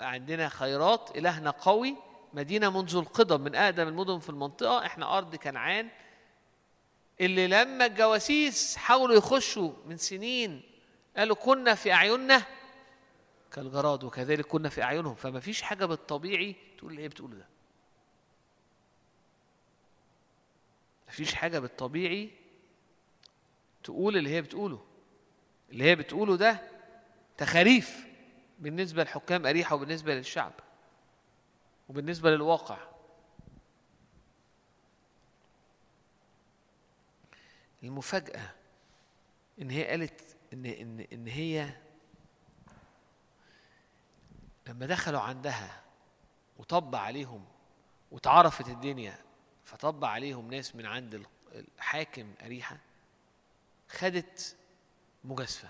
عندنا 0.00 0.48
خيرات 0.48 1.16
إلهنا 1.16 1.50
قوي. 1.50 1.96
مدينة 2.32 2.70
منذ 2.70 2.96
القدم 2.96 3.40
من 3.40 3.54
أقدم 3.54 3.88
المدن 3.88 4.18
في 4.18 4.28
المنطقة. 4.28 4.86
إحنا 4.86 5.18
أرض 5.18 5.36
كنعان. 5.36 5.88
اللي 7.20 7.46
لما 7.46 7.86
الجواسيس 7.86 8.76
حاولوا 8.76 9.16
يخشوا 9.16 9.72
من 9.86 9.96
سنين 9.96 10.62
قالوا 11.16 11.36
كنا 11.36 11.74
في 11.74 11.92
أعيننا. 11.92 12.42
كالجراد 13.52 14.04
وكذلك 14.04 14.46
كنا 14.46 14.68
في 14.68 14.82
أعينهم. 14.82 15.14
فما 15.14 15.40
فيش 15.40 15.62
حاجة 15.62 15.84
بالطبيعي 15.84 16.56
تقول 16.78 16.90
اللي 16.90 17.02
هي 17.02 17.08
بتقوله 17.08 17.36
ده. 17.36 17.53
مفيش 21.14 21.34
حاجة 21.34 21.58
بالطبيعي 21.58 22.30
تقول 23.84 24.16
اللي 24.16 24.30
هي 24.30 24.42
بتقوله. 24.42 24.84
اللي 25.70 25.84
هي 25.84 25.96
بتقوله 25.96 26.36
ده 26.36 26.60
تخاريف 27.36 28.06
بالنسبة 28.58 29.02
لحكام 29.04 29.46
أريحة 29.46 29.76
وبالنسبة 29.76 30.14
للشعب 30.14 30.52
وبالنسبة 31.88 32.30
للواقع. 32.30 32.78
المفاجأة 37.82 38.50
إن 39.60 39.70
هي 39.70 39.84
قالت 39.86 40.36
إن 40.52 40.66
إن 40.66 41.00
إن 41.12 41.26
هي 41.26 41.70
لما 44.66 44.86
دخلوا 44.86 45.20
عندها 45.20 45.82
وطب 46.58 46.94
عليهم 46.94 47.44
واتعرفت 48.10 48.68
الدنيا 48.68 49.23
فطب 49.64 50.04
عليهم 50.04 50.50
ناس 50.50 50.76
من 50.76 50.86
عند 50.86 51.26
الحاكم 51.54 52.34
أريحة 52.42 52.78
خدت 53.88 54.56
مجازفة 55.24 55.68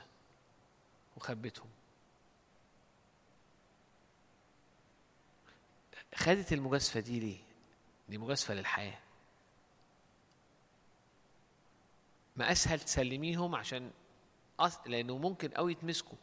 وخبتهم. 1.17 1.69
خدت 6.15 6.53
المجازفة 6.53 7.01
دي 7.01 7.21
ليه؟ 7.21 7.39
دي 8.09 8.19
مجازفة 8.19 8.55
للحياة. 8.55 8.99
ما 12.37 12.53
أسهل 12.53 12.81
تسلميهم 12.81 13.55
عشان 13.55 13.91
أص... 14.61 14.79
لأنه 14.87 15.19
ممكن 15.19 15.53
أوي 15.53 15.73
يتمسكوا. 15.73 16.19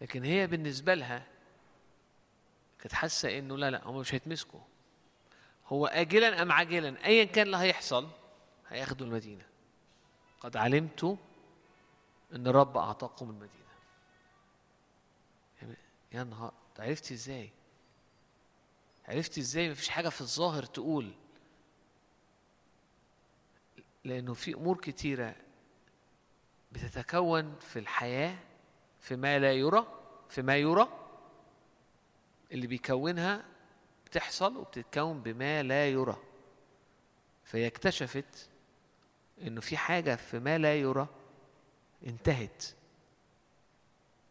لكن 0.00 0.24
هي 0.24 0.46
بالنسبة 0.46 0.94
لها 0.94 1.26
كانت 2.78 2.92
حاسة 2.92 3.38
إنه 3.38 3.56
لا 3.56 3.70
لا 3.70 3.84
هم 3.86 3.96
مش 3.96 4.14
هيتمسكوا. 4.14 4.60
هو 5.66 5.86
آجلا 5.86 6.42
أم 6.42 6.52
عاجلا؟ 6.52 7.04
أيا 7.04 7.24
كان 7.24 7.46
اللي 7.46 7.56
هيحصل 7.56 8.08
هياخدوا 8.68 9.06
المدينة. 9.06 9.44
قد 10.40 10.56
علمت 10.56 11.18
إن 12.34 12.46
الرب 12.46 12.76
أعطاكم 12.76 13.30
المدينة. 13.30 13.64
يا 16.12 16.24
نهار 16.24 16.52
عرفتي 16.78 17.14
إزاي؟ 17.14 17.50
عرفتي 19.08 19.40
إزاي؟ 19.40 19.70
مفيش 19.70 19.88
حاجة 19.88 20.08
في 20.08 20.20
الظاهر 20.20 20.62
تقول. 20.62 21.12
لأنه 24.04 24.34
في 24.34 24.54
أمور 24.54 24.76
كتيرة 24.76 25.36
بتتكون 26.72 27.56
في 27.60 27.78
الحياة 27.78 28.38
في 29.00 29.16
ما 29.16 29.38
لا 29.38 29.52
يرى 29.52 29.86
في 30.28 30.42
ما 30.42 30.56
يرى 30.56 30.88
اللي 32.52 32.66
بيكونها 32.66 33.44
بتحصل 34.14 34.56
وبتتكون 34.56 35.22
بما 35.22 35.62
لا 35.62 35.88
يرى. 35.88 36.16
فهي 37.44 37.66
اكتشفت 37.66 38.48
إنه 39.42 39.60
في 39.60 39.76
حاجة 39.76 40.16
في 40.16 40.38
ما 40.38 40.58
لا 40.58 40.74
يرى 40.74 41.08
انتهت 42.06 42.64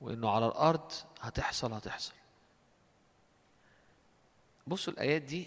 وإنه 0.02 0.30
على 0.30 0.48
الأرض 0.48 0.92
هتحصل 1.22 1.74
هتحصل. 1.74 2.14
بصوا 4.68 4.94
الآيات 4.94 5.22
دي. 5.22 5.46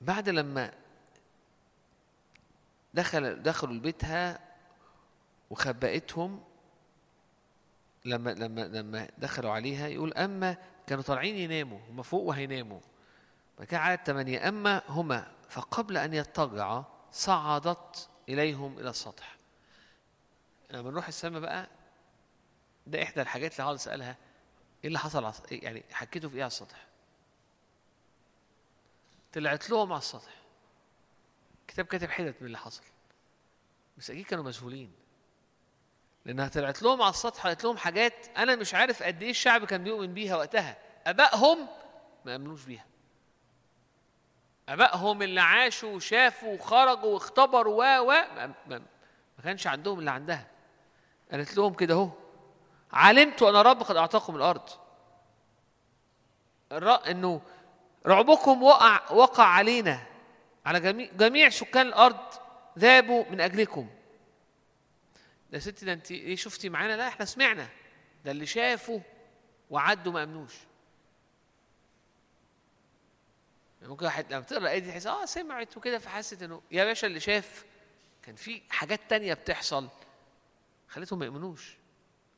بعد 0.00 0.28
لما 0.28 0.74
دخل 2.94 3.42
دخلوا 3.42 3.74
لبيتها 3.74 4.40
وخبأتهم 5.50 6.44
لما 8.04 8.30
لما 8.30 8.60
لما 8.60 9.08
دخلوا 9.18 9.50
عليها 9.50 9.88
يقول 9.88 10.14
أما 10.14 10.56
كانوا 10.86 11.02
طالعين 11.02 11.36
يناموا 11.36 11.78
هم 11.88 12.02
فوق 12.02 12.22
وهيناموا. 12.22 12.80
فكان 13.58 13.80
عدد 13.80 14.00
ثمانية 14.06 14.48
أما 14.48 14.82
هما 14.88 15.32
فقبل 15.48 15.96
أن 15.96 16.14
يضطجعا 16.14 16.84
صعدت 17.12 18.08
إليهم 18.28 18.78
إلى 18.78 18.90
السطح. 18.90 19.36
لما 20.70 20.90
نروح 20.90 21.08
السماء 21.08 21.40
بقى 21.40 21.68
ده 22.86 23.02
إحدى 23.02 23.22
الحاجات 23.22 23.52
اللي 23.52 23.62
هقعد 23.62 23.74
أسألها 23.74 24.16
إيه 24.84 24.88
اللي 24.88 24.98
حصل 24.98 25.32
يعني 25.50 25.84
حكيتوا 25.92 26.30
في 26.30 26.36
إيه 26.36 26.42
على 26.42 26.46
السطح؟ 26.50 26.86
طلعت 29.32 29.70
لهم 29.70 29.92
على 29.92 29.98
السطح. 29.98 30.34
كتاب 31.68 31.86
كاتب 31.86 32.08
حتت 32.10 32.34
من 32.40 32.46
اللي 32.46 32.58
حصل. 32.58 32.82
بس 33.98 34.10
أكيد 34.10 34.24
كانوا 34.26 34.44
مسؤولين 34.44 34.92
لأنها 36.24 36.48
طلعت 36.48 36.82
لهم 36.82 37.02
على 37.02 37.10
السطح 37.10 37.46
قالت 37.46 37.64
لهم 37.64 37.76
حاجات 37.76 38.26
أنا 38.36 38.56
مش 38.56 38.74
عارف 38.74 39.02
قد 39.02 39.22
إيه 39.22 39.30
الشعب 39.30 39.64
كان 39.64 39.84
بيؤمن 39.84 40.14
بيها 40.14 40.36
وقتها. 40.36 40.76
أبائهم 41.06 41.66
ما 42.24 42.36
امنوش 42.36 42.64
بيها. 42.64 42.84
أبائهم 44.68 45.22
اللي 45.22 45.40
عاشوا 45.40 45.94
وشافوا 45.94 46.54
وخرجوا 46.54 47.14
واختبروا 47.14 48.00
و 48.00 48.10
و 48.10 48.14
ما, 48.68 48.82
كانش 49.44 49.66
عندهم 49.66 49.98
اللي 49.98 50.10
عندها. 50.10 50.46
قالت 51.32 51.56
لهم 51.56 51.74
كده 51.74 51.94
أهو. 51.94 52.10
علمت 52.92 53.42
أنا 53.42 53.62
رب 53.62 53.82
قد 53.82 53.96
أعطاكم 53.96 54.36
الأرض. 54.36 54.68
إنه 57.10 57.40
رعبكم 58.06 58.62
وقع 58.62 59.12
وقع 59.12 59.44
علينا. 59.44 60.06
على 60.66 60.80
جميع 60.80 61.10
جميع 61.12 61.48
سكان 61.48 61.86
الأرض 61.86 62.18
ذابوا 62.78 63.24
من 63.30 63.40
أجلكم. 63.40 63.88
ده 65.50 65.54
يا 65.58 65.58
ستي 65.58 65.86
ده 65.86 65.92
انت 65.92 66.10
إيه 66.10 66.36
شفتي 66.36 66.68
معانا؟ 66.68 66.96
لا 66.96 67.08
إحنا 67.08 67.24
سمعنا. 67.24 67.68
ده 68.24 68.30
اللي 68.30 68.46
شافوا 68.46 69.00
وعدوا 69.70 70.12
ما 70.12 70.22
أمنوش. 70.22 70.54
ممكن 73.82 74.04
واحد 74.04 74.32
لما 74.32 74.40
تقرا 74.42 74.58
الآية 74.62 74.78
دي 74.78 74.90
تحس 74.90 75.06
آه 75.06 75.24
سمعت 75.24 75.76
وكده 75.76 75.98
فحست 75.98 76.42
إنه 76.42 76.62
يا 76.70 76.84
باشا 76.84 77.06
اللي 77.06 77.20
شاف 77.20 77.64
كان 78.22 78.34
في 78.34 78.62
حاجات 78.70 79.00
تانية 79.08 79.34
بتحصل 79.34 79.88
خلتهم 80.88 81.18
ما 81.18 81.24
يؤمنوش. 81.26 81.74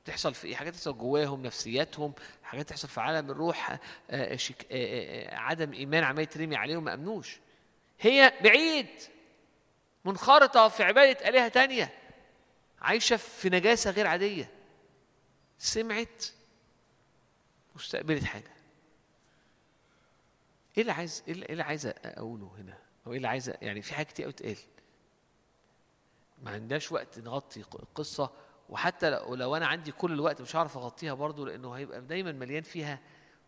تحصل 0.04 0.34
في 0.34 0.46
إيه؟ 0.46 0.54
حاجات 0.56 0.74
تحصل 0.74 0.98
جواهم 0.98 1.42
نفسياتهم 1.42 2.12
حاجات 2.42 2.68
تحصل 2.68 2.88
في 2.88 3.00
عالم 3.00 3.30
الروح 3.30 3.70
آه، 3.70 3.78
آه، 4.10 4.36
شك... 4.36 4.66
آه، 4.70 5.30
آه، 5.32 5.36
عدم 5.36 5.72
إيمان 5.72 6.04
عمال 6.04 6.22
يترمي 6.22 6.56
عليهم 6.56 6.84
ما 6.84 6.94
أمنوش. 6.94 7.36
هي 8.00 8.32
بعيد 8.40 8.86
منخرطة 10.04 10.68
في 10.68 10.82
عبادة 10.82 11.28
آلهة 11.28 11.48
تانية. 11.48 11.92
عايشة 12.82 13.16
في 13.16 13.48
نجاسة 13.50 13.90
غير 13.90 14.06
عادية. 14.06 14.50
سمعت 15.58 16.24
واستقبلت 17.74 18.24
حاجة. 18.24 18.52
إيه 20.76 20.82
اللي 20.82 20.92
عايز 20.92 21.22
إيه 21.28 21.32
اللي- 21.34 21.46
إيه 21.46 21.62
عايز 21.62 21.86
أقوله 21.86 22.54
هنا؟ 22.58 22.78
أو 23.06 23.10
إيه 23.12 23.16
اللي 23.16 23.28
عايز 23.28 23.52
يعني 23.62 23.82
في 23.82 23.94
حاجات 23.94 24.08
كتير 24.08 24.24
قوي 24.24 24.32
تقال. 24.32 24.56
ما 26.42 26.50
عندناش 26.50 26.92
وقت 26.92 27.18
نغطي 27.18 27.60
القصة 27.60 28.30
وحتى 28.68 29.10
لو, 29.10 29.34
لو 29.34 29.56
أنا 29.56 29.66
عندي 29.66 29.92
كل 29.92 30.12
الوقت 30.12 30.40
مش 30.42 30.56
هعرف 30.56 30.76
أغطيها 30.76 31.14
برضو 31.14 31.44
لأنه 31.44 31.72
هيبقى 31.72 32.00
دايما 32.00 32.32
مليان 32.32 32.62
فيها 32.62 33.00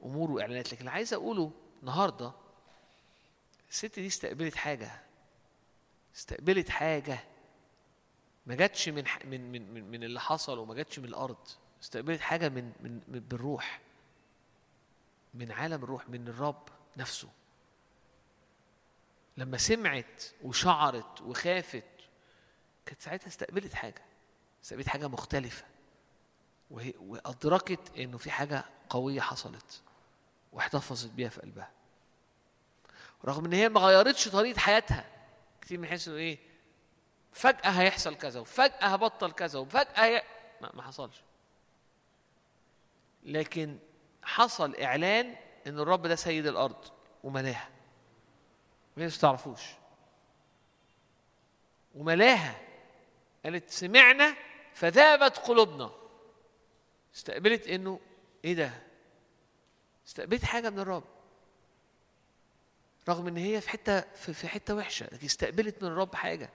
أمور 0.02 0.30
وإعلانات. 0.30 0.66
لكن 0.72 0.78
اللي 0.80 0.90
عايز 0.90 1.14
أقوله 1.14 1.52
النهارده 1.80 2.32
الست 3.70 3.98
دي 3.98 4.06
استقبلت 4.06 4.54
حاجة. 4.56 5.02
استقبلت 6.16 6.68
حاجة. 6.70 7.18
ما 8.46 8.54
جاتش 8.54 8.88
من 8.88 9.04
من 9.24 9.52
من 9.52 9.74
من, 9.74 9.90
من 9.90 10.04
اللي 10.04 10.20
حصل 10.20 10.58
وما 10.58 10.74
جاتش 10.74 10.98
من 10.98 11.04
الأرض. 11.04 11.48
استقبلت 11.82 12.20
حاجة 12.20 12.48
من 12.48 12.72
من, 12.80 13.00
من 13.08 13.20
بالروح 13.20 13.80
من 15.34 15.52
عالم 15.52 15.84
الروح 15.84 16.08
من 16.08 16.28
الرب 16.28 16.68
نفسه. 16.96 17.28
لما 19.36 19.58
سمعت 19.58 20.22
وشعرت 20.42 21.20
وخافت 21.20 21.84
كانت 22.86 23.00
ساعتها 23.00 23.28
استقبلت 23.28 23.74
حاجة. 23.74 24.02
استقبلت 24.64 24.88
حاجة 24.88 25.08
مختلفة. 25.08 25.64
وهي 26.70 26.94
وأدركت 27.00 27.98
إنه 27.98 28.18
في 28.18 28.30
حاجة 28.30 28.64
قوية 28.88 29.20
حصلت 29.20 29.82
واحتفظت 30.52 31.10
بيها 31.10 31.28
في 31.28 31.40
قلبها. 31.40 31.70
رغم 33.24 33.44
إن 33.44 33.52
هي 33.52 33.68
ما 33.68 33.80
غيرتش 33.80 34.28
طريقة 34.28 34.58
حياتها. 34.58 35.04
كتير 35.60 35.80
بنحس 35.80 36.08
إنه 36.08 36.16
إيه 36.16 36.38
فجأة 37.34 37.70
هيحصل 37.70 38.14
كذا 38.14 38.40
وفجأة 38.40 38.86
هبطل 38.86 39.32
كذا 39.32 39.58
وفجأة 39.58 40.04
هي... 40.04 40.22
ما, 40.60 40.70
ما 40.74 40.82
حصلش. 40.82 41.22
لكن 43.22 43.78
حصل 44.22 44.76
إعلان 44.76 45.36
إن 45.66 45.78
الرب 45.78 46.06
ده 46.06 46.14
سيد 46.16 46.46
الأرض 46.46 46.84
وملاها. 47.24 47.68
ما 48.96 49.08
تعرفوش. 49.08 49.60
وملاها. 51.94 52.60
قالت 53.44 53.70
سمعنا 53.70 54.36
فذابت 54.74 55.38
قلوبنا. 55.38 55.90
استقبلت 57.14 57.66
إنه 57.66 58.00
إيه 58.44 58.54
ده؟ 58.54 58.70
استقبلت 60.06 60.44
حاجة 60.44 60.70
من 60.70 60.78
الرب. 60.78 61.04
رغم 63.08 63.26
إن 63.26 63.36
هي 63.36 63.60
في 63.60 63.70
حتة 63.70 64.00
في 64.00 64.34
في 64.34 64.48
حتة 64.48 64.74
وحشة 64.74 65.08
لكن 65.12 65.26
استقبلت 65.26 65.82
من 65.82 65.88
الرب 65.88 66.14
حاجة. 66.14 66.50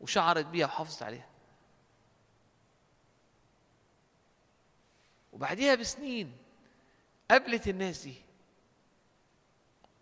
وشعرت 0.00 0.46
بيها 0.46 0.66
وحافظت 0.66 1.02
عليها. 1.02 1.28
وبعديها 5.32 5.74
بسنين 5.74 6.36
قابلت 7.30 7.68
الناس 7.68 8.02
دي. 8.02 8.14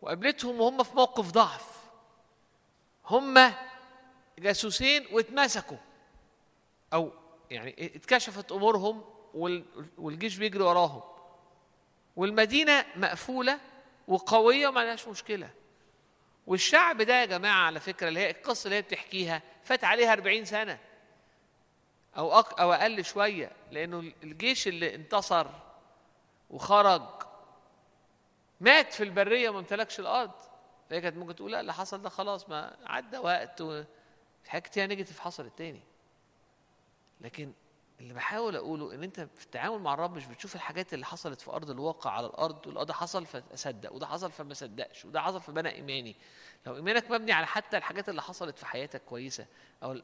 وقابلتهم 0.02 0.60
وهم 0.60 0.82
في 0.82 0.94
موقف 0.96 1.30
ضعف. 1.30 1.84
هم 3.06 3.52
جاسوسين 4.38 5.06
واتمسكوا. 5.12 5.76
أو 6.92 7.12
يعني 7.50 7.96
اتكشفت 7.96 8.52
أمورهم 8.52 9.04
وال- 9.34 9.88
والجيش 9.98 10.36
بيجري 10.36 10.62
وراهم. 10.62 11.02
والمدينة 12.16 12.86
مقفولة 12.96 13.60
وقوية 14.08 14.68
وما 14.68 14.80
لهاش 14.80 15.08
مشكلة. 15.08 15.50
والشعب 16.46 17.02
ده 17.02 17.20
يا 17.20 17.24
جماعة 17.24 17.66
على 17.66 17.80
فكرة 17.80 18.08
اللي 18.08 18.20
هي 18.20 18.30
القصة 18.30 18.64
اللي 18.66 18.76
هي 18.76 18.82
بتحكيها 18.82 19.42
فات 19.64 19.84
عليها 19.84 20.12
40 20.12 20.44
سنة 20.44 20.78
أو 22.16 22.38
أك 22.40 22.60
أو 22.60 22.72
أقل 22.72 23.04
شوية 23.04 23.50
لأنه 23.70 23.98
الجيش 24.22 24.68
اللي 24.68 24.94
انتصر 24.94 25.46
وخرج 26.50 27.02
مات 28.60 28.92
في 28.92 29.04
البرية 29.04 29.48
وما 29.50 29.58
امتلكش 29.58 30.00
الأرض. 30.00 30.30
فهي 30.90 31.00
كانت 31.00 31.16
ممكن 31.16 31.36
تقول 31.36 31.52
لا 31.52 31.60
اللي 31.60 31.72
حصل 31.72 32.02
ده 32.02 32.08
خلاص 32.08 32.48
ما 32.48 32.76
عدى 32.86 33.18
وقت 33.18 33.60
و... 33.60 33.84
في 34.42 34.50
حاجات 34.50 34.64
كتير 34.66 34.86
نيجاتيف 34.86 35.20
حصلت 35.20 35.58
تاني. 35.58 35.80
لكن 37.20 37.52
اللي 38.04 38.14
بحاول 38.14 38.56
أقوله 38.56 38.94
إن 38.94 39.02
أنت 39.02 39.20
في 39.20 39.44
التعامل 39.44 39.78
مع 39.78 39.94
الرب 39.94 40.16
مش 40.16 40.26
بتشوف 40.26 40.54
الحاجات 40.54 40.94
اللي 40.94 41.06
حصلت 41.06 41.40
في 41.40 41.50
أرض 41.50 41.70
الواقع 41.70 42.10
على 42.10 42.26
الأرض 42.26 42.60
تقول 42.60 42.84
ده 42.84 42.94
حصل 42.94 43.26
فاصدق 43.26 43.92
وده 43.92 44.06
حصل 44.06 44.32
فما 44.32 44.52
اصدقش 44.52 45.04
وده 45.04 45.20
حصل 45.20 45.40
فبنى 45.40 45.68
إيماني. 45.74 46.16
لو 46.66 46.76
إيمانك 46.76 47.10
مبني 47.10 47.32
على 47.32 47.46
حتى 47.46 47.76
الحاجات 47.76 48.08
اللي 48.08 48.22
حصلت 48.22 48.58
في 48.58 48.66
حياتك 48.66 49.02
كويسة 49.04 49.46
أو 49.82 50.00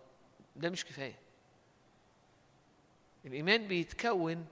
ده 0.56 0.70
مش 0.70 0.85
كفاية. 0.85 1.18
الإيمان 3.24 3.68
بيتكون 3.68 4.47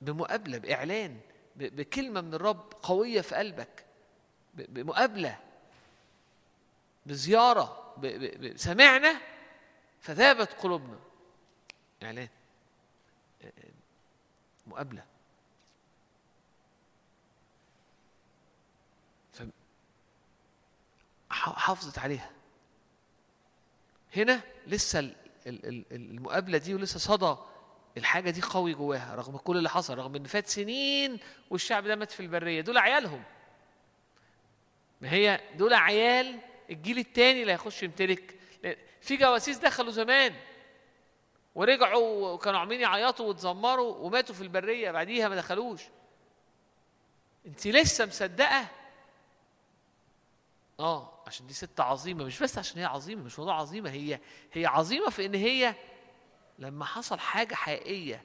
بمقابلة 0.00 0.58
بإعلان 0.58 1.20
بكلمة 1.56 2.20
من 2.20 2.34
الرب 2.34 2.72
قوية 2.82 3.20
في 3.20 3.34
قلبك 3.34 3.86
بمقابلة 4.54 5.38
بزيارة 7.06 7.94
سمعنا 8.56 9.20
فذابت 10.00 10.52
قلوبنا. 10.52 11.11
إعلان 12.04 12.28
مقابلة. 14.66 15.04
ف 19.32 19.42
ح- 21.30 21.58
حافظت 21.58 21.98
عليها. 21.98 22.30
هنا 24.16 24.40
لسه 24.66 24.98
ال- 24.98 25.14
ال- 25.46 25.66
ال- 25.68 25.84
المقابلة 25.92 26.58
دي 26.58 26.74
ولسه 26.74 26.98
صدى. 26.98 27.36
الحاجة 27.96 28.30
دي 28.30 28.40
قوي 28.42 28.74
جواها 28.74 29.14
رغم 29.14 29.36
كل 29.36 29.56
اللي 29.56 29.70
حصل 29.70 29.98
رغم 29.98 30.14
إن 30.16 30.24
فات 30.24 30.46
سنين 30.46 31.18
والشعب 31.50 31.84
ده 31.86 31.96
مات 31.96 32.10
في 32.10 32.20
البرية. 32.20 32.60
دول 32.60 32.78
عيالهم. 32.78 33.22
ما 35.00 35.12
هي 35.12 35.40
دول 35.56 35.74
عيال 35.74 36.38
الجيل 36.70 36.98
الثاني 36.98 37.42
اللي 37.42 37.52
هيخش 37.52 37.82
يمتلك. 37.82 38.34
في 39.00 39.16
جواسيس 39.16 39.58
دخلوا 39.58 39.92
زمان. 39.92 40.34
ورجعوا 41.54 42.28
وكانوا 42.32 42.60
عاملين 42.60 42.80
يعيطوا 42.80 43.28
وتزمروا 43.28 43.96
وماتوا 43.96 44.34
في 44.34 44.40
البرية 44.40 44.90
بعديها 44.90 45.28
ما 45.28 45.36
دخلوش. 45.36 45.82
انت 47.46 47.66
لسه 47.66 48.06
مصدقة؟ 48.06 48.68
آه 50.80 51.22
عشان 51.26 51.46
دي 51.46 51.54
ست 51.54 51.80
عظيمة 51.80 52.24
مش 52.24 52.42
بس 52.42 52.58
عشان 52.58 52.78
هي 52.78 52.84
عظيمة 52.84 53.22
مش 53.22 53.38
موضوع 53.38 53.54
عظيمة 53.60 53.90
هي 53.90 54.20
هي 54.52 54.66
عظيمة 54.66 55.10
في 55.10 55.26
إن 55.26 55.34
هي 55.34 55.74
لما 56.58 56.84
حصل 56.84 57.18
حاجة 57.18 57.54
حقيقية 57.54 58.24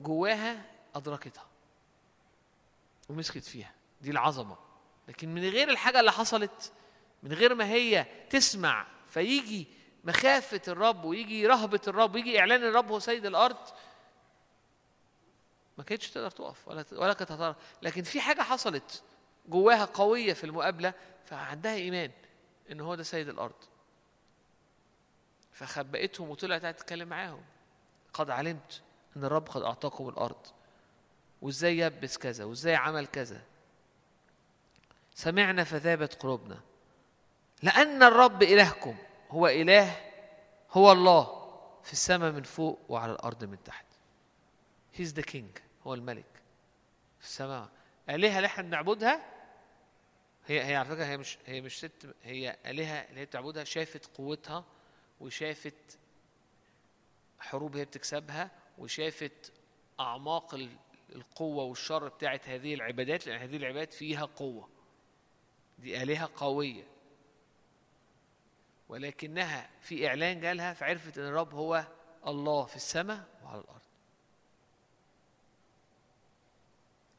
جواها 0.00 0.64
أدركتها 0.94 1.46
ومسكت 3.08 3.44
فيها. 3.44 3.72
دي 4.00 4.10
العظمة. 4.10 4.56
لكن 5.08 5.34
من 5.34 5.42
غير 5.42 5.68
الحاجة 5.68 6.00
اللي 6.00 6.12
حصلت 6.12 6.72
من 7.22 7.32
غير 7.32 7.54
ما 7.54 7.64
هي 7.70 8.06
تسمع 8.30 8.86
فيجي 9.06 9.66
مخافة 10.06 10.60
الرب 10.68 11.04
ويجي 11.04 11.46
رهبة 11.46 11.80
الرب 11.88 12.14
ويجي 12.14 12.40
إعلان 12.40 12.62
الرب 12.62 12.90
هو 12.90 12.98
سيد 12.98 13.26
الأرض 13.26 13.56
ما 15.78 15.84
كانتش 15.84 16.10
تقدر 16.10 16.30
تقف 16.30 16.68
ولا 16.68 16.84
ولا 16.92 17.12
كانت 17.12 17.32
هتعرف. 17.32 17.56
لكن 17.82 18.02
في 18.02 18.20
حاجة 18.20 18.42
حصلت 18.42 19.02
جواها 19.48 19.84
قوية 19.84 20.32
في 20.32 20.44
المقابلة 20.44 20.94
فعندها 21.26 21.74
إيمان 21.74 22.10
إن 22.70 22.80
هو 22.80 22.94
ده 22.94 23.02
سيد 23.02 23.28
الأرض. 23.28 23.54
فخبأتهم 25.52 26.30
وطلعت 26.30 26.66
تتكلم 26.66 27.08
معاهم. 27.08 27.44
قد 28.12 28.30
علمت 28.30 28.82
إن 29.16 29.24
الرب 29.24 29.48
قد 29.48 29.62
أعطاكم 29.62 30.08
الأرض 30.08 30.46
وإزاي 31.42 31.78
يبس 31.78 32.18
كذا 32.18 32.44
وإزاي 32.44 32.74
عمل 32.74 33.06
كذا. 33.06 33.42
سمعنا 35.14 35.64
فذابت 35.64 36.14
قلوبنا. 36.14 36.60
لأن 37.62 38.02
الرب 38.02 38.42
إلهكم. 38.42 38.96
هو 39.30 39.46
إله 39.46 39.96
هو 40.72 40.92
الله 40.92 41.24
في 41.82 41.92
السماء 41.92 42.32
من 42.32 42.42
فوق 42.42 42.78
وعلى 42.88 43.12
الأرض 43.12 43.44
من 43.44 43.62
تحت. 43.64 43.86
He's 44.94 45.12
the 45.14 45.22
king 45.22 45.58
هو 45.86 45.94
الملك 45.94 46.42
في 47.20 47.24
السماء. 47.26 47.68
آلهة 48.10 48.36
اللي 48.36 48.46
إحنا 48.46 48.62
بنعبدها 48.62 49.32
هي 50.46 50.64
هي 50.64 50.76
على 50.76 50.88
فكرة 50.88 51.04
هي 51.04 51.16
مش 51.16 51.38
هي 51.46 51.60
مش 51.60 51.78
ست 51.78 52.14
هي 52.22 52.56
آلهة 52.66 52.94
اللي 52.98 53.20
هي 53.20 53.24
بتعبدها 53.24 53.64
شافت 53.64 54.06
قوتها 54.18 54.64
وشافت 55.20 55.98
حروب 57.40 57.76
هي 57.76 57.84
بتكسبها 57.84 58.50
وشافت 58.78 59.52
أعماق 60.00 60.54
ال- 60.54 60.76
القوة 61.14 61.64
والشر 61.64 62.08
بتاعت 62.08 62.48
هذه 62.48 62.74
العبادات 62.74 63.26
لأن 63.26 63.40
هذه 63.40 63.56
العبادات 63.56 63.92
فيها 63.92 64.24
قوة. 64.24 64.68
دي 65.78 66.02
آلهة 66.02 66.30
قوية. 66.36 66.84
ولكنها 68.88 69.70
في 69.80 70.08
إعلان 70.08 70.40
جالها 70.40 70.74
فعرفت 70.74 71.18
إن 71.18 71.24
الرب 71.24 71.54
هو 71.54 71.86
الله 72.26 72.64
في 72.64 72.76
السماء 72.76 73.28
وعلى 73.44 73.60
الأرض. 73.60 73.80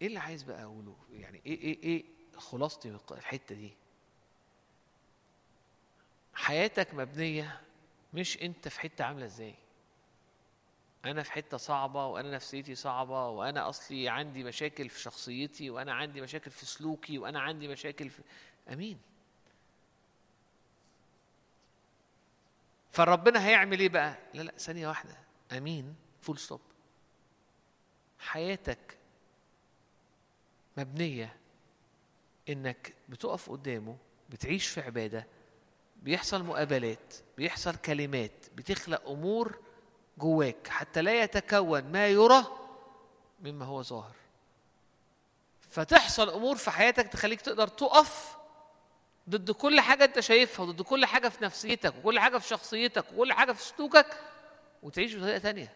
إيه 0.02 0.08
اللي 0.08 0.20
عايز 0.20 0.44
بقى 0.44 0.64
أقوله؟ 0.64 0.96
يعني 1.14 1.42
إيه 1.46 1.62
إيه 1.62 1.84
إيه 1.84 2.04
خلاصتي 2.38 2.90
من 2.90 3.00
الحتة 3.12 3.56
دي؟ 3.56 3.74
حياتك 6.34 6.94
مبنية 6.94 7.62
مش 8.14 8.42
أنت 8.42 8.68
في 8.68 8.80
حتة 8.80 9.04
عاملة 9.04 9.26
إزاي. 9.26 9.56
أنا 11.06 11.24
في 11.24 11.32
حتة 11.32 11.58
صعبة 11.58 12.06
وأنا 12.06 12.32
نفسيتي 12.32 12.76
صعبة 12.76 13.30
وأنا 13.30 13.70
أصلي 13.70 14.10
عندي 14.10 14.44
مشاكل 14.44 14.90
في 14.90 15.00
شخصيتي 15.00 15.70
وأنا 15.70 15.94
عندي 15.94 16.22
مشاكل 16.22 16.52
في 16.52 16.66
سلوكي 16.66 17.18
وأنا 17.18 17.40
عندي 17.40 17.68
مشاكل 17.68 18.10
في 18.10 18.22
أمين. 18.74 19.00
فربنا 22.98 23.48
هيعمل 23.48 23.80
إيه 23.80 23.90
بقى؟ 23.90 24.18
لا 24.34 24.42
لا 24.42 24.54
ثانية 24.58 24.88
واحدة. 24.88 25.18
أمين. 25.52 25.96
full 26.22 26.38
stop 26.38 26.62
حياتك 28.20 28.98
مبنية 30.78 31.36
إنك 32.50 32.94
بتقف 33.10 33.50
قدامه 33.50 33.98
بتعيش 34.30 34.68
في 34.68 34.82
عبادة 34.82 35.28
بيحصل 36.04 36.44
مقابلات 36.44 37.14
بيحصل 37.38 37.76
كلمات 37.76 38.46
بتخلق 38.56 39.10
أمور 39.10 39.60
جواك 40.18 40.68
حتى 40.68 41.02
لا 41.02 41.24
يتكون 41.24 41.84
ما 41.92 42.08
يرى 42.08 42.46
مما 43.40 43.66
هو 43.66 43.82
ظاهر. 43.82 44.16
فتحصل 45.62 46.30
أمور 46.30 46.56
في 46.56 46.72
حياتك 46.72 47.08
تخليك 47.08 47.42
تقدر 47.42 47.68
تقف 47.68 48.37
ضد 49.30 49.52
كل 49.52 49.80
حاجة 49.82 50.04
أنت 50.04 50.20
شايفها 50.20 50.66
وضد 50.66 50.82
كل 50.82 51.06
حاجة 51.06 51.30
في 51.30 51.44
نفسيتك 51.44 51.96
وكل 51.96 52.20
حاجة 52.20 52.38
في 52.38 52.48
شخصيتك 52.48 53.06
وكل 53.14 53.34
حاجة 53.34 53.52
في 53.52 53.64
سلوكك 53.64 54.22
وتعيش 54.84 55.16
بطريقة 55.16 55.38
تانية. 55.38 55.74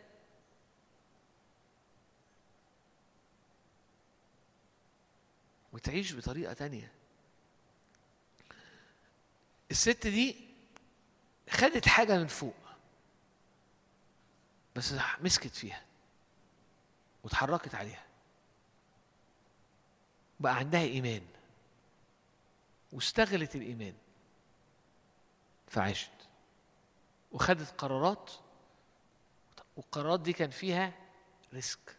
وتعيش 5.74 6.14
بطريقة 6.16 6.54
تانية. 6.54 6.92
الست 9.72 10.08
دي 10.08 10.36
خدت 11.50 11.88
حاجة 11.88 12.18
من 12.18 12.28
فوق 12.28 12.56
بس 14.76 14.94
مسكت 15.22 15.56
فيها 15.56 15.82
واتحركت 17.24 17.76
عليها. 17.76 18.04
بقى 20.40 20.56
عندها 20.56 20.82
إيمان. 20.82 21.22
واستغلت 22.92 23.56
الإيمان 23.56 23.94
فعاشت 25.68 26.12
وخدت 27.32 27.72
قرارات 27.78 28.32
والقرارات 29.78 30.20
دي 30.20 30.34
كان 30.34 30.50
فيها 30.50 30.94
ريسك 31.54 31.98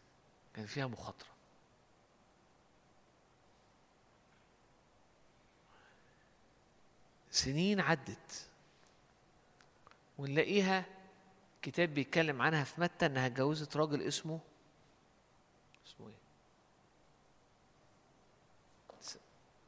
كان 0.55 0.67
فيها 0.67 0.87
مخاطرة. 0.87 1.33
سنين 7.31 7.81
عدت 7.81 8.49
ونلاقيها 10.19 10.85
كتاب 11.63 11.89
بيتكلم 11.95 12.43
عنها 12.43 12.65
في 12.65 12.81
متى؟ 12.81 13.07
إنها 13.07 13.27
اتجوزت 13.27 13.77
راجل 13.77 14.03
اسمه 14.03 14.41
اسمه 15.87 16.09
إيه؟ 16.09 16.15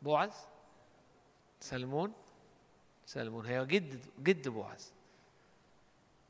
بوعز 0.02 0.32
سلمون؟ 1.65 2.12
سلمون. 3.07 3.47
هي 3.47 3.66
جد 3.66 4.01
جد 4.23 4.49
بوعز 4.49 4.93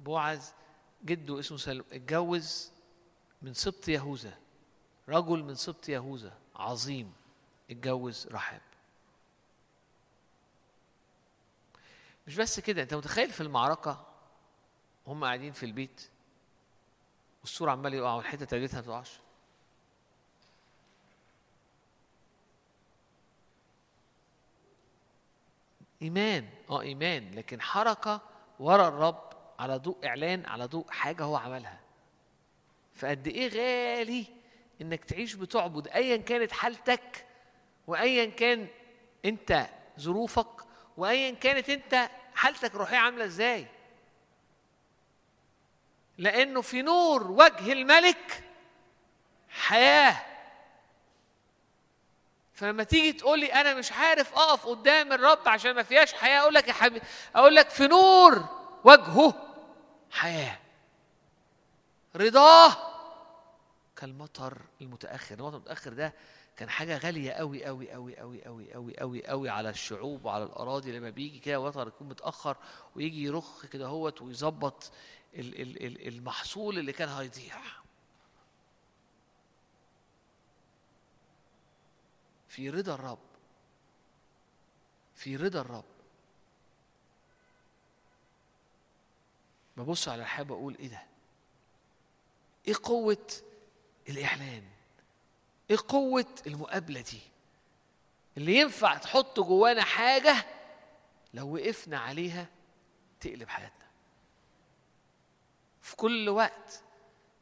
بوعز 0.00 0.52
جده 1.04 1.40
اسمه 1.40 1.58
سلمون. 1.58 1.86
اتجوز 1.92 2.70
من 3.42 3.54
سبط 3.54 3.88
يهوذا. 3.88 4.38
رجل 5.08 5.42
من 5.44 5.54
سبط 5.54 5.88
يهوذا. 5.88 6.38
عظيم. 6.56 7.12
اتجوز 7.70 8.26
رحاب 8.26 8.60
مش 12.26 12.36
بس 12.36 12.60
كده 12.60 12.82
انت 12.82 12.94
متخيل 12.94 13.30
في 13.30 13.40
المعركة 13.40 14.06
هم 15.06 15.24
قاعدين 15.24 15.52
في 15.52 15.66
البيت 15.66 16.10
والسور 17.40 17.70
عمال 17.70 17.94
يقع 17.94 18.14
والحتة 18.14 18.44
تالتها 18.44 18.80
ما 18.80 18.86
تقعش 18.86 19.20
إيمان 26.04 26.48
آه 26.70 26.80
إيمان. 26.80 27.30
لكن 27.34 27.60
حركة 27.60 28.20
ورا 28.60 28.88
الرب 28.88 29.32
على 29.58 29.76
ضوء 29.76 30.06
إعلان 30.06 30.46
على 30.46 30.64
ضوء 30.64 30.90
حاجة 30.90 31.22
هو 31.22 31.36
عملها. 31.36 31.80
فقد 32.94 33.26
إيه 33.26 33.48
غالي 33.48 34.26
إنك 34.80 35.04
تعيش 35.04 35.34
بتعبد 35.34 35.88
أيا 35.88 36.16
كانت 36.16 36.52
حالتك 36.52 37.26
وأيا 37.86 38.24
كان 38.24 38.68
أنت 39.24 39.66
ظروفك 40.00 40.64
وأيا 40.96 41.30
كانت 41.30 41.70
أنت 41.70 42.10
حالتك 42.34 42.74
الروحية 42.74 42.96
عاملة 42.96 43.24
إزاي. 43.24 43.66
لأنه 46.18 46.60
في 46.60 46.82
نور 46.82 47.30
وجه 47.30 47.72
الملك 47.72 48.44
حياة. 49.48 50.33
فلما 52.54 52.82
تيجي 52.84 53.12
تقول 53.12 53.40
لي 53.40 53.46
أنا 53.46 53.74
مش 53.74 53.92
عارف 53.92 54.34
أقف 54.34 54.66
قدام 54.66 55.12
الرب 55.12 55.48
عشان 55.48 55.74
ما 55.74 55.82
فيهاش 55.82 56.12
حياة 56.12 56.40
أقول 56.40 56.54
لك 56.54 56.68
يا 56.68 56.72
حبيبي 56.72 57.06
أقول 57.36 57.54
لك 57.54 57.70
في 57.70 57.86
نور 57.86 58.44
وجهه 58.84 59.34
حياة. 60.10 60.58
رضاه 62.16 62.76
كالمطر 63.96 64.58
المتأخر. 64.80 65.34
المطر 65.34 65.56
المتأخر 65.56 65.92
ده 65.92 66.14
كان 66.56 66.70
حاجة 66.70 66.98
غالية 66.98 67.32
قوي 67.32 67.64
قوي 67.64 67.90
قوي 67.92 68.16
قوي 68.18 68.44
قوي 68.44 68.72
قوي 68.74 68.96
قوي 68.98 69.26
قوي 69.26 69.48
على 69.50 69.70
الشعوب 69.70 70.24
وعلى 70.24 70.44
الأراضي. 70.44 70.98
لما 70.98 71.10
بيجي 71.10 71.38
كده 71.38 71.62
مطر 71.64 71.88
يكون 71.88 72.08
متأخر 72.08 72.56
ويجي 72.96 73.24
يرخ 73.24 73.66
كده 73.66 73.86
هوت 73.86 74.22
ويظبط 74.22 74.90
ال- 75.34 75.60
ال- 75.62 75.86
ال- 75.86 76.08
المحصول 76.08 76.78
اللي 76.78 76.92
كان 76.92 77.08
هيضيع. 77.08 77.56
في 82.54 82.70
رضا 82.70 82.94
الرب. 82.94 83.18
في 85.14 85.36
رضا 85.36 85.60
الرب. 85.60 85.84
ببص 89.76 90.08
على 90.08 90.22
الحياة 90.22 90.44
بقول 90.44 90.76
إيه 90.76 90.88
ده؟ 90.88 91.02
إيه 92.68 92.74
قوة 92.82 93.26
الإعلان؟ 94.08 94.64
إيه 95.70 95.76
قوة 95.88 96.34
المقابلة 96.46 97.00
دي؟ 97.00 97.20
اللي 98.36 98.56
ينفع 98.56 98.96
تحط 98.96 99.40
جوانا 99.40 99.82
حاجة 99.84 100.46
لو 101.34 101.54
وقفنا 101.54 101.98
عليها 101.98 102.46
تقلب 103.20 103.48
حياتنا. 103.48 103.88
في 105.82 105.96
كل 105.96 106.28
وقت 106.28 106.82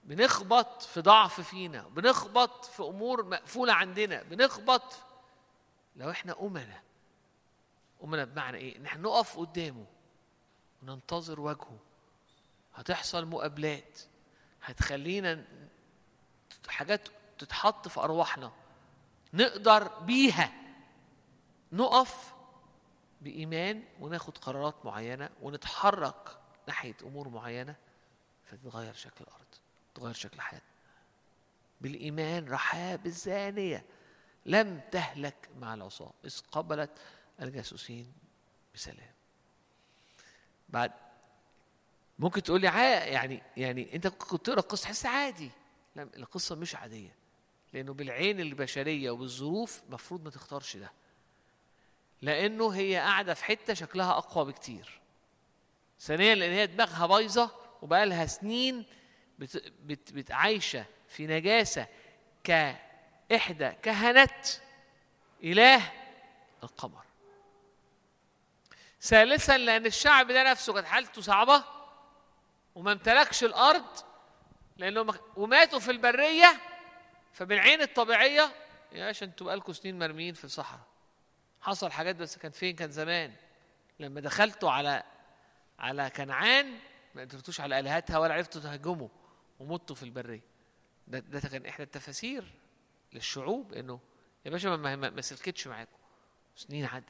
بنخبط 0.04 0.82
في 0.82 1.00
ضعف 1.00 1.40
فينا 1.40 1.88
بنخبط 1.88 2.64
في 2.64 2.82
أمور 2.82 3.24
مقفولة 3.24 3.72
عندنا 3.72 4.22
بنخبط 4.22 4.82
لو 5.96 6.10
إحنا 6.10 6.40
أمنا. 6.42 6.82
أمنا 8.04 8.24
بمعنى 8.24 8.56
إيه؟ 8.58 8.76
إن 8.76 8.86
إحنا 8.86 9.02
نقف 9.02 9.38
قدامه 9.38 9.86
وننتظر 10.82 11.40
وجهه. 11.40 11.78
هتحصل 12.74 13.26
مقابلات. 13.26 14.00
هتخلينا 14.62 15.44
حاجات 16.68 17.08
تتحط 17.38 17.88
في 17.88 18.00
أرواحنا. 18.00 18.52
نقدر 19.32 19.88
بيها. 19.88 20.52
نقف 21.72 22.32
بإيمان 23.20 23.84
وناخد 24.00 24.38
قرارات 24.38 24.74
معينة 24.84 25.30
ونتحرك 25.42 26.38
ناحية 26.68 26.96
أمور 27.02 27.28
معينة 27.28 27.76
فتتغير 28.44 28.94
شكل 28.94 29.24
الأرض. 29.24 29.41
تغير 29.94 30.14
شكل 30.14 30.40
حياتنا. 30.40 30.68
بالإيمان 31.80 32.48
رحاب 32.48 33.06
الزانية. 33.06 33.84
لم 34.46 34.80
تهلك 34.90 35.48
مع 35.58 35.74
العصاة. 35.74 36.12
إذ 36.24 36.40
قبلت 36.52 36.90
الجاسوسين 37.42 38.12
بسلام. 38.74 39.12
بعد 40.68 40.92
ممكن 42.18 42.42
تقول 42.42 42.60
لي 42.60 42.66
يعني 42.66 43.42
يعني 43.56 43.94
أنت 43.94 44.06
كنت 44.06 44.46
تقرأ 44.46 44.60
القصة 44.60 44.82
تحس 44.82 45.06
عادي. 45.06 45.50
لا 45.96 46.02
القصة 46.02 46.54
مش 46.54 46.74
عادية. 46.74 47.14
لأنه 47.72 47.94
بالعين 47.94 48.40
البشرية 48.40 49.10
وبالظروف 49.10 49.82
المفروض 49.88 50.24
ما 50.24 50.30
تختارش 50.30 50.76
ده. 50.76 50.92
لأنه 52.22 52.70
هي 52.70 52.96
قاعدة 52.96 53.34
في 53.34 53.44
حتة 53.44 53.74
شكلها 53.74 54.12
أقوى 54.18 54.44
بكتير. 54.44 55.00
ثانيا 56.00 56.34
لأن 56.34 56.52
هي 56.52 56.66
دماغها 56.66 57.06
بايظة 57.06 57.50
وبقى 57.82 58.06
لها 58.06 58.26
سنين 58.26 58.84
عايشه 60.30 60.84
في 61.08 61.26
نجاسة 61.26 61.86
كإحدى 62.44 63.70
كهنه 63.82 64.28
إله 65.44 65.92
القمر. 66.62 67.04
ثالثا 69.00 69.58
لأن 69.58 69.86
الشعب 69.86 70.26
ده 70.32 70.50
نفسه 70.50 70.72
كانت 70.72 70.86
حالته 70.86 71.22
صعبة 71.22 71.64
وما 72.74 72.92
امتلكش 72.92 73.44
الأرض 73.44 73.84
لأنه 74.76 75.02
مخ- 75.02 75.20
وماتوا 75.38 75.78
في 75.78 75.90
البرية 75.90 76.60
فبالعين 77.32 77.82
الطبيعية 77.82 78.52
يا 78.92 79.06
باشا 79.06 79.26
أنتوا 79.26 79.46
بقالكم 79.46 79.72
سنين 79.72 79.98
مرميين 79.98 80.34
في 80.34 80.44
الصحراء. 80.44 80.80
حصل 81.60 81.90
حاجات 81.92 82.16
بس 82.16 82.38
كان 82.38 82.52
فين؟ 82.52 82.76
كان 82.76 82.90
زمان. 82.90 83.32
لما 84.00 84.20
دخلتوا 84.20 84.70
على 84.70 85.02
على 85.78 86.10
كنعان 86.16 86.78
ما 87.14 87.20
قدرتوش 87.22 87.60
على 87.60 87.78
آلهتها 87.78 88.18
ولا 88.18 88.34
عرفتوا 88.34 88.60
تهاجموا 88.60 89.08
ومتوا 89.62 89.96
في 89.96 90.02
البرية. 90.02 90.40
ده 91.08 91.18
ده 91.18 91.40
كان 91.40 91.66
إحدى 91.66 91.82
التفاسير 91.82 92.44
للشعوب 93.12 93.72
إنه 93.74 94.00
يا 94.46 94.50
باشا 94.50 94.68
ما- 94.68 94.96
ما, 94.96 95.10
ما, 95.10 95.20
سلكتش 95.20 95.66
معاكم. 95.66 95.96
سنين 96.56 96.84
عدت. 96.84 97.06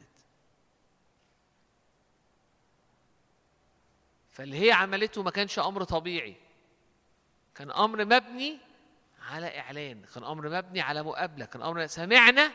فاللي 4.33 4.67
هي 4.67 4.73
عملته 4.73 5.23
ما 5.23 5.31
كانش 5.31 5.59
أمر 5.59 5.85
طبيعي. 5.85 6.37
كان 7.55 7.71
أمر 7.71 8.05
مبني 8.05 8.59
على 9.23 9.59
إعلان 9.61 10.03
كان 10.15 10.25
أمر 10.25 10.49
مبني 10.49 10.81
على 10.81 11.03
مقابلة 11.03 11.45
كان 11.45 11.63
أمر 11.63 11.87
سمعنا 11.87 12.53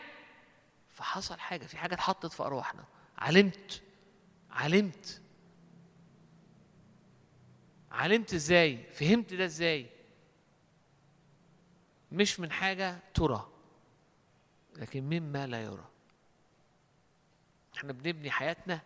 فحصل 0.94 1.40
حاجة 1.40 1.66
في 1.66 1.78
حاجة 1.78 1.94
اتحطت 1.94 2.34
في 2.34 2.44
أرواحنا. 2.44 2.84
علمت. 3.18 3.82
علمت. 4.52 5.22
علمت 7.98 8.34
إزاي؟ 8.34 8.78
فهمت 8.92 9.34
ده 9.34 9.46
إزاي؟ 9.46 9.86
مش 12.12 12.40
من 12.40 12.52
حاجة 12.52 13.00
ترى 13.14 13.48
لكن 14.76 15.04
مما 15.04 15.48
لا 15.48 15.64
يرى. 15.64 15.86
إحنا 17.78 17.94
بنبني 17.94 18.32
حياتنا 18.32 18.82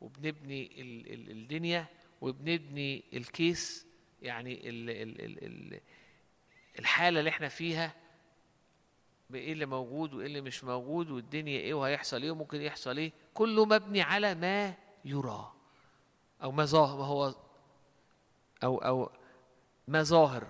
وبنبني 0.00 0.80
ال 0.82 1.12
ال 1.12 1.30
الدنيا 1.30 1.86
وبنبني 2.20 3.04
الكيس 3.12 3.86
يعني 4.22 4.68
ال 4.68 4.90
ال 4.90 5.20
ال 5.20 5.44
ال 5.74 5.80
الحالة 6.78 7.18
اللي 7.18 7.30
إحنا 7.30 7.48
فيها 7.48 7.94
بإيه 9.30 9.52
اللي 9.52 9.66
موجود 9.66 10.14
وإيه 10.14 10.26
اللي 10.26 10.40
مش 10.40 10.64
موجود 10.64 11.10
والدنيا 11.10 11.58
إيه 11.60 11.74
وهيحصل 11.74 12.22
إيه 12.22 12.30
وممكن 12.30 12.60
يحصل 12.60 12.98
إيه. 12.98 13.12
كله 13.34 13.64
مبني 13.64 14.02
على 14.02 14.34
ما 14.34 14.74
يرى 15.04 15.52
أو 16.42 16.52
ما 16.52 16.64
ظاهر 16.64 16.98
ما 16.98 17.04
هو 17.04 17.34
أو 18.62 18.78
أو 18.78 19.10
ما 19.88 20.02
ظاهر. 20.02 20.46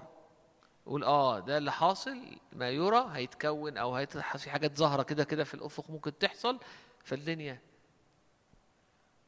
قول 0.87 1.05
آه 1.05 1.39
ده 1.41 1.59
اللي 1.59 1.73
حاصل 1.73 2.39
ما 2.53 2.71
يرى 2.71 3.11
هيتكون 3.13 3.79
أو 3.79 4.07
في 4.37 4.51
حاجات 4.51 4.77
ظاهرة 4.79 5.03
كده 5.03 5.25
كده 5.25 5.45
في 5.45 5.55
الأفق 5.55 5.91
ممكن 5.91 6.19
تحصل 6.19 6.61
فالدنيا 7.05 7.61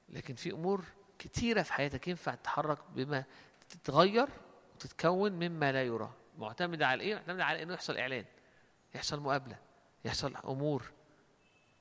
لكن 0.08 0.34
في 0.34 0.52
أمور 0.52 0.84
كتيرة 1.18 1.62
في 1.62 1.72
حياتك 1.72 2.08
ينفع 2.08 2.34
تتحرك 2.34 2.78
بما 2.94 3.24
تتغير 3.68 4.28
وتتكون 4.74 5.32
مما 5.32 5.72
لا 5.72 5.82
يرى. 5.82 6.10
معتمده 6.38 6.86
على 6.86 7.02
إيه؟ 7.02 7.14
معتمده 7.14 7.44
على 7.44 7.62
إنه 7.62 7.74
يحصل 7.74 7.96
إعلان 7.96 8.24
يحصل 8.94 9.20
مقابلة 9.20 9.58
يحصل 10.04 10.36
أمور. 10.36 10.90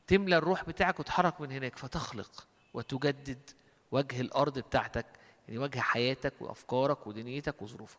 تملى 0.08 0.38
الروح 0.38 0.64
بتاعك 0.64 1.00
وتحرك 1.00 1.42
من 1.42 1.52
هناك 1.52 1.78
فتخلق 1.78 2.48
وتجدد 2.74 3.50
وجه 3.92 4.22
الأرض 4.22 4.60
بتاعتك. 4.60 5.06
يعني 5.48 5.60
وجه 5.60 5.80
حياتك 5.80 6.34
وأفكارك 6.40 7.08
ودنيتك 7.08 7.62
وظروفك. 7.62 7.98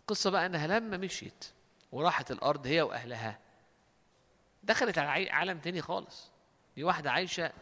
القصة 0.00 0.30
بقى 0.30 0.46
إنها 0.46 0.66
لما 0.66 0.96
مشيت 0.96 1.44
وراحت 1.92 2.30
الأرض 2.30 2.66
هي 2.66 2.82
وأهلها 2.82 3.38
دخلت 4.64 4.98
على 4.98 5.30
عالم 5.30 5.58
تاني 5.58 5.82
خالص. 5.82 6.30
دي 6.76 6.84
واحدة 6.84 7.10
عايشة 7.12 7.52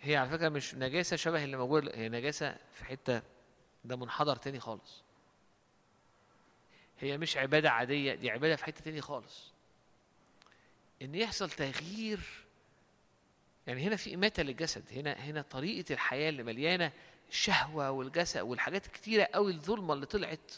هي 0.00 0.16
على 0.16 0.30
فكرة 0.30 0.48
مش 0.48 0.74
نجاسة 0.74 1.16
شبه 1.16 1.44
اللي 1.44 1.56
موجود 1.56 1.88
هي 1.88 2.08
نجاسة 2.08 2.56
في 2.74 2.84
حتة 2.84 3.22
ده 3.84 3.96
منحدر 3.96 4.36
تاني 4.36 4.60
خالص. 4.60 5.02
هي 7.00 7.18
مش 7.18 7.36
عبادة 7.36 7.70
عادية 7.70 8.14
دي 8.14 8.30
عبادة 8.30 8.56
في 8.56 8.64
حتة 8.64 8.80
تاني 8.84 9.00
خالص. 9.00 9.52
إن 11.02 11.14
يحصل 11.14 11.50
تغيير 11.50 12.45
يعني 13.66 13.82
هنا 13.82 13.96
في 13.96 14.14
إماتة 14.14 14.42
للجسد 14.42 14.92
هنا 14.92 15.12
هنا 15.12 15.42
طريقة 15.42 15.92
الحياة 15.92 16.28
اللي 16.28 16.42
مليانة 16.42 16.92
الشهوة 17.30 17.90
والجسد 17.90 18.40
والحاجات 18.40 18.86
الكتيرة 18.86 19.24
قوي 19.24 19.52
الظلمة 19.52 19.94
اللي 19.94 20.06
طلعت. 20.06 20.52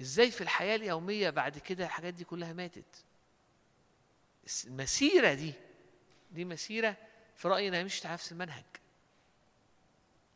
إزاي 0.00 0.30
في 0.30 0.40
الحياة 0.40 0.76
اليومية 0.76 1.30
بعد 1.30 1.58
كده 1.58 1.84
الحاجات 1.84 2.14
دي 2.14 2.24
كلها 2.24 2.52
ماتت؟ 2.52 3.04
المسيرة 4.66 5.34
دي 5.34 5.52
دي 6.32 6.44
مسيرة 6.44 6.96
في 7.36 7.48
رأيي 7.48 7.68
انها 7.68 7.82
مش 7.82 8.06
نفس 8.06 8.32
المنهج. 8.32 8.64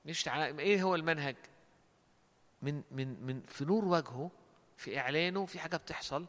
مش 0.07 0.29
على 0.29 0.59
إيه 0.63 0.83
هو 0.83 0.95
المنهج؟ 0.95 1.37
من 2.63 2.83
من 2.91 3.23
من 3.27 3.43
في 3.43 3.65
نور 3.65 3.85
وجهه 3.85 4.31
في 4.77 4.99
إعلانه 4.99 5.47
في 5.47 5.59
حاجة 5.59 5.77
بتحصل 5.77 6.27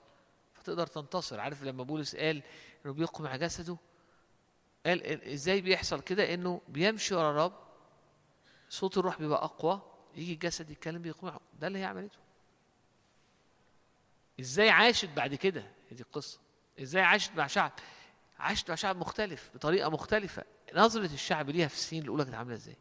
فتقدر 0.54 0.88
تنتصر. 0.88 1.40
عارف 1.40 1.64
لما 1.64 1.84
بولس 1.84 2.16
قال 2.16 2.44
انه 2.86 2.94
بيقمع 2.94 3.36
جسده 3.36 3.78
قال 4.86 5.06
ال- 5.06 5.24
إزاي 5.24 5.62
بيحصل 5.62 6.02
كده؟ 6.02 6.34
إنه 6.34 6.62
بيمشي 6.68 7.16
ورا 7.16 7.32
الرب 7.32 7.54
صوت 8.70 8.98
الروح 8.98 9.20
بيبقى 9.20 9.44
أقوى 9.44 9.82
يجي 10.16 10.34
الجسد 10.34 10.70
يتكلم 10.70 11.02
بيقمعه 11.02 11.40
ده 11.60 11.68
اللي 11.68 11.80
هي 11.80 11.84
عملته. 11.86 12.18
إزاي 14.40 14.70
عاشت 14.70 15.10
بعد 15.10 15.36
كده؟ 15.36 15.72
دي 15.92 16.04
القصة. 16.04 16.40
إزاي 16.82 17.02
عاشت 17.02 17.32
مع 17.36 17.48
شعب؟ 17.48 17.72
عاشت 18.40 18.70
مع 18.70 18.76
شعب 18.76 18.96
مختلف 18.98 19.52
بطريقة 19.56 19.90
مختلفة. 19.90 20.44
نظرة 20.76 21.14
الشعب 21.14 21.50
ليها 21.50 21.68
في 21.68 21.74
السنين 21.74 22.04
الأولى 22.04 22.24
كانت 22.24 22.36
عاملة 22.36 22.56
إزاي؟ 22.56 22.76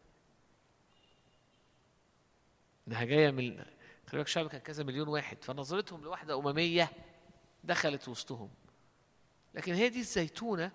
إنها 2.89 3.05
جاية 3.05 3.31
من 3.31 3.57
خلي 3.59 3.67
بالك 4.13 4.27
الشعب 4.27 4.47
كان 4.49 4.61
كذا 4.61 4.85
مليون 4.85 5.09
واحد 5.09 5.45
فنظرتهم 5.45 6.03
لواحدة 6.05 6.39
أممية 6.39 6.91
دخلت 7.65 8.09
وسطهم. 8.09 8.51
لكن 9.55 9.75
هي 9.75 9.89
دي 9.89 10.01
الزيتونة 10.01 10.73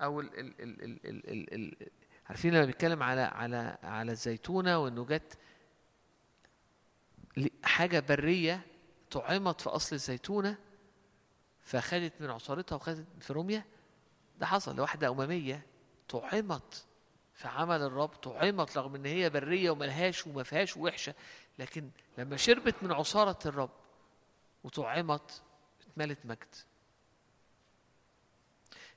أو 0.00 0.20
ال 0.20 0.38
ال 0.38 0.60
ال 0.62 0.84
ال 0.84 1.06
ال 1.06 1.54
ال 1.54 1.54
ال 1.54 1.88
عارفين 2.26 2.54
لما 2.54 2.64
بيتكلم 2.64 3.02
على 3.02 3.20
على 3.20 3.78
على 3.82 4.12
الزيتونة 4.12 4.78
وانه 4.78 5.04
جت 5.04 5.38
حاجة 7.64 8.00
برية 8.00 8.66
طعمت 9.10 9.60
في 9.60 9.68
أصل 9.70 9.96
الزيتونة 9.96 10.58
فخدت 11.60 12.12
من 12.20 12.30
عصارتها 12.30 12.76
وخدت 12.76 13.06
في 13.20 13.32
روميا 13.32 13.64
ده 14.38 14.46
حصل 14.46 14.76
لواحده 14.76 15.08
أممية 15.08 15.66
طعمت 16.08 16.84
في 17.34 17.48
عمل 17.48 17.82
الرب 17.82 18.08
طعمت 18.08 18.78
رغم 18.78 18.94
إن 18.94 19.06
هي 19.06 19.30
برية 19.30 19.70
وملهاش 19.70 20.26
وما 20.26 20.42
فيهاش 20.42 20.76
وحشة 20.76 21.14
لكن 21.58 21.90
لما 22.18 22.36
شربت 22.36 22.74
من 22.82 22.92
عصارة 22.92 23.38
الرب 23.46 23.70
وطعمت 24.64 25.42
اتملت 25.90 26.18
مجد. 26.24 26.54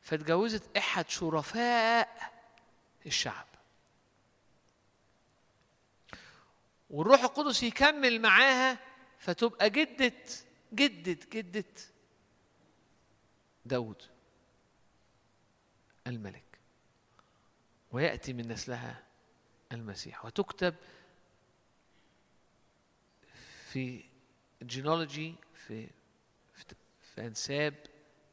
فاتجوزت 0.02 0.78
احد 0.78 1.10
شرفاء 1.10 2.32
الشعب. 3.06 3.48
والروح 6.90 7.22
القدس 7.24 7.64
يكمل 7.64 8.22
معاها 8.22 8.80
فتبقى 9.20 9.70
جدة 9.70 10.14
جدة 10.74 11.18
جدة 11.34 11.66
داود 13.66 14.04
الملك 16.08 16.44
ويأتي 17.92 18.34
من 18.34 18.48
نسلها 18.48 19.04
المسيح. 19.72 20.26
وتكتب 20.26 20.76
في 23.72 24.04
جينولوجي 24.64 25.36
في 25.54 25.90
في, 27.02 27.28
أنساب 27.28 27.86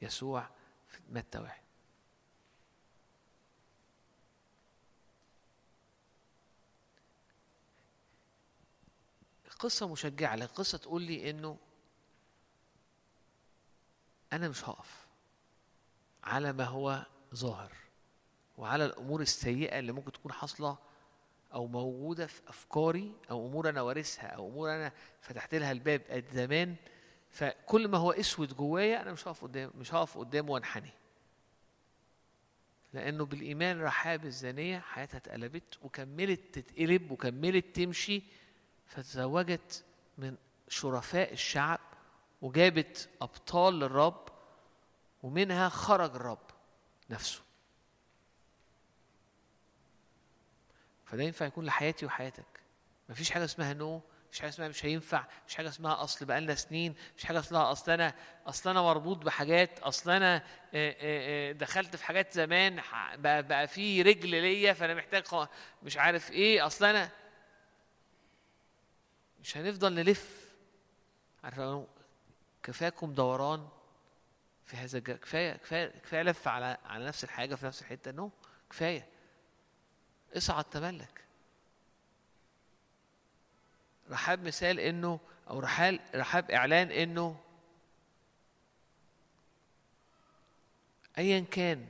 يسوع 0.03 0.49
متى 1.09 1.39
واحد 1.39 1.63
قصة 9.59 9.89
مشجعة 9.89 10.37
لكن 10.37 10.55
قصة 10.55 10.79
تقول 10.79 11.03
لي 11.03 11.31
إنه 11.31 11.57
أنا 14.33 14.49
مش 14.49 14.69
هقف 14.69 15.07
على 16.25 16.53
ما 16.53 16.65
هو 16.65 17.07
ظاهر 17.35 17.73
وعلى 18.59 18.85
الأمور 18.85 19.21
السيئة 19.21 19.79
اللي 19.79 19.93
ممكن 19.93 20.13
تكون 20.13 20.33
حاصلة 20.33 20.79
أو 21.55 21.67
موجودة 21.67 22.27
في 22.27 22.41
أفكاري 22.49 23.13
أو 23.31 23.47
أمور 23.47 23.69
أنا 23.69 23.83
وارثها 23.83 24.27
أو 24.27 24.49
أمور 24.49 24.75
أنا 24.75 24.93
فتحت 25.21 25.55
لها 25.55 25.73
الباب 25.73 26.25
زمان. 26.33 26.77
فكل 27.31 27.89
ما 27.89 27.99
هو 27.99 28.13
أسود 28.13 28.57
جوايا 28.57 29.03
أنا 29.03 29.13
مش 29.13 29.29
هقف 29.29 29.43
قدام 29.43 29.71
مش 29.75 29.95
هقف 29.95 30.19
قدامه 30.19 30.51
وأنحني. 30.51 30.91
لأنه 32.93 33.25
بالإيمان 33.25 33.83
رحاب 33.83 34.25
الزانية 34.25 34.79
حياتها 34.79 35.19
اتقلبت 35.19 35.79
وكملت 35.83 36.41
تتقلب 36.59 37.11
وكملت 37.11 37.77
تمشي 37.77 38.23
فتزوجت 38.87 39.85
من 40.19 40.37
شرفاء 40.69 41.33
الشعب 41.33 41.81
وجابت 42.43 43.09
أبطال 43.23 43.79
للرب 43.79 44.29
ومنها 45.23 45.69
خرج 45.69 46.15
الرب 46.15 46.51
نفسه. 47.11 47.41
فده 51.05 51.23
ينفع 51.23 51.47
يكون 51.47 51.65
لحياتي 51.65 52.07
وحياتك. 52.07 52.61
مفيش 53.09 53.31
حاجة 53.31 53.45
اسمها 53.45 53.73
نو 53.73 54.01
مفيش 54.29 54.41
حاجة 54.41 54.49
اسمها 54.51 54.69
مش 54.69 54.85
هينفع 54.85 55.25
مفيش 55.45 55.57
حاجة 55.57 55.69
اسمها 55.69 56.03
أصل 56.05 56.27
بقالنا 56.27 56.55
سنين 56.55 56.95
مفيش 57.15 57.25
حاجة 57.25 57.39
اسمها 57.39 57.73
أصل 57.73 57.91
أنا 57.93 58.15
أصل 58.47 58.71
أنا 58.71 58.83
مربوط 58.83 59.17
بحاجات 59.17 59.79
أصل 59.79 60.11
أنا 60.11 60.37
آه، 60.37 60.41
آه، 60.75 60.95
آه، 61.51 61.53
دخلت 61.53 61.97
في 61.97 62.05
حاجات 62.05 62.33
زمان 62.33 62.81
بقى, 63.15 63.43
بقى 63.43 63.69
في 63.69 64.03
رجل 64.03 64.29
ليا 64.29 64.73
فأنا 64.73 64.95
محتاج 64.95 65.25
مش 65.83 65.97
عارف 65.97 66.31
إيه 66.31 66.67
أصل 66.67 66.85
أنا 66.85 67.11
مش 69.41 69.57
هنفضل 69.57 69.95
نلف. 69.95 70.49
عارف 71.45 71.59
كفاكم 72.63 73.15
دوران 73.15 73.69
في 74.67 74.77
هذا 74.77 74.99
الج- 74.99 75.11
كفاية 75.17 75.53
كفاية 75.53 75.87
كفاية 75.87 76.23
لف 76.23 76.49
على 76.49 76.79
على 76.85 77.05
نفس 77.07 77.25
الحاجة 77.25 77.55
في 77.55 77.67
نفس 77.67 77.81
الحتة. 77.83 78.11
نو 78.11 78.31
كفاية. 78.71 79.09
اصعد 80.37 80.65
تملك. 80.65 81.25
رحاب 84.11 84.43
مثال 84.43 84.81
إنه 84.81 85.21
أو 85.51 85.59
رحال 85.59 86.01
رحاب 86.15 86.51
إعلان 86.51 86.91
إنه 86.91 87.41
ايا 91.19 91.41
كان 91.41 91.87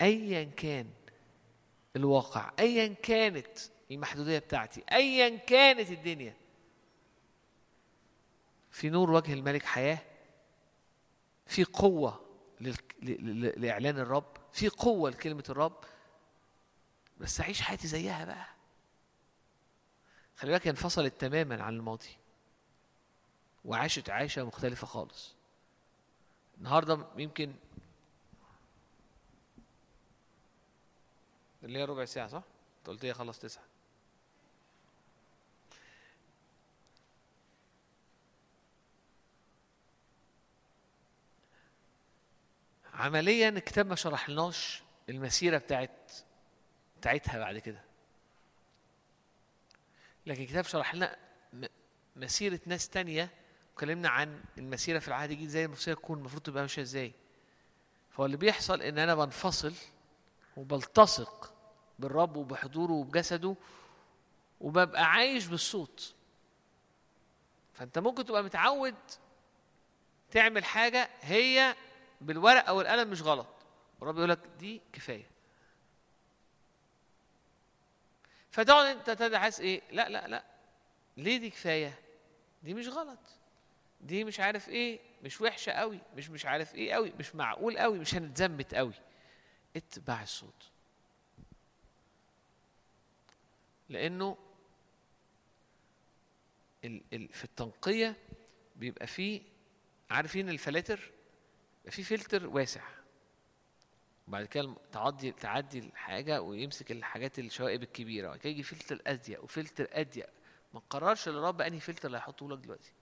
ايا 0.00 0.44
كان 0.44 0.90
الواقع 1.96 2.52
ايا 2.58 2.94
كانت 3.02 3.58
المحدودية 3.90 4.38
بتاعتي 4.38 4.84
ايا 4.92 5.36
كانت 5.36 5.90
الدنيا 5.90 6.36
في 8.70 8.90
نور 8.90 9.10
وجه 9.10 9.32
الملك 9.32 9.62
حياة 9.64 9.98
في 11.46 11.64
قوة. 11.64 12.26
لإعلان 13.56 13.98
الرب 13.98 14.36
في 14.52 14.68
قوة 14.68 15.10
لكلمة 15.10 15.44
الرب 15.48 15.84
بس 17.20 17.40
اعيش 17.40 17.60
حياتي 17.62 17.86
زيها 17.88 18.24
بقى 18.24 18.46
خلي 20.40 20.50
بالك 20.50 20.66
انفصلت 20.66 21.20
تماما 21.20 21.62
عن 21.62 21.76
الماضي. 21.76 22.16
وعاشت 23.64 24.10
عايشة 24.10 24.44
مختلفة 24.44 24.86
خالص. 24.86 25.34
النهارده 26.58 27.06
يمكن 27.16 27.54
اللي 31.62 31.78
هي 31.78 31.84
ربع 31.84 32.04
ساعة 32.04 32.28
صح؟ 32.28 32.42
انت 32.78 32.86
قلت 32.86 33.04
لي 33.04 33.14
خلص 33.14 33.38
تسعة. 33.38 33.64
عمليا 42.94 43.48
الكتاب 43.48 43.86
ما 43.86 43.94
شرحلناش 43.94 44.82
المسيرة 45.08 45.58
بتاعت 45.58 46.12
بتاعتها 47.00 47.38
بعد 47.38 47.58
كده. 47.58 47.89
لكن 50.26 50.42
الكتاب 50.42 50.64
شرح 50.64 50.94
لنا 50.94 51.16
م- 51.52 51.66
مسيرة 52.16 52.60
ناس 52.66 52.88
تانية 52.88 53.30
وكلمنا 53.74 54.08
عن 54.08 54.42
المسيرة 54.58 54.98
في 54.98 55.08
العهد 55.08 55.30
الجديد 55.30 55.48
زي 55.48 55.64
المسيرة 55.64 55.94
تكون 55.94 56.18
المفروض 56.18 56.42
تبقى 56.42 56.62
ماشية 56.62 56.82
إزاي. 56.82 57.12
فهو 58.10 58.26
اللي 58.26 58.36
بيحصل 58.36 58.82
إن 58.82 58.98
أنا 58.98 59.14
بنفصل 59.14 59.72
وبلتصق 60.56 61.54
بالرب 61.98 62.36
وبحضوره 62.36 62.92
وبجسده 62.92 63.56
وببقى 64.60 65.04
عايش 65.04 65.46
بالصوت. 65.46 66.14
فأنت 67.72 67.98
ممكن 67.98 68.24
تبقى 68.24 68.42
متعود 68.42 68.94
تعمل 70.30 70.64
حاجة 70.64 71.10
هي 71.20 71.76
بالورق 72.20 72.68
أو 72.68 72.80
القلم 72.80 73.10
مش 73.10 73.22
غلط. 73.22 73.46
والرب 74.00 74.16
يقول 74.18 74.30
لك 74.30 74.40
دي 74.58 74.80
كفاية. 74.92 75.30
فتقعد 78.50 78.96
انت 78.96 79.10
تدعس 79.10 79.60
إيه؟ 79.60 79.82
لا 79.92 80.08
لا 80.08 80.28
لا. 80.28 80.44
ليه 81.16 81.36
دي 81.38 81.50
كفاية؟ 81.50 81.98
دي 82.62 82.74
مش 82.74 82.88
غلط. 82.88 83.18
دي 84.00 84.24
مش 84.24 84.40
عارف 84.40 84.68
إيه 84.68 84.98
مش 85.22 85.40
وحشة 85.40 85.72
قوي 85.72 85.98
مش 86.16 86.30
مش 86.30 86.46
عارف 86.46 86.74
إيه 86.74 86.92
قوي 86.92 87.12
مش 87.18 87.34
معقول 87.34 87.78
قوي 87.78 87.98
مش 87.98 88.14
هنتزمت 88.14 88.74
قوي. 88.74 88.92
اتبع 89.76 90.22
الصوت. 90.22 90.70
لأنه 93.88 94.36
ال 96.84 97.02
ال 97.12 97.28
في 97.28 97.44
التنقية 97.44 98.16
بيبقى 98.76 99.06
فيه 99.06 99.42
عارفين 100.10 100.48
الفلاتر؟ 100.48 101.00
بيبقى 101.78 101.90
فيه 101.90 102.02
فلتر 102.02 102.46
واسع. 102.46 102.82
وبعد 104.30 104.46
كده 104.46 104.74
تعدي 104.92 105.32
تعدي 105.32 105.78
الحاجة 105.78 106.42
ويمسك 106.42 106.92
الحاجات 106.92 107.38
الشوائب 107.38 107.82
الكبيرة 107.82 108.26
وبعد 108.26 108.38
كده 108.38 108.50
يجي 108.50 108.62
فلتر 108.62 109.02
اضيق 109.06 109.44
وفلتر 109.44 109.88
اضيق 109.92 110.30
ما 110.74 110.80
قررش 110.90 111.28
الرب 111.28 111.60
أنهي 111.60 111.80
فلتر 111.80 112.06
اللي 112.06 112.18
هيحطه 112.18 112.48
لك 112.48 112.58
دلوقتي. 112.58 112.92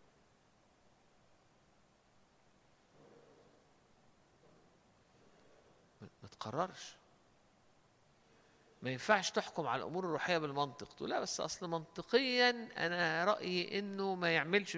ما 6.22 6.28
تقررش. 6.28 6.96
ما 8.82 8.90
ينفعش 8.90 9.30
تحكم 9.30 9.66
على 9.66 9.82
الأمور 9.82 10.04
الروحية 10.04 10.38
بالمنطق. 10.38 10.94
تقول 10.94 11.10
لا 11.10 11.20
بس 11.20 11.40
أصل 11.40 11.70
منطقيا 11.70 12.68
أنا 12.86 13.24
رأيي 13.24 13.78
إنه 13.78 14.14
ما 14.14 14.34
يعملش 14.34 14.76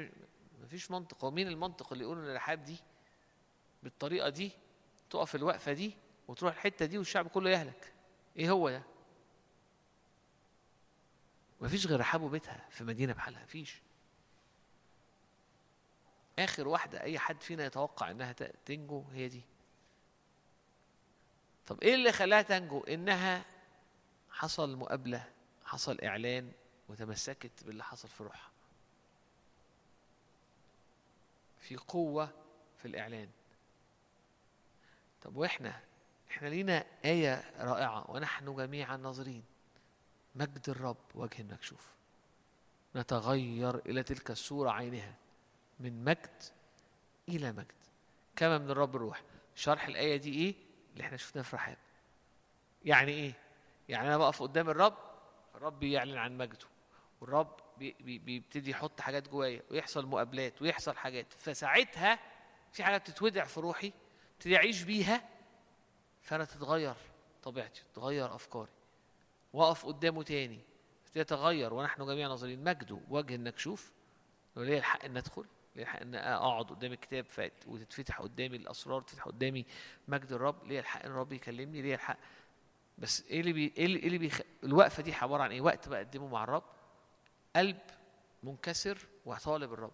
ما 0.61 0.67
فيش 0.69 0.91
منطق. 0.91 1.25
هو 1.25 1.31
مين 1.31 1.49
المنطق 1.49 1.93
اللي 1.93 2.05
يقول 2.05 2.19
إن 2.19 2.25
الرحاب 2.31 2.65
دي 2.65 2.77
بالطريقة 3.83 4.29
دي 4.29 4.53
تقف 5.11 5.35
الوقفة 5.35 5.73
دي؟ 5.73 6.10
وتروح 6.31 6.55
الحتة 6.55 6.87
دي 6.87 6.99
والشعب 6.99 7.29
كله 7.29 7.51
يهلك. 7.51 7.93
إيه 8.37 8.51
هو 8.51 8.71
ده؟ 8.71 8.83
مفيش 11.61 11.87
غير 11.87 12.01
رحاب 12.01 12.23
وبيتها 12.23 12.67
في 12.71 12.85
مدينة 12.85 13.13
بحالها 13.13 13.43
مفيش. 13.43 13.83
آخر 16.39 16.69
واحدة 16.69 17.01
أي 17.03 17.19
حد 17.19 17.41
فينا 17.43 17.65
يتوقع 17.65 18.11
إنها 18.11 18.33
تنجو 18.67 19.05
هي 19.13 19.29
دي. 19.29 19.43
طب 21.67 21.83
إيه 21.83 21.95
اللي 21.95 22.13
خلاها 22.13 22.43
تنجو؟ 22.43 22.81
إنها 22.81 23.45
حصل 24.31 24.77
مقابلة 24.77 25.33
حصل 25.65 26.01
إعلان 26.01 26.53
وتمسكت 26.89 27.65
باللي 27.65 27.85
حصل 27.85 28.09
في 28.09 28.23
روحها. 28.23 28.51
في 31.59 31.77
قوة 31.77 32.33
في 32.79 32.89
الإعلان. 32.89 33.29
طب 35.23 35.37
وإحنا؟ 35.37 35.90
إحنا 36.31 36.49
لينا 36.49 36.85
آية 37.05 37.45
رائعة 37.59 38.11
ونحن 38.11 38.55
جميعا 38.57 38.97
ناظرين. 38.97 39.45
مجد 40.35 40.69
الرب 40.69 40.97
وجه 41.15 41.41
المكشوف. 41.41 41.91
نتغير 42.97 43.77
إلى 43.77 44.03
تلك 44.03 44.31
الصورة 44.31 44.71
عينها. 44.71 45.15
من 45.81 46.05
مجد 46.05 46.43
إلى 47.29 47.53
مجد. 47.53 47.73
كما 48.37 48.59
من 48.59 48.71
الرب 48.71 48.97
الروح 48.97 49.23
شرح 49.55 49.87
الآية 49.87 50.17
دي 50.17 50.35
إيه؟ 50.35 50.55
اللي 50.93 51.05
إحنا 51.05 51.17
شفناه 51.17 51.43
في 51.43 51.57
رحاب. 51.57 51.77
يعني 52.85 53.13
إيه؟ 53.13 53.33
يعني 53.89 54.09
أنا 54.09 54.19
بقف 54.19 54.43
قدام 54.43 54.71
الرب 54.71 54.97
الرب 55.55 55.79
بيعلن 55.79 56.17
عن 56.19 56.39
مجده. 56.39 56.67
والرب 57.21 57.57
بي- 57.79 57.97
بي- 58.01 58.19
بيبتدي 58.19 58.71
يحط 58.71 59.01
حاجات 59.01 59.29
جوايا 59.29 59.63
ويحصل 59.71 60.07
مقابلات 60.07 60.63
ويحصل 60.63 60.97
حاجات. 60.97 61.33
فساعتها 61.33 62.19
في 62.73 62.85
حاجة 62.85 62.97
بتتودع 62.97 63.45
في 63.45 63.61
روحي 63.61 63.93
ابتدي 64.35 64.57
أعيش 64.57 64.83
بيها. 64.83 65.29
فأنا 66.23 66.45
تتغير 66.45 66.95
طبيعتي 67.43 67.83
تتغير 67.93 68.35
أفكاري. 68.35 68.71
وأقف 69.53 69.87
قدامه 69.87 70.23
تاني. 70.23 70.61
ابتدي 71.05 71.21
اتغير 71.21 71.75
ونحن 71.75 72.07
جميعا 72.07 72.29
ناظرين. 72.29 72.65
مجده 72.65 73.01
وجه 73.09 73.35
المكشوف 73.35 73.93
وليه 74.57 74.79
الحق 74.79 75.05
إن 75.05 75.17
أدخل. 75.17 75.45
ليه 75.77 75.83
الحق 75.83 76.01
إن 76.01 76.15
أقعد 76.15 76.65
قدام 76.65 76.93
الكتاب 76.93 77.27
وتتفتح 77.67 78.21
قدامي 78.21 78.57
الأسرار 78.57 79.03
تتفتح 79.03 79.25
قدامي 79.25 79.67
مجد 80.09 80.33
الرب؟ 80.33 80.65
ليه 80.65 80.81
الحق 80.81 81.05
إن 81.05 81.11
الرب 81.11 81.33
يكلمني؟ 81.33 81.83
ليه 81.83 81.95
الحق؟ 81.95 82.19
بس 82.99 83.23
إيه 83.27 83.41
اللي 83.41 83.53
بي 83.53 83.73
إيه 83.77 83.87
اللي, 83.87 83.99
إيه 83.99 84.19
بيخ... 84.19 84.41
الوقفة 84.65 85.03
دي 85.03 85.15
عبارة 85.15 85.43
عن 85.43 85.51
إيه؟ 85.51 85.61
وقت 85.61 85.89
بقدمه 85.89 86.29
مع 86.29 86.45
الرب. 86.45 86.65
قلب 87.57 87.79
منكسر 88.43 88.99
وطالب 89.27 89.73
الرب. 89.73 89.93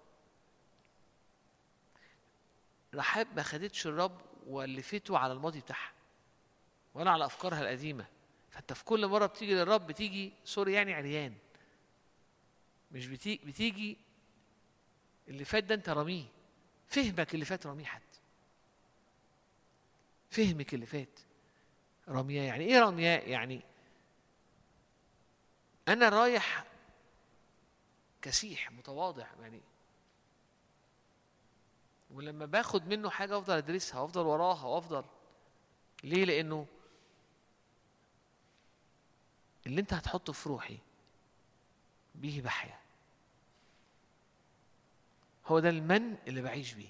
رحاب 2.94 3.28
ما 3.36 3.42
خدتش 3.42 3.86
الرب 3.86 4.20
ولفته 4.46 5.18
على 5.18 5.32
الماضي 5.32 5.60
بتاعها. 5.60 5.92
ولا 6.96 7.10
على 7.10 7.24
افكارها 7.26 7.60
القديمة. 7.60 8.06
فانت 8.50 8.72
في 8.72 8.84
كل 8.84 9.06
مرة 9.06 9.26
بتيجي 9.26 9.54
للرب 9.54 9.86
بتيجي 9.86 10.32
سوري 10.44 10.72
يعني 10.72 10.94
عريان. 10.94 11.34
مش 12.92 13.06
بتيجي 13.06 13.46
بتيجي 13.46 13.96
اللي 15.28 15.44
فات 15.44 15.64
ده 15.64 15.74
انت 15.74 15.88
رميه. 15.88 16.24
فهمك 16.88 17.34
اللي 17.34 17.44
فات 17.44 17.66
رميه 17.66 17.84
حد. 17.84 18.02
فهمك 20.30 20.74
اللي 20.74 20.86
فات 20.86 21.20
رمياه. 22.08 22.42
يعني 22.42 22.64
إيه 22.64 22.80
رمياه؟ 22.80 23.18
يعني 23.18 23.60
أنا 25.88 26.08
رايح 26.08 26.64
كسيح 28.22 28.72
متواضع 28.72 29.26
يعني 29.40 29.60
ولما 32.10 32.46
باخد 32.46 32.86
منه 32.86 33.10
حاجة 33.10 33.38
أفضل 33.38 33.56
أدرسها 33.56 34.00
وافضل 34.00 34.26
وراها 34.26 34.66
وافضل 34.66 35.04
ليه؟ 36.04 36.24
لأنه 36.24 36.66
اللي 39.66 39.80
انت 39.80 39.92
هتحطه 39.92 40.32
في 40.32 40.48
روحي 40.48 40.78
به 42.14 42.40
بحيا 42.44 42.78
هو 45.46 45.58
ده 45.58 45.68
المن 45.70 46.16
اللي 46.28 46.42
بعيش 46.42 46.72
بيه. 46.72 46.88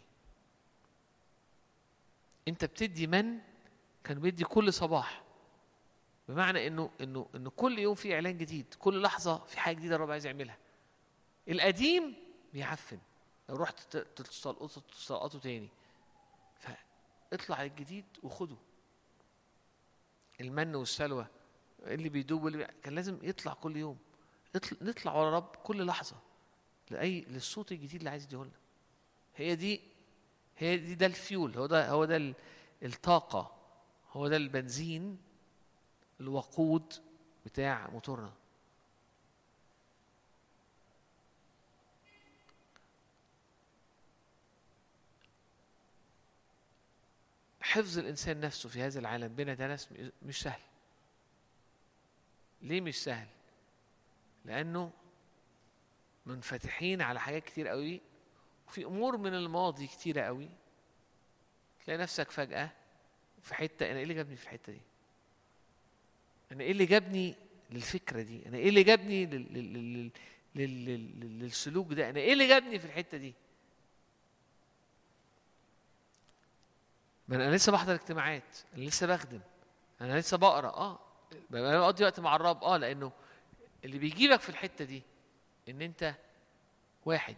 انت 2.48 2.64
بتدي 2.64 3.06
من 3.06 3.38
كان 4.04 4.20
بيدي 4.20 4.44
كل 4.44 4.72
صباح. 4.72 5.22
بمعنى 6.28 6.66
انه 6.66 6.90
انه 7.00 7.28
انه 7.34 7.50
كل 7.50 7.78
يوم 7.78 7.94
في 7.94 8.14
اعلان 8.14 8.38
جديد 8.38 8.74
كل 8.78 9.02
لحظة 9.02 9.44
في 9.44 9.60
حاجة 9.60 9.76
جديدة 9.76 9.96
الرب 9.96 10.10
عايز 10.10 10.26
يعملها. 10.26 10.56
القديم 11.48 12.16
بيعفن. 12.52 12.98
لو 13.48 13.56
رحت 13.56 13.96
ت- 13.96 14.22
تستلقطه 14.22 14.80
تستلقطه 14.92 15.38
تاني. 15.38 15.68
فاطلع 17.30 17.62
الجديد 17.62 18.04
وخده. 18.22 18.56
المن 20.40 20.74
والسلوى. 20.74 21.26
اللي 21.86 22.08
بيدوب 22.08 22.42
واللي 22.44 22.68
كان 22.82 22.94
لازم 22.94 23.18
يطلع 23.22 23.52
كل 23.52 23.76
يوم. 23.76 23.98
نطلع 24.82 25.14
ورا 25.14 25.36
رب 25.36 25.56
كل 25.56 25.86
لحظة. 25.86 26.16
لاي 26.90 27.20
للصوت 27.20 27.72
الجديد 27.72 27.94
اللي 27.94 28.10
عايز 28.10 28.24
يديهولنا 28.24 28.52
هي 29.36 29.56
دي 29.56 29.80
هي 30.58 30.76
دي 30.76 30.94
ده 30.94 31.06
الفيول. 31.06 31.56
هو 31.56 31.66
ده 31.66 31.88
هو 31.90 32.04
ده 32.04 32.34
الطاقة. 32.82 33.56
هو 34.12 34.28
ده 34.28 34.36
البنزين 34.36 35.18
الوقود 36.20 36.92
بتاع 37.46 37.90
موتورنا. 37.90 38.32
حفظ 47.60 47.98
الإنسان 47.98 48.40
نفسه 48.40 48.68
في 48.68 48.82
هذا 48.82 49.00
العالم 49.00 49.34
بين 49.34 49.58
ناس 49.58 49.88
مش 50.22 50.40
سهل. 50.42 50.60
ليه 52.66 52.80
مش 52.80 53.02
سهل؟ 53.02 53.28
لأنه 54.44 54.90
منفتحين 56.26 57.02
على 57.02 57.20
حاجات 57.20 57.44
كتير 57.44 57.68
قوي 57.68 58.00
وفي 58.68 58.84
أمور 58.84 59.16
من 59.16 59.34
الماضي 59.34 59.86
كتيرة 59.86 60.20
قوي. 60.22 60.48
تلاقي 61.84 61.98
نفسك 61.98 62.30
فجأة 62.30 62.70
في 63.42 63.54
حتة 63.54 63.90
أنا 63.90 63.96
إيه 63.98 64.02
اللي 64.02 64.14
جابني 64.14 64.36
في 64.36 64.44
الحتة 64.44 64.72
دي؟ 64.72 64.80
أنا 66.52 66.64
إيه 66.64 66.72
اللي 66.72 66.86
جابني 66.86 67.34
للفكرة 67.70 68.22
دي؟ 68.22 68.46
أنا 68.48 68.56
إيه 68.56 68.68
اللي 68.68 68.82
جابني 68.82 69.26
لل... 69.26 69.52
لل... 69.54 69.72
لل... 69.74 70.10
لل... 70.54 70.84
لل... 70.84 71.38
للسلوك 71.38 71.92
ده؟ 71.92 72.10
أنا 72.10 72.20
إيه 72.20 72.32
اللي 72.32 72.48
جابني 72.48 72.78
في 72.78 72.84
الحتة 72.84 73.18
دي؟ 73.18 73.34
ما 77.28 77.36
أنا 77.36 77.56
لسه 77.56 77.72
بحضر 77.72 77.94
اجتماعات 77.94 78.58
أنا 78.76 78.84
لسه 78.84 79.06
بخدم 79.06 79.40
أنا 80.00 80.18
لسه 80.18 80.36
بقرأ. 80.36 80.68
آه 80.68 81.05
ببقى 81.50 81.78
بقضي 81.78 82.04
وقت 82.04 82.20
مع 82.20 82.36
الرب. 82.36 82.64
آه 82.64 82.76
لأنه 82.76 83.12
اللي 83.84 83.98
بيجيبك 83.98 84.40
في 84.40 84.48
الحتة 84.48 84.84
دي 84.84 85.02
إن 85.68 85.82
أنت 85.82 86.14
واحد 87.04 87.36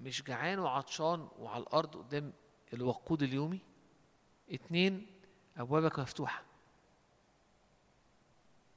مش 0.00 0.22
جعان 0.22 0.58
وعطشان 0.58 1.28
وعلى 1.38 1.62
الأرض 1.62 1.96
قدام 1.96 2.32
الوقود 2.72 3.22
اليومي. 3.22 3.60
اتنين 4.50 5.06
أبوابك 5.56 5.98
مفتوحة. 5.98 6.42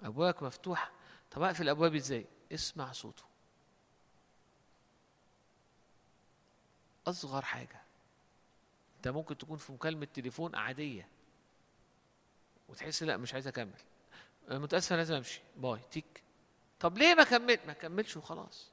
أبوابك 0.04 0.44
مفتوحة. 0.44 0.92
طب 1.32 1.42
أقفل 1.42 1.64
الأبواب 1.64 1.96
إزاي؟ 1.96 2.26
اسمع 2.52 2.92
صوته. 2.92 3.24
أصغر 7.08 7.42
حاجة. 7.42 7.82
أنت 8.98 9.08
ممكن 9.08 9.38
تكون 9.38 9.58
في 9.58 9.72
مكالمة 9.72 10.06
تليفون 10.06 10.56
عادية. 10.56 11.08
وتحس 12.70 13.04
لا 13.04 13.18
مش 13.18 13.34
عايز 13.34 13.48
أكمل. 13.48 13.80
أنا 14.50 14.60
متاسف 14.60 14.92
أنا 14.92 14.98
لازم 14.98 15.16
أمشي. 15.16 15.42
bye. 15.58 15.80
تيك. 15.92 16.24
طب 16.80 16.98
ليه 16.98 17.14
ما 17.16 17.24
كملت 17.24 17.66
ما 17.68 17.74
كملش 17.74 18.18
وخلاص؟ 18.18 18.72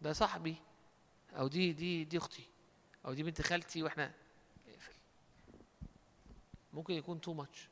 ده 0.00 0.12
صاحبي. 0.12 0.56
أو 1.36 1.48
دي 1.48 1.72
دي 1.72 2.04
دي 2.04 2.18
أختي. 2.18 2.44
أو 3.06 3.14
دي 3.14 3.22
بنت 3.22 3.42
خالتي 3.42 3.82
وإحنا. 3.82 4.12
اقفل. 4.68 4.92
ممكن 6.72 6.94
يكون 6.94 7.20
too 7.20 7.32
much 7.32 7.68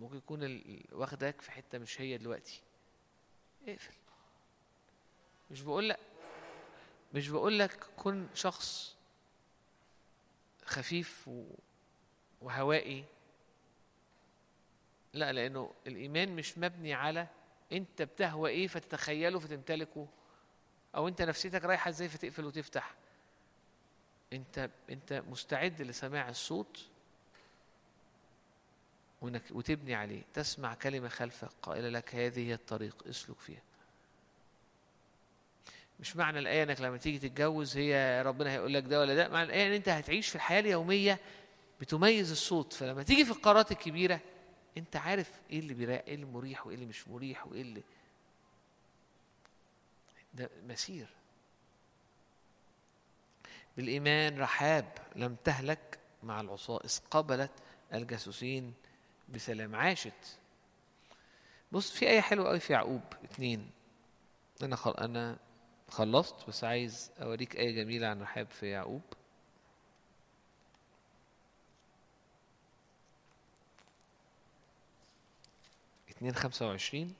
ممكن 0.00 0.16
يكون 0.16 0.62
واخدك 0.92 1.40
في 1.40 1.50
حتة 1.50 1.78
مش 1.78 2.00
هي 2.00 2.18
دلوقتي. 2.18 2.60
اقفل. 3.68 3.94
مش 5.50 5.60
بقول 5.60 5.88
لك 5.88 6.00
مش 7.14 7.28
بقول 7.28 7.58
لك 7.58 7.84
كن 7.96 8.28
شخص 8.34 8.96
خفيف. 10.64 11.30
وهوائي. 12.40 13.04
لا 15.14 15.32
لأنه 15.32 15.70
الإيمان 15.86 16.36
مش 16.36 16.58
مبني 16.58 16.94
على 16.94 17.26
أنت 17.72 18.02
بتهوى 18.02 18.50
إيه 18.50 18.66
فتتخيله 18.68 19.38
فتمتلكه 19.38 20.06
أو 20.94 21.08
أنت 21.08 21.22
نفسيتك 21.22 21.64
رايحة 21.64 21.88
إزاي 21.88 22.08
فتقفل 22.08 22.44
وتفتح. 22.44 22.94
أنت 24.32 24.70
أنت 24.90 25.22
مستعد 25.28 25.82
لسماع 25.82 26.28
الصوت 26.28 26.86
وانك 29.22 29.42
وتبني 29.50 29.94
عليه. 29.94 30.22
تسمع 30.34 30.74
كلمة 30.74 31.08
خلفك 31.08 31.50
قائلة 31.62 31.88
لك 31.88 32.14
هذه 32.14 32.48
هي 32.48 32.54
الطريق 32.54 33.04
اسلك 33.08 33.38
فيها. 33.40 33.62
مش 36.00 36.16
معنى 36.16 36.38
الآية 36.38 36.62
إنك 36.62 36.80
لما 36.80 36.96
تيجي 36.96 37.28
تتجوز 37.28 37.76
هي 37.76 38.22
ربنا 38.26 38.50
هيقول 38.50 38.74
لك 38.74 38.84
ده 38.84 39.00
ولا 39.00 39.14
ده 39.14 39.28
معنى 39.28 39.46
الآية 39.46 39.66
إن 39.66 39.72
أنت 39.72 39.88
هتعيش 39.88 40.28
في 40.28 40.34
الحياة 40.34 40.60
اليومية 40.60 41.18
بتميز 41.80 42.30
الصوت. 42.30 42.72
فلما 42.72 43.02
تيجي 43.02 43.24
في 43.24 43.30
القرارات 43.30 43.72
الكبيرة 43.72 44.20
انت 44.78 44.96
عارف 44.96 45.40
إيه 45.50 45.58
اللي 45.58 45.74
بيريح 45.74 46.02
إيه 46.06 46.14
اللي 46.14 46.26
مريح 46.26 46.66
وايه 46.66 46.74
اللي 46.74 46.86
مش 46.86 47.08
مريح 47.08 47.46
وايه 47.46 47.62
اللي 47.62 47.82
ده 50.34 50.50
مسير. 50.66 51.08
بالإيمان 53.76 54.38
رحاب 54.38 54.98
لم 55.16 55.36
تهلك 55.44 55.98
مع 56.22 56.40
العصاة 56.40 56.80
إذ 56.84 56.98
قبلت 57.10 57.50
الجاسوسين 57.94 58.74
بسلام 59.28 59.74
عاشت. 59.74 60.38
بص 61.72 61.90
في 61.90 62.08
آية 62.08 62.20
حلوة 62.20 62.48
قوي 62.48 62.60
في 62.60 62.72
يعقوب 62.72 63.02
اتنين. 63.24 63.70
أنا. 64.62 64.76
أنا 64.86 65.38
خلصت 65.88 66.48
بس 66.48 66.64
عايز 66.64 67.10
أوريك 67.22 67.56
آية 67.56 67.70
جميلة 67.70 68.06
عن 68.06 68.22
رحاب 68.22 68.50
في 68.50 68.70
يعقوب. 68.70 69.02
اتنين 76.22 76.34
خمسة 76.34 76.66
وعشرين. 76.66 77.14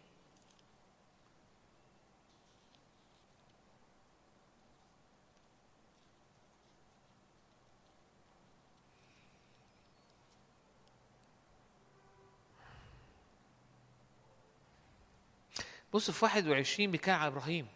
بص 15.92 16.10
في 16.10 16.24
21 16.24 16.90
بيتكلم 16.90 17.14
عن 17.14 17.26
إبراهيم 17.26 17.66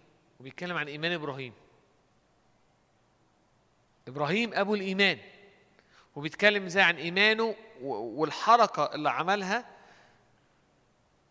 وبيتكلم 0.40 0.76
عن 0.76 0.88
إيمان 0.88 1.12
إبراهيم. 1.12 1.52
إبراهيم 4.08 4.54
أبو 4.54 4.74
الإيمان 4.74 5.18
وبيتكلم 6.16 6.64
إزاي 6.64 6.82
عن 6.82 6.96
إيمانه 6.96 7.54
والحركة 7.82 8.94
اللي 8.94 9.10
عملها 9.10 9.75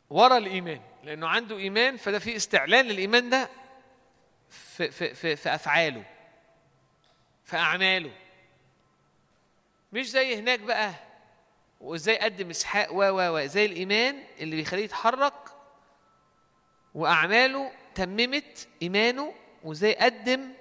ورا 0.10 0.38
الإيمان 0.38 0.82
لأنه 1.03 1.27
عنده 1.27 1.57
إيمان 1.57 1.98
فده 1.98 2.19
في 2.19 2.36
استعلان 2.36 2.86
للإيمان 2.86 3.30
ده 3.30 3.49
في 4.49 4.91
في 4.91 5.14
في, 5.14 5.36
في 5.36 5.56
أفعاله 5.56 6.03
في 7.44 7.57
أعماله. 7.57 8.11
مش 9.94 10.10
زي 10.10 10.36
هناك 10.40 10.60
بقى 10.60 10.94
وإزاي 11.82 12.18
قدم 12.19 12.49
إسحاق 12.49 12.94
و 12.94 12.98
و 13.03 13.36
و 13.36 13.45
زي 13.45 13.65
الإيمان 13.65 14.23
اللي 14.40 14.56
بيخليه 14.56 14.84
يتحرك 14.84 15.34
وأعماله 16.94 17.72
تممت 17.95 18.68
إيمانه 18.82 19.34
وإزاي 19.64 19.95
قدم 19.95 20.53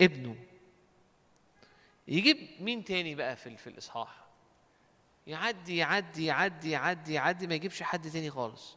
ابنه. 0.00 0.36
يجيب 2.08 2.48
مين 2.60 2.84
تاني 2.84 3.14
بقى 3.14 3.36
في 3.36 3.56
في 3.56 3.66
الإصحاح؟ 3.66 4.17
يعدي 5.28 5.76
يعدي 5.76 6.26
يعدي 6.26 6.70
يعدي 6.70 7.12
يعدي 7.12 7.46
ما 7.46 7.54
يجيبش 7.54 7.82
حد 7.82 8.10
تاني 8.10 8.30
خالص. 8.30 8.76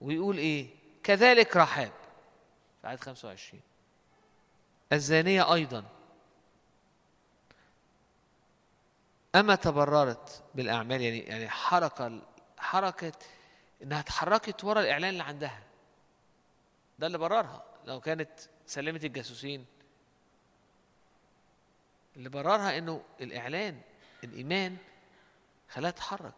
ويقول 0.00 0.38
إيه؟ 0.38 0.68
كذلك 1.02 1.56
رحاب. 1.56 1.92
في 2.82 2.88
عدد 2.88 3.00
25 3.00 3.62
الزانية 4.92 5.54
أيضا. 5.54 5.84
أما 9.34 9.54
تبررت 9.54 10.42
بالأعمال 10.54 11.00
يعني 11.00 11.18
يعني 11.18 11.48
حركة 11.48 12.22
حركة 12.58 13.12
إنها 13.82 14.00
اتحركت 14.00 14.64
ورا 14.64 14.80
الإعلان 14.80 15.10
اللي 15.10 15.22
عندها. 15.22 15.62
ده 16.98 17.06
اللي 17.06 17.18
بررها. 17.18 17.64
لو 17.84 18.00
كانت 18.00 18.30
سلمت 18.66 19.04
الجاسوسين. 19.04 19.66
اللي 22.16 22.28
بررها 22.28 22.78
إنه 22.78 23.02
الإعلان 23.20 23.80
الإيمان 24.24 24.76
خلاها 25.68 25.90
تتحرك. 25.90 26.34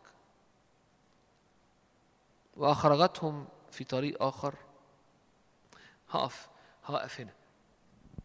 وأخرجتهم 2.57 3.49
في 3.71 3.85
طريق 3.85 4.23
آخر. 4.23 4.55
هقف 6.11 6.49
هقف 6.85 7.21
هنا. 7.21 7.35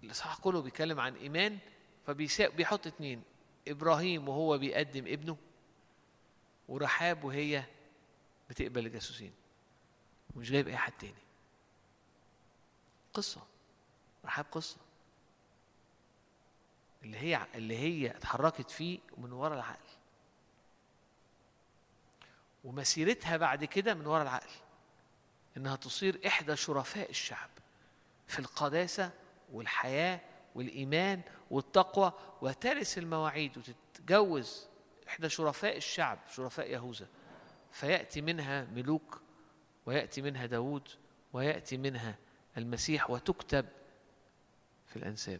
الإصحاح 0.03 0.37
كله 0.37 0.61
بيتكلم 0.61 0.99
عن 0.99 1.15
إيمان 1.15 1.59
فبيحط 2.07 2.87
اتنين. 2.87 3.23
إبراهيم 3.67 4.29
وهو 4.29 4.57
بيقدم 4.57 5.07
ابنه 5.07 5.37
ورحاب 6.67 7.23
وهي 7.23 7.63
بتقبل 8.49 8.85
الجاسوسين. 8.85 9.33
ومش 10.35 10.51
جايب 10.51 10.67
أي 10.67 10.77
حد 10.77 10.91
تاني. 10.91 11.13
قصة. 13.13 13.41
رحاب 14.25 14.45
قصة. 14.51 14.77
اللي 17.03 17.17
هي 17.17 17.47
اللي 17.55 17.77
هي 17.77 18.11
اتحركت 18.17 18.71
فيه 18.71 18.99
من 19.17 19.31
ورا 19.31 19.55
العقل. 19.55 19.94
ومسيرتها 22.65 23.37
بعد 23.37 23.65
كده 23.65 23.93
من 23.93 24.05
ورا 24.05 24.21
العقل 24.21 24.49
إنها 25.57 25.75
تصير 25.75 26.21
إحدى 26.27 26.55
شرفاء 26.55 27.09
الشعب 27.09 27.49
في 28.27 28.39
القداسة 28.39 29.11
والحياة 29.51 30.21
والإيمان 30.55 31.21
والتقوى 31.51 32.13
وترث 32.41 32.97
المواعيد 32.97 33.57
وتتجوز 33.57 34.67
إحدى 35.07 35.29
شرفاء 35.29 35.77
الشعب 35.77 36.19
شرفاء 36.35 36.71
يهوذا. 36.71 37.07
فيأتي 37.71 38.21
منها 38.21 38.65
ملوك 38.65 39.21
ويأتي 39.85 40.21
منها 40.21 40.45
داوود 40.45 40.87
ويأتي 41.33 41.77
منها 41.77 42.17
المسيح 42.57 43.09
وتكتب 43.09 43.65
في 44.87 44.95
الأنساب. 44.95 45.39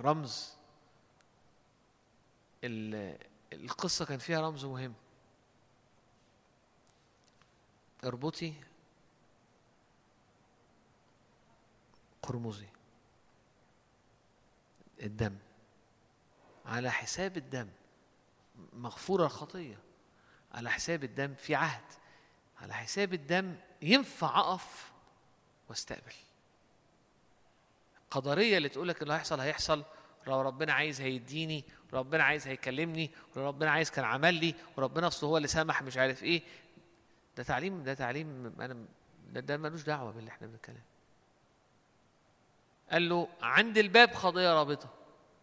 رمز. 0.00 0.54
ال- 2.64 3.18
القصة 3.52 4.04
كان 4.04 4.18
فيها 4.18 4.40
رمز 4.40 4.64
مهم. 4.64 4.94
اربطي 8.04 8.54
قرمزي. 12.22 12.68
الدم. 15.02 15.38
على 16.66 16.90
حساب 16.90 17.36
الدم. 17.36 17.68
مغفورة 18.72 19.24
الخطية 19.24 19.78
على 20.52 20.70
حساب 20.70 21.04
الدم 21.04 21.34
في 21.34 21.54
عهد. 21.54 21.84
على 22.60 22.74
حساب 22.74 23.14
الدم 23.14 23.56
ينفع 23.82 24.40
أقف 24.40 24.92
واستقبل. 25.68 26.12
القدرية 28.10 28.56
اللي 28.56 28.68
تقولك 28.68 29.02
اللي 29.02 29.14
هيحصل 29.14 29.40
هيحصل. 29.40 29.84
لو 30.26 30.40
ربنا 30.40 30.72
عايز 30.72 31.00
هيديني 31.00 31.64
وربنا 31.92 32.24
عايز 32.24 32.46
هيكلمني 32.46 33.10
وربنا 33.36 33.70
عايز 33.70 33.90
كان 33.90 34.04
عمل 34.04 34.34
لي 34.34 34.54
وربنا 34.76 35.06
أصل 35.06 35.26
هو 35.26 35.36
اللي 35.36 35.48
سمح 35.48 35.82
مش 35.82 35.96
عارف 35.96 36.22
إيه. 36.22 36.42
ده 37.36 37.42
تعليم 37.42 37.82
ده 37.82 37.94
تعليم 37.94 38.54
أنا 38.60 38.84
ده, 39.32 39.40
ده 39.40 39.56
ملوش 39.56 39.82
دعوة 39.82 40.12
باللي 40.12 40.30
إحنا 40.30 40.46
بنتكلم. 40.46 40.82
قال 42.90 43.08
له 43.08 43.28
عند 43.42 43.78
الباب 43.78 44.14
خطيه 44.14 44.54
رابطة. 44.54 44.88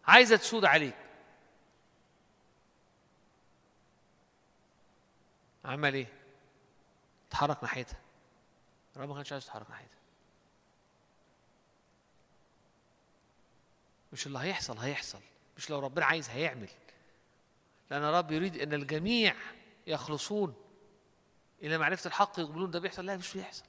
عايزة 0.06 0.36
تسود 0.36 0.64
عليك. 0.64 0.94
عمل 5.64 5.94
إيه؟ 5.94 6.06
اتحرك 7.28 7.62
ناحيتها. 7.62 7.98
الرب 8.96 9.08
ما 9.08 9.14
كانش 9.14 9.32
عايز 9.32 9.44
يتحرك 9.44 9.70
ناحيتها. 9.70 9.97
مش 14.12 14.26
اللي 14.26 14.38
هيحصل 14.38 14.78
هيحصل. 14.78 15.20
مش 15.56 15.70
لو 15.70 15.78
ربنا 15.78 16.04
عايز 16.06 16.28
هيعمل. 16.28 16.68
لأن 17.90 18.02
الرب 18.04 18.30
يريد 18.32 18.56
أن 18.56 18.72
الجميع 18.72 19.34
يخلصون 19.86 20.54
إلى 21.62 21.78
معرفة 21.78 22.08
الحق 22.08 22.40
يقبلون 22.40 22.70
ده 22.70 22.78
بيحصل. 22.80 23.06
لا 23.06 23.16
مش 23.16 23.34
بيحصل. 23.36 23.64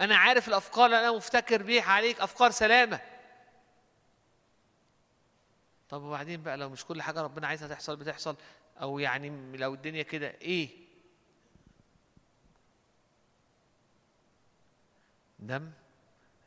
أنا 0.00 0.16
عارف 0.16 0.48
الأفكار 0.48 0.86
اللي 0.86 1.00
أنا 1.00 1.12
مفتكر 1.12 1.62
بيها 1.62 1.84
عليك 1.84 2.20
أفكار 2.20 2.50
سلامة. 2.50 3.00
طب 5.90 6.02
وبعدين 6.02 6.42
بقى 6.42 6.56
لو 6.56 6.68
مش 6.68 6.84
كل 6.84 7.02
حاجة 7.02 7.22
ربنا 7.22 7.46
عايزها 7.46 7.68
تحصل 7.68 7.96
بتحصل. 7.96 8.36
أو 8.80 8.98
يعني 8.98 9.56
لو 9.56 9.74
الدنيا 9.74 10.02
كده 10.02 10.28
إيه؟ 10.28 10.70
دم 15.38 15.70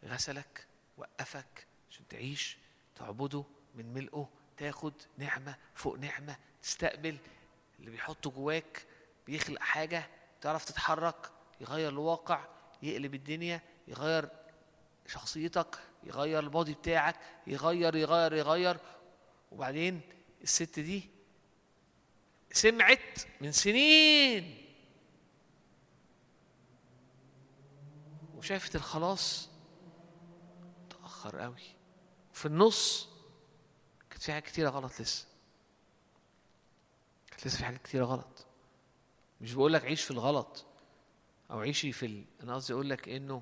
غسلك 0.05 0.67
وقفك 0.97 1.67
عشان 1.95 2.07
تعيش 2.07 2.57
تعبده 2.95 3.43
من 3.76 3.93
ملئه 3.93 4.30
تاخد 4.57 4.93
نعمة 5.17 5.55
فوق 5.76 5.97
نعمة 5.99 6.38
تستقبل 6.61 7.17
اللي 7.80 7.91
بيحطه 7.91 8.30
جواك 8.31 8.85
بيخلق 9.27 9.61
حاجة 9.61 10.09
تعرف 10.41 10.65
تتحرك 10.65 11.31
يغير 11.61 11.89
الواقع 11.89 12.47
يقلب 12.84 13.15
الدنيا 13.15 13.61
يغير 13.88 14.30
شخصيتك 15.07 15.80
يغير 16.03 16.39
البادي 16.39 16.73
بتاعك 16.73 17.15
يغير 17.47 17.95
يغير 17.95 18.34
يغير. 18.34 18.77
وبعدين 19.51 20.01
الست 20.43 20.80
دي 20.80 21.09
سمعت 22.51 23.19
من 23.41 23.51
سنين 23.51 24.65
وشافت 28.35 28.76
الخلاص 28.76 29.49
تأخر 30.89 31.39
قوي. 31.39 31.74
في 32.36 32.45
النص 32.45 33.10
كانت 34.10 34.24
في 34.24 34.32
حاجات 34.32 34.45
كتيرة 34.45 34.70
غلط 34.70 35.02
لسه. 35.02 35.26
كانت 37.32 37.48
لسه 37.48 37.57
في 37.57 37.66
حاجات 37.66 37.82
كتيرة 37.82 38.06
غلط. 38.06 38.45
مش 39.41 39.53
بقول 39.53 39.74
لك 39.74 39.86
عيش 39.86 40.02
في 40.03 40.12
الغلط 40.12 40.66
أو 41.52 41.60
عيشي 41.60 41.91
في 41.91 42.06
ال... 42.06 42.26
أنا 42.44 42.56
قصدي 42.56 42.74
أقول 42.74 42.90
لك 42.90 43.10
إنه 43.10 43.41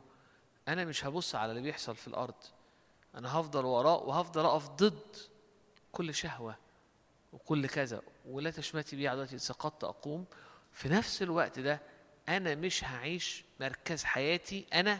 أنا 0.67 0.85
مش 0.85 1.05
هبص 1.05 1.35
على 1.35 1.51
اللي 1.51 1.61
بيحصل 1.61 1.95
في 1.95 2.07
الأرض. 2.07 2.35
أنا 3.15 3.39
هفضل 3.39 3.65
وراه 3.65 3.97
وهفضل 3.97 4.45
أقف 4.45 4.69
ضد 4.69 5.17
كل 5.91 6.13
شهوة 6.13 6.57
وكل 7.33 7.67
كذا 7.67 8.01
ولا 8.25 8.51
تشمتي 8.51 8.95
بي 8.95 9.07
عدوتي 9.07 9.37
سقطت 9.37 9.83
أقوم. 9.83 10.25
في 10.71 10.89
نفس 10.89 11.21
الوقت 11.21 11.59
ده 11.59 11.81
أنا 12.29 12.55
مش 12.55 12.83
هعيش 12.83 13.45
مركز 13.59 14.03
حياتي 14.03 14.65
أنا 14.73 14.99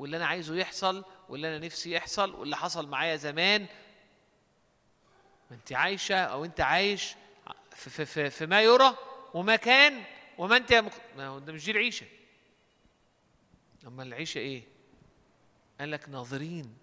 واللي 0.00 0.16
أنا 0.16 0.26
عايزه 0.26 0.56
يحصل 0.56 1.04
واللي 1.28 1.48
أنا 1.48 1.66
نفسي 1.66 1.90
يحصل 1.92 2.34
واللي 2.34 2.56
حصل 2.56 2.88
معايا 2.88 3.16
زمان. 3.16 3.66
ما 5.50 5.56
أنت 5.56 5.72
عايشة 5.72 6.16
أو 6.16 6.44
أنت 6.44 6.60
عايش 6.60 7.14
في, 7.70 7.90
في, 7.90 8.04
في, 8.04 8.30
في 8.30 8.46
ما 8.46 8.62
يرى 8.62 8.96
وما 9.34 9.56
كان 9.56 10.04
وما 10.38 10.56
أنت 10.56 10.72
مق... 10.72 10.92
ما 11.16 11.26
هو 11.26 11.38
ده 11.38 11.52
مش 11.52 11.64
دي 11.64 11.70
العيشة. 11.70 12.06
اما 13.86 14.02
العيشة 14.02 14.38
إيه؟ 14.38 14.62
قال 15.80 15.90
لك 15.90 16.08
ناظرين 16.08 16.76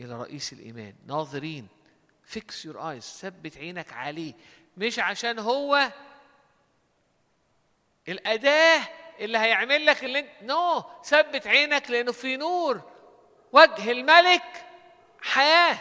إلى 0.00 0.20
رئيس 0.20 0.52
الإيمان. 0.52 0.94
ناظرين. 1.06 1.68
fix 2.24 2.64
your 2.64 2.90
eyes 2.90 3.04
ثبت 3.04 3.56
عينك 3.56 3.92
عليه. 3.92 4.34
مش 4.76 4.98
عشان 4.98 5.38
هو 5.38 5.92
الأداة 8.08 8.88
اللي 9.18 9.38
هيعمل 9.38 9.86
لك 9.86 10.04
اللي 10.04 10.18
انت 10.18 10.30
no. 10.42 10.84
ثبت 11.04 11.46
عينك 11.46 11.90
لأنه 11.90 12.12
في 12.12 12.36
نور. 12.36 12.80
وجه 13.52 13.90
الملك 13.90 14.64
حياة. 15.20 15.78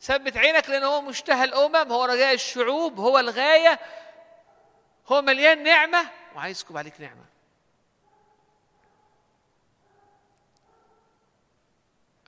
ثبت 0.00 0.36
عينك 0.36 0.68
لأنه 0.68 0.86
هو 0.86 1.00
مشتهى 1.00 1.44
الأمم 1.44 1.92
هو 1.92 2.04
رجاء 2.04 2.34
الشعوب 2.34 3.00
هو 3.00 3.18
الغاية. 3.18 3.80
هو 5.08 5.22
مليان 5.22 5.62
نعمة. 5.62 6.10
وعايز 6.36 6.56
يسكب 6.56 6.76
عليك 6.76 7.00
نعمة. 7.00 7.24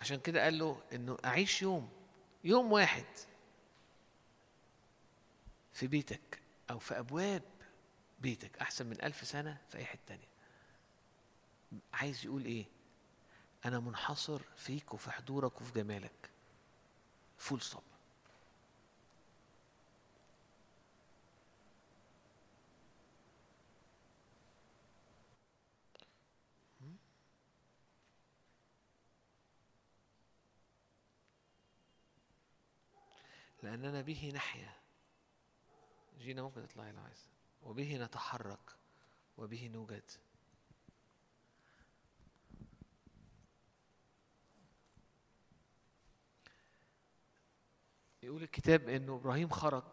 عشان 0.00 0.20
كده 0.20 0.44
قال 0.44 0.58
له 0.58 0.80
إنه 0.92 1.18
أعيش 1.24 1.62
يوم 1.62 1.88
يوم 2.44 2.72
واحد 2.72 3.04
في 5.72 5.86
بيتك 5.86 6.40
أو 6.70 6.78
في 6.78 6.98
أبواب 6.98 7.42
بيتك 8.18 8.59
أحسن 8.59 8.86
من 8.86 9.02
ألف 9.02 9.26
سنة 9.26 9.59
في 9.68 9.78
أي 9.78 9.84
حتة 9.84 10.01
تانية. 10.06 10.28
عايز 11.93 12.24
يقول 12.26 12.44
إيه؟ 12.44 12.64
أنا 13.64 13.80
منحصر 13.80 14.43
فيك 14.56 14.94
وفي 14.94 15.10
حضورك 15.10 15.60
وفي 15.60 15.72
جمالك. 15.72 16.30
full 17.38 17.60
stop 17.60 17.82
لأننا 33.62 34.02
به 34.02 34.32
نحيا 34.34 34.72
جينا 36.18 36.43
ممكن 36.43 36.68
تطلعي 36.68 36.93
لو 36.93 37.02
عايز. 37.02 37.35
وبه 37.66 37.97
نتحرك 37.97 38.76
وبه 39.38 39.70
نوجد. 39.72 40.10
يقول 48.22 48.43
الكتاب 48.43 48.88
إنه 48.88 49.14
إبراهيم 49.14 49.48
خرج 49.48 49.84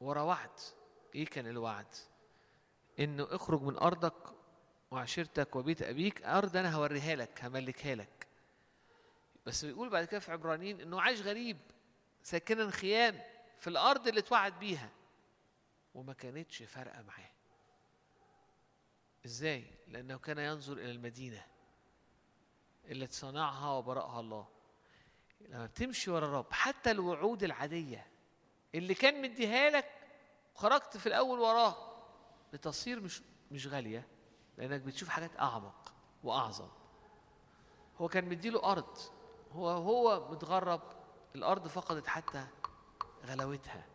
ورا 0.00 0.22
وعد. 0.22 0.60
إيه 1.14 1.26
كان 1.26 1.46
الوعد؟ 1.46 1.94
إنه 3.00 3.26
اخرج 3.30 3.62
من 3.62 3.76
أرضك 3.76 4.34
وعشيرتك 4.90 5.56
وبيت 5.56 5.82
أبيك. 5.82 6.22
أرض 6.22 6.56
أنا 6.56 6.74
هوريها 6.74 7.16
لك 7.16 7.44
هملكها 7.44 7.94
لك. 7.94 8.26
بس 9.46 9.64
بيقول 9.64 9.88
بعد 9.88 10.04
كده 10.04 10.20
في 10.20 10.32
عبرانيين 10.32 10.80
إنه 10.80 11.00
عايش 11.00 11.20
غريب 11.20 11.58
ساكنا 12.22 12.70
خيام 12.70 13.20
في 13.58 13.70
الأرض 13.70 14.08
اللي 14.08 14.20
اتوعد 14.20 14.58
بيها. 14.58 14.90
وما 15.94 16.12
كانتش 16.12 16.62
فارقة 16.62 17.02
معاه. 17.02 17.30
إزاي؟ 19.26 19.64
لأنه 19.88 20.18
كان 20.18 20.38
ينظر 20.38 20.72
إلى 20.72 20.90
المدينة 20.90 21.46
اللي 22.84 23.06
تصنعها 23.06 23.70
وبرأها 23.70 24.20
الله. 24.20 24.48
لما 25.40 25.66
بتمشي 25.66 26.10
ورا 26.10 26.26
الرب 26.26 26.52
حتى 26.52 26.90
الوعود 26.90 27.42
العادية 27.42 28.06
اللي 28.74 28.94
كان 28.94 29.22
مديها 29.22 29.70
لك 29.70 29.90
وخرجت 30.54 30.96
في 30.96 31.06
الأول 31.06 31.38
وراه 31.38 31.94
بتصير 32.52 33.00
مش 33.00 33.22
مش 33.50 33.66
غالية 33.66 34.08
لأنك 34.58 34.80
بتشوف 34.80 35.08
حاجات 35.08 35.40
أعمق 35.40 35.94
وأعظم. 36.24 36.68
هو 37.96 38.08
كان 38.08 38.28
مديله 38.28 38.72
أرض. 38.72 38.98
هو 39.52 39.68
هو 39.68 40.30
متغرب 40.30 40.82
الأرض 41.34 41.68
فقدت 41.68 42.06
حتى 42.06 42.46
غلاوتها 43.24 43.86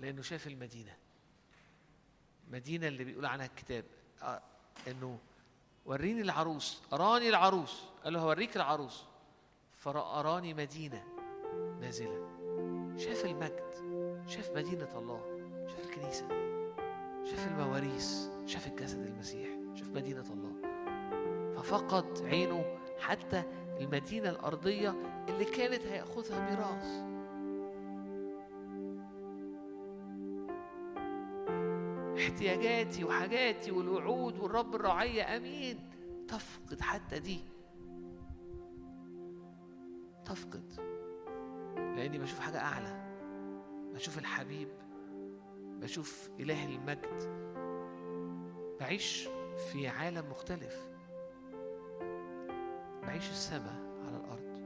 لأنه 0.00 0.22
شاف 0.22 0.46
المدينة. 0.46 0.96
مدينة 2.52 2.88
اللي 2.88 3.04
بيقول 3.04 3.26
عنها 3.26 3.46
الكتاب. 3.46 3.84
آه 4.22 4.42
إنه 4.88 5.18
وريني 5.86 6.20
العروس 6.20 6.82
أراني 6.92 7.28
العروس. 7.28 7.82
قال 8.04 8.12
له 8.12 8.20
هوريك 8.20 8.56
العروس. 8.56 9.04
فرأراني 9.76 10.54
مدينة 10.54 11.04
نازلة. 11.80 12.28
شاف 12.98 13.24
المجد 13.24 13.68
شاف 14.26 14.50
مدينة 14.56 14.98
الله 14.98 15.20
شاف 15.68 15.86
الكنيسة 15.88 16.28
شاف 17.30 17.46
المواريث 17.46 18.28
شاف 18.46 18.66
الجسد 18.66 19.06
المسيح 19.06 19.48
شاف 19.74 19.88
مدينة 19.88 20.24
الله. 20.32 20.68
ففقد 21.56 22.22
عينه 22.24 22.78
حتى 23.00 23.42
المدينة 23.80 24.30
الأرضية 24.30 24.94
اللي 25.28 25.44
كانت 25.44 25.82
هياخدها 25.86 26.50
ميراث. 26.50 27.07
احتياجاتي 32.28 33.04
وحاجاتي 33.04 33.70
والوعود 33.70 34.38
والرب 34.38 34.74
الرعية 34.74 35.36
أمين. 35.36 35.90
تفقد 36.28 36.80
حتى 36.80 37.18
دي. 37.18 37.40
تفقد. 40.24 40.72
لأني 41.76 42.18
بشوف 42.18 42.40
حاجة 42.40 42.58
أعلى. 42.58 43.08
بشوف 43.94 44.18
الحبيب. 44.18 44.68
بشوف 45.58 46.30
إله 46.40 46.66
المجد. 46.66 47.48
بعيش 48.80 49.28
في 49.56 49.88
عالم 49.88 50.30
مختلف. 50.30 50.88
بعيش 53.02 53.30
السماء 53.30 54.00
على 54.06 54.16
الأرض. 54.16 54.58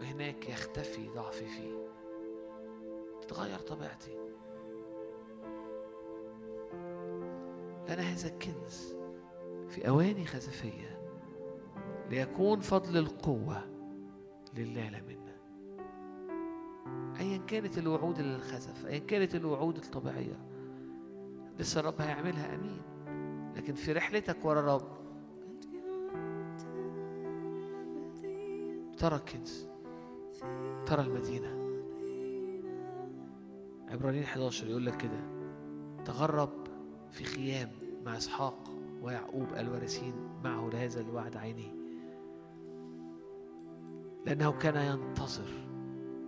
وهناك 0.00 0.48
يختفي 0.48 1.08
ضعفي 1.08 1.46
فيه. 1.46 1.86
تتغير 3.20 3.58
طبيعتي. 3.58 4.21
لنا 7.92 8.02
هذا 8.02 8.28
الكنز 8.28 8.94
في 9.68 9.88
أواني 9.88 10.26
خزفية 10.26 10.98
ليكون 12.10 12.60
فضل 12.60 12.96
القوة 12.96 13.64
لله 14.56 15.02
منا 15.08 15.36
أيا 17.20 17.38
كانت 17.38 17.78
الوعود 17.78 18.18
اللي 18.18 18.40
أيا 18.86 18.98
كانت 18.98 19.34
الوعود 19.34 19.76
الطبيعية 19.76 20.40
لسه 21.58 21.80
الرب 21.80 22.00
هيعملها 22.00 22.54
أمين. 22.54 22.82
لكن 23.56 23.74
في 23.74 23.92
رحلتك 23.92 24.44
ورا 24.44 24.60
الرب 24.60 25.02
ترى 28.98 29.16
الكنز 29.16 29.66
ترى 30.86 31.02
المدينة. 31.02 31.62
عبرانيين 33.88 34.22
11 34.24 34.68
يقول 34.68 34.86
لك 34.86 34.96
كده 34.96 35.20
تغرب 36.04 36.61
في 37.12 37.24
خيام 37.24 37.70
مع 38.06 38.16
إسحاق 38.16 38.70
ويعقوب 39.02 39.46
الوارثين 39.56 40.14
معه 40.44 40.70
لهذا 40.72 41.00
الوعد 41.00 41.36
عينيه. 41.36 41.74
لأنه 44.26 44.52
كان 44.52 44.76
ينتظر 44.76 45.48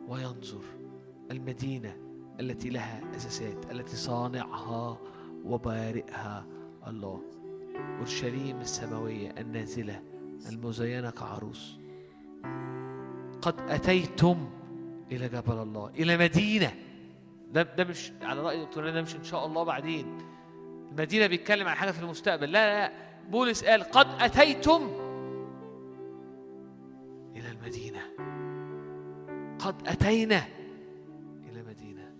وينظر 0.08 0.64
المدينة 1.30 1.96
التي 2.40 2.70
لها 2.70 3.16
أساسات 3.16 3.70
التي 3.70 3.96
صانعها 3.96 4.98
وبارئها 5.44 6.46
الله. 6.86 7.20
أورشليم 7.98 8.60
السماوية 8.60 9.30
النازلة 9.38 10.02
المزينة 10.48 11.10
كعروس. 11.10 11.78
قد 13.42 13.60
أتيتم 13.68 14.50
إلى 15.12 15.28
جبل 15.28 15.62
الله 15.62 15.88
إلى 15.88 16.16
مدينة. 16.16 16.74
ده 17.52 17.62
ده 17.62 17.84
مش 17.84 18.12
على 18.22 18.40
رأي 18.40 18.64
دكتور 18.64 18.90
ده 18.90 19.02
مش 19.02 19.16
إن 19.16 19.24
شاء 19.24 19.46
الله 19.46 19.62
بعدين. 19.62 20.18
المدينة 20.94 21.26
بيتكلم 21.26 21.68
عن 21.68 21.74
حاجة 21.74 21.90
في 21.90 22.02
المستقبل. 22.02 22.52
لا 22.52 22.86
لا 22.86 22.92
بولس 23.30 23.64
قال 23.64 23.82
قد 23.82 24.06
أتيتم 24.20 24.90
إلى 27.36 27.50
المدينة. 27.50 28.00
قد 29.58 29.88
أتينا 29.88 30.42
إلى 31.50 31.62
مدينة 31.62 32.10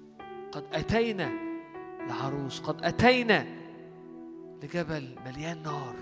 قد 0.53 0.65
أتينا 0.73 1.33
لعروس. 2.09 2.61
قد 2.61 2.85
أتينا 2.85 3.47
لجبل 4.63 5.17
مليان 5.27 5.63
نار 5.63 5.95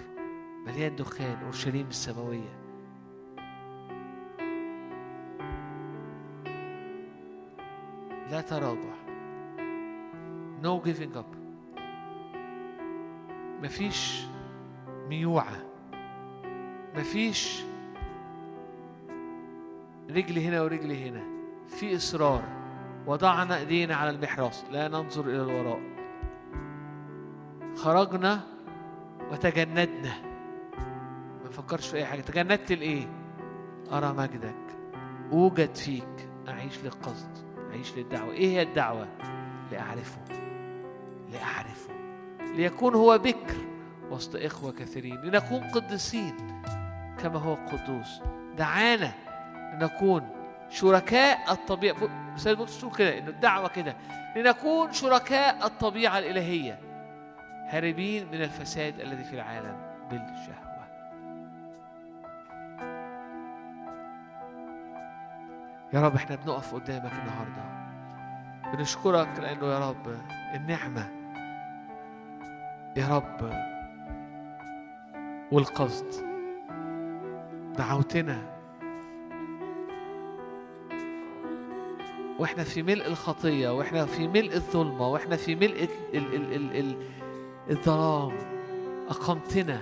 مليان 0.67 0.97
دخان 0.97 1.37
أورشليم 1.45 1.87
السماوية. 1.87 2.63
لا 8.31 8.41
تراجع. 8.41 9.03
No 10.63 10.81
giving 10.87 11.17
up. 11.17 11.42
مفيش 13.63 14.25
ميوعة 15.09 15.57
مفيش 16.97 17.63
رجلي 20.11 20.49
هنا 20.49 20.63
ورجلي 20.63 21.09
هنا 21.09 21.23
في 21.69 21.97
إصرار. 21.97 22.43
وضعنا 23.07 23.59
إيدينا 23.59 23.95
على 23.97 24.11
المحراث 24.11 24.65
لا 24.71 24.89
ننظر 24.89 25.25
إلى 25.25 25.43
الوراء. 25.43 25.81
خرجنا 27.77 28.41
وتجندنا. 29.33 30.15
ما 31.43 31.49
نفكرش 31.49 31.89
في 31.89 31.97
أي 31.97 32.05
حاجة. 32.05 32.21
تجندت 32.21 32.73
لإيه؟ 32.73 33.07
أرى 33.93 34.13
مجدك. 34.13 34.77
أوجد 35.33 35.75
فيك. 35.75 36.29
أعيش 36.49 36.85
للقصد. 36.85 37.31
أعيش 37.71 37.99
للدعوة. 37.99 38.33
إيه 38.33 38.47
هي 38.49 38.63
الدعوة؟ 38.63 39.09
لأعرفه. 39.73 40.21
لأعرفه. 41.33 42.02
ليكون 42.55 42.95
هو 42.95 43.19
بكر 43.19 43.57
وسط 44.11 44.37
إخوة 44.37 44.73
كثيرين 44.73 45.21
لنكون 45.21 45.61
قديسين 45.61 46.63
كما 47.23 47.39
هو 47.39 47.55
قدوس. 47.55 48.21
دعانا 48.57 49.13
لنكون 49.75 50.29
شركاء 50.71 51.53
الطبيعة. 51.53 51.97
سيد 52.37 52.59
بطرس 52.59 52.81
تقول 52.81 52.95
كده 52.95 53.19
إنه 53.19 53.29
الدعوة 53.29 53.69
كده 53.69 53.97
لنكون 54.37 54.93
شركاء 54.93 55.67
الطبيعة 55.67 56.19
الإلهية 56.19 56.79
هاربين 57.69 58.27
من 58.27 58.43
الفساد 58.43 59.01
الذي 59.01 59.25
في 59.25 59.33
العالم 59.35 59.77
بالشهوة. 60.11 60.63
يا 65.93 66.01
رب 66.01 66.15
إحنا 66.15 66.37
بنقف 66.37 66.75
قدامك 66.75 67.13
النهارده. 67.13 67.63
بنشكرك 68.73 69.29
لأنه 69.41 69.67
يا 69.67 69.89
رب 69.91 70.17
النعمة 70.55 71.22
يا 72.97 73.09
رب. 73.09 73.53
والقصد 75.53 76.07
دعوتنا. 77.79 78.39
وإحنا 82.39 82.65
في 82.65 82.83
ملء 82.83 83.07
الخطية 83.07 83.69
وإحنا 83.69 84.07
في 84.07 84.29
ملء 84.29 84.55
الظلمة 84.55 85.09
وإحنا 85.09 85.37
في 85.37 85.55
ملء 85.55 85.89
ال 86.15 86.35
ال 86.35 86.35
ال 86.35 86.53
ال 86.55 86.77
ال 86.77 86.97
الظلام. 87.71 88.39
أقمتنا. 89.09 89.81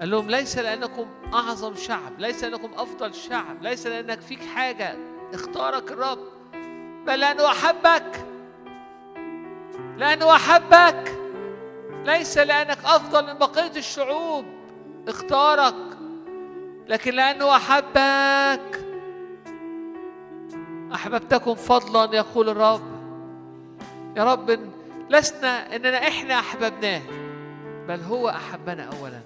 قال 0.00 0.10
لهم 0.10 0.30
ليس 0.30 0.58
لأنكم 0.58 1.06
أعظم 1.34 1.74
شعب 1.74 2.18
ليس 2.18 2.44
لأنكم 2.44 2.68
أفضل 2.76 3.14
شعب 3.14 3.62
ليس 3.62 3.86
لأنك 3.86 4.20
فيك 4.20 4.40
حاجة. 4.40 4.96
اختارك 5.34 5.92
الرب. 5.92 6.18
بل 7.06 7.20
لأنه 7.20 7.46
أحبك. 7.46 8.26
لأنه 9.96 10.36
أحبك. 10.36 11.25
ليس 12.06 12.38
لأنك 12.38 12.78
أفضل 12.84 13.26
من 13.26 13.38
بقية 13.38 13.76
الشعوب. 13.76 14.44
اختارك 15.08 15.74
لكن 16.88 17.14
لأنه 17.14 17.56
أحبك. 17.56 18.80
أحببتكم 20.94 21.54
فضلا 21.54 22.16
يقول 22.16 22.48
الرب. 22.48 22.96
يا 24.16 24.24
رب 24.24 24.58
لسنا 25.10 25.76
إننا 25.76 26.08
إحنا 26.08 26.38
أحببناه 26.38 27.02
بل 27.88 28.00
هو 28.00 28.28
أحبنا 28.28 28.90
اولا. 29.00 29.20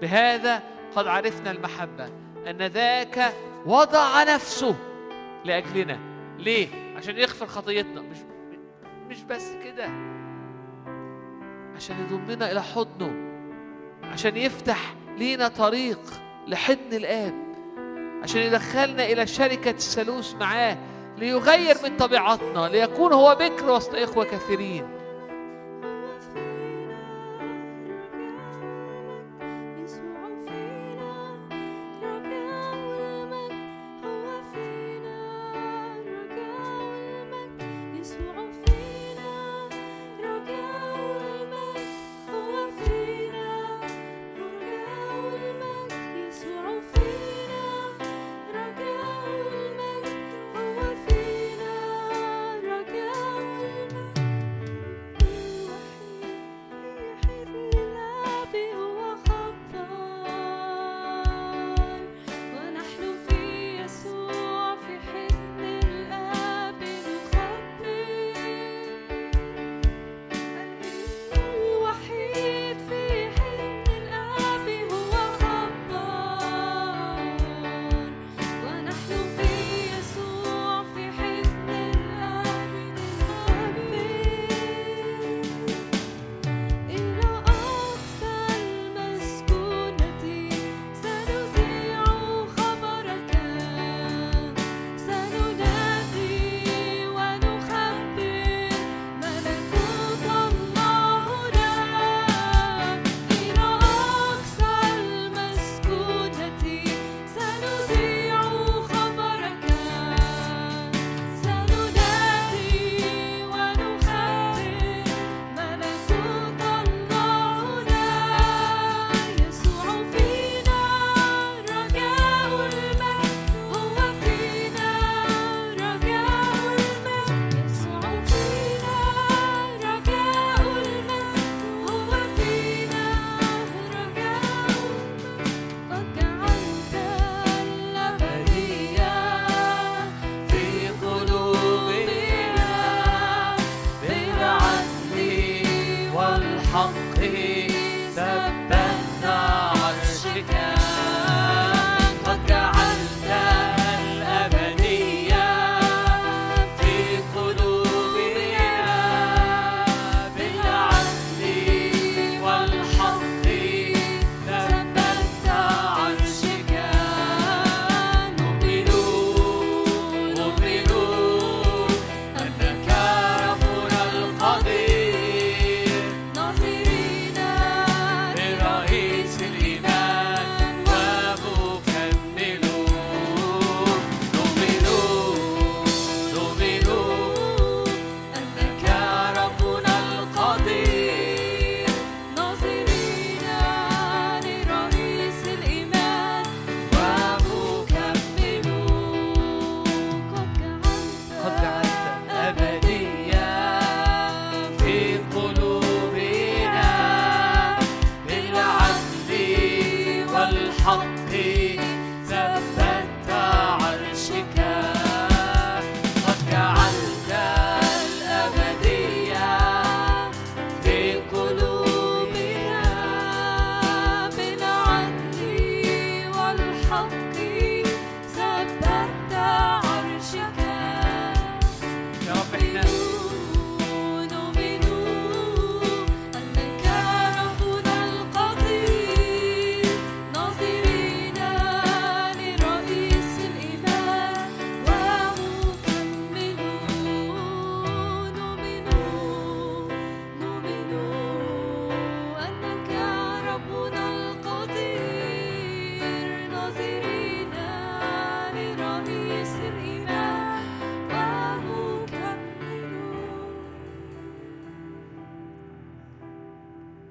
بهذا 0.00 0.62
قد 0.96 1.06
عرفنا 1.06 1.50
المحبة 1.50 2.08
أن 2.46 2.62
ذاك 2.62 3.32
وضع 3.66 4.22
نفسه 4.22 4.74
لأجلنا. 5.44 5.98
ليه؟ 6.38 6.68
عشان 6.96 7.18
يغفر 7.18 7.46
خطيتنا. 7.46 8.00
مش 8.00 8.18
مش 9.08 9.22
بس 9.22 9.52
كده. 9.64 10.17
عشان 11.78 11.96
يضمنا 12.00 12.52
إلى 12.52 12.62
حضنه 12.62 13.12
عشان 14.12 14.36
يفتح 14.36 14.94
لينا 15.18 15.48
طريق 15.48 16.00
لحضن 16.46 16.92
الآب 16.92 17.34
عشان 18.22 18.40
يدخلنا 18.40 19.04
إلى 19.04 19.26
شركة 19.26 19.70
الثالوث 19.70 20.34
معاه 20.34 20.78
ليغير 21.18 21.76
من 21.84 21.96
طبيعتنا 21.96 22.68
ليكون 22.68 23.12
هو 23.12 23.34
بكر 23.40 23.70
وسط 23.70 23.94
إخوة 23.94 24.24
كثيرين. 24.24 24.97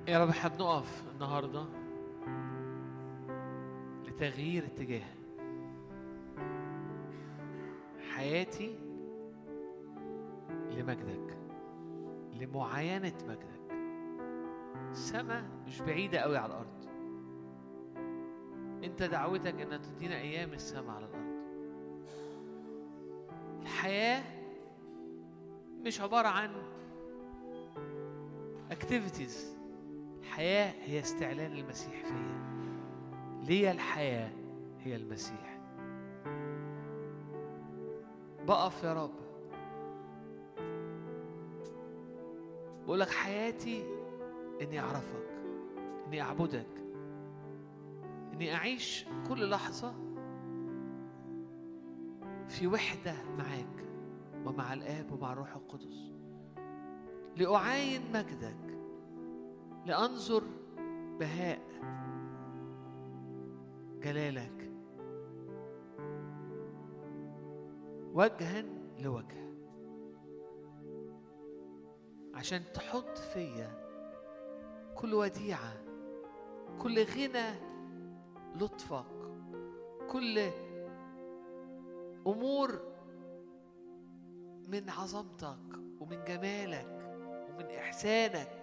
يا 0.08 0.24
رب 0.24 0.30
إحنا 0.30 0.50
بنقف 0.50 1.04
النهارده 1.14 1.66
لتغيير 4.06 4.66
اتجاه. 4.66 5.06
حياتي 8.16 8.76
لمجدك 10.72 11.38
لمعاينة 12.34 13.14
مجدك. 13.28 13.78
السماء 14.92 15.44
مش 15.68 15.82
بعيدة 15.82 16.20
قوي 16.20 16.38
على 16.38 16.54
الأرض. 16.54 16.88
أنت 18.84 19.04
دعوتك 19.04 19.62
إنك 19.62 19.82
تدينا 19.86 20.16
أيام 20.16 20.54
السماء 20.54 20.96
على 20.96 21.06
الأرض. 21.06 21.28
الحياة 23.62 24.24
مش 25.82 26.02
عبارة 26.02 26.28
عن 26.28 26.52
activities. 28.72 29.57
الحياة 30.28 30.74
هي 30.86 31.00
استعلان 31.00 31.52
المسيح 31.52 32.06
فيا. 32.06 32.40
ليا 33.44 33.72
الحياة 33.72 34.32
هي 34.84 34.96
المسيح. 34.96 35.60
بقف 38.48 38.84
يا 38.84 38.94
رب. 38.94 39.12
بقول 42.86 43.00
لك 43.00 43.10
حياتي 43.10 43.84
إني 44.62 44.80
أعرفك 44.80 45.30
إني 46.08 46.22
أعبدك 46.22 46.68
إني 48.34 48.56
أعيش 48.56 49.06
كل 49.30 49.50
لحظة 49.50 49.94
في 52.48 52.68
وحدة 52.68 53.16
معاك 53.38 53.86
ومع 54.46 54.74
الآب 54.74 55.12
ومع 55.12 55.34
الروح 55.34 55.56
القدس. 55.56 56.12
لأعاين 57.38 58.02
مجدك. 58.14 58.67
لأنظر 59.88 60.44
بهاء 61.20 61.60
جلالك. 64.04 64.72
وجها 68.14 68.64
لوجه. 69.00 69.48
عشان 72.34 72.62
تحط 72.74 73.18
فيا 73.18 73.72
كل 74.96 75.14
وديعة 75.14 75.74
كل 76.80 77.04
غنى 77.04 77.60
لطفك 78.56 79.06
كل 80.12 80.40
أمور 82.28 82.82
من 84.68 84.90
عظمتك 84.90 85.80
ومن 86.00 86.24
جمالك 86.28 86.88
ومن 87.50 87.66
إحسانك 87.66 88.57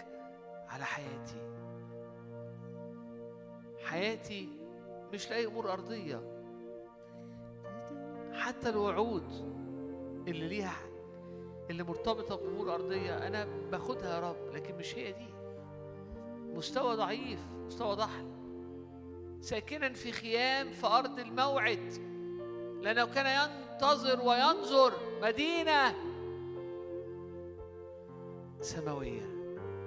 على 0.75 0.85
حياتي. 0.85 1.41
حياتي 3.85 4.49
مش 5.13 5.31
لأي 5.31 5.47
أمور 5.47 5.73
أرضية. 5.73 6.21
حتى 8.33 8.69
الوعود 8.69 9.33
اللي 10.29 10.49
ليها 10.49 10.77
اللي 11.71 11.83
مرتبطة 11.83 12.37
بأمور 12.37 12.75
أرضية 12.75 13.27
أنا 13.27 13.47
باخدها 13.71 14.15
يا 14.15 14.31
رب 14.31 14.55
لكن 14.55 14.75
مش 14.75 14.95
هي 14.95 15.13
دي. 15.13 15.35
مستوى 16.55 16.97
ضعيف 16.97 17.41
مستوى 17.67 17.97
ضحل 17.97 18.27
ساكنا 19.41 19.93
في 19.93 20.13
خيام 20.13 20.71
في 20.71 20.87
أرض 20.87 21.19
الموعد. 21.19 21.93
لأنه 22.83 23.05
كان 23.05 23.51
ينتظر 23.51 24.21
وينظر 24.21 24.93
مدينة 25.23 25.95
سماوية. 28.61 29.34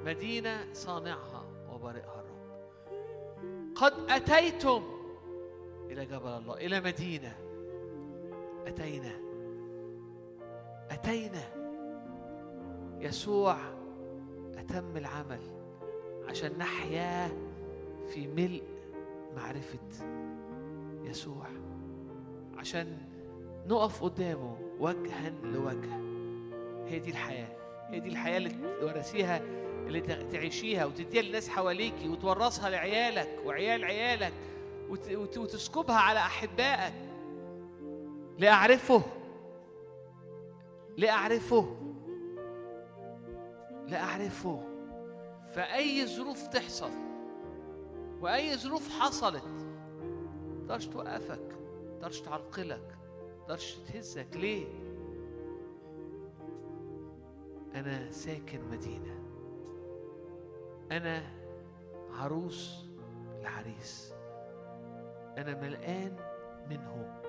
مدينة 0.08 0.74
صانعها 0.74 1.46
وبارئها 1.74 2.24
الرب. 2.24 2.38
قد 3.76 3.94
أتيتم 4.10 4.84
إلى 5.90 6.06
جبل 6.06 6.28
الله 6.28 6.54
إلى 6.54 6.82
مدينة. 6.82 7.38
أتينا. 8.68 9.12
أتينا. 10.92 11.44
يسوع 13.00 13.58
أتم 14.58 14.98
العمل 14.98 15.42
عشان 16.30 16.58
نحيا 16.58 17.28
في 18.08 18.28
ملء 18.28 18.64
معرفة 19.36 20.06
يسوع 21.04 21.48
عشان 22.58 22.98
نقف 23.68 24.04
قدامه 24.04 24.58
وجها 24.80 25.30
لوجه. 25.30 26.00
هي 26.86 27.00
دي 27.00 27.10
الحياة. 27.10 27.58
هي 27.90 28.00
دي 28.00 28.10
الحياة 28.10 28.38
اللي 28.38 28.78
تورثيها 28.80 29.67
اللي 29.88 30.02
تعيشيها 30.02 30.86
وتديها 30.86 31.22
للناس 31.22 31.50
حواليكي 31.50 32.10
وتورثها 32.10 32.70
لعيالك 32.70 33.40
وعيال 33.46 33.84
عيالك 33.86 34.34
وت- 34.90 35.12
وت- 35.12 35.38
وتسكبها 35.38 35.96
على 35.96 36.20
أحبائك. 36.20 36.94
لأعرفه. 38.40 39.02
لأعرفه. 40.98 41.76
لأعرفه. 43.88 44.64
فأي 45.56 46.06
ظروف 46.08 46.48
تحصل 46.48 46.92
وأي 48.22 48.58
ظروف 48.58 48.90
حصلت 49.00 49.44
تقدرش 50.60 50.86
توقفك 50.86 51.58
تقدرش 52.00 52.20
تعرقلك 52.22 52.98
تقدرش 53.42 53.76
تهزك. 53.94 54.28
ليه؟ 54.36 54.66
أنا 57.76 58.12
ساكن 58.12 58.60
مدينة. 58.72 59.17
أنا 60.92 61.24
عروس 62.12 62.86
العريس 63.42 64.14
أنا 65.38 65.62
ملآن 65.62 66.18
منه 66.70 67.22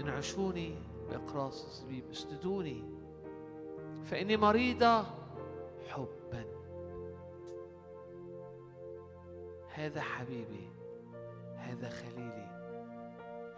انعشوني 0.00 0.74
بأقراص 1.08 1.64
الزبيب 1.64 2.10
اسندوني 2.10 2.84
فإني 4.04 4.36
مريضة 4.36 5.04
حبا. 5.88 6.44
هذا 9.74 10.00
حبيبي 10.00 10.70
هذا 11.56 11.88
خليلي. 11.88 12.48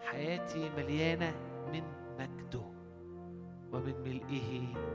حياتي 0.01 0.69
مليانة 0.69 1.35
من 1.73 1.83
مجده. 2.19 2.74
ومن 3.73 3.95
ملئه 4.05 4.49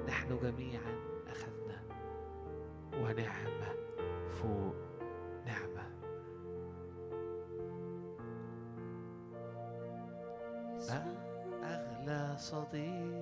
نحن 0.08 0.38
جميعا 0.42 0.92
أخذنا 1.28 1.82
ونعمة 2.94 3.74
فوق 4.28 4.74
نعمة. 5.46 5.90
أغلى 11.62 12.34
صديق 12.38 13.19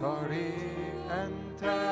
في 0.00 0.06
الطريق 0.06 1.12
أنت 1.12 1.89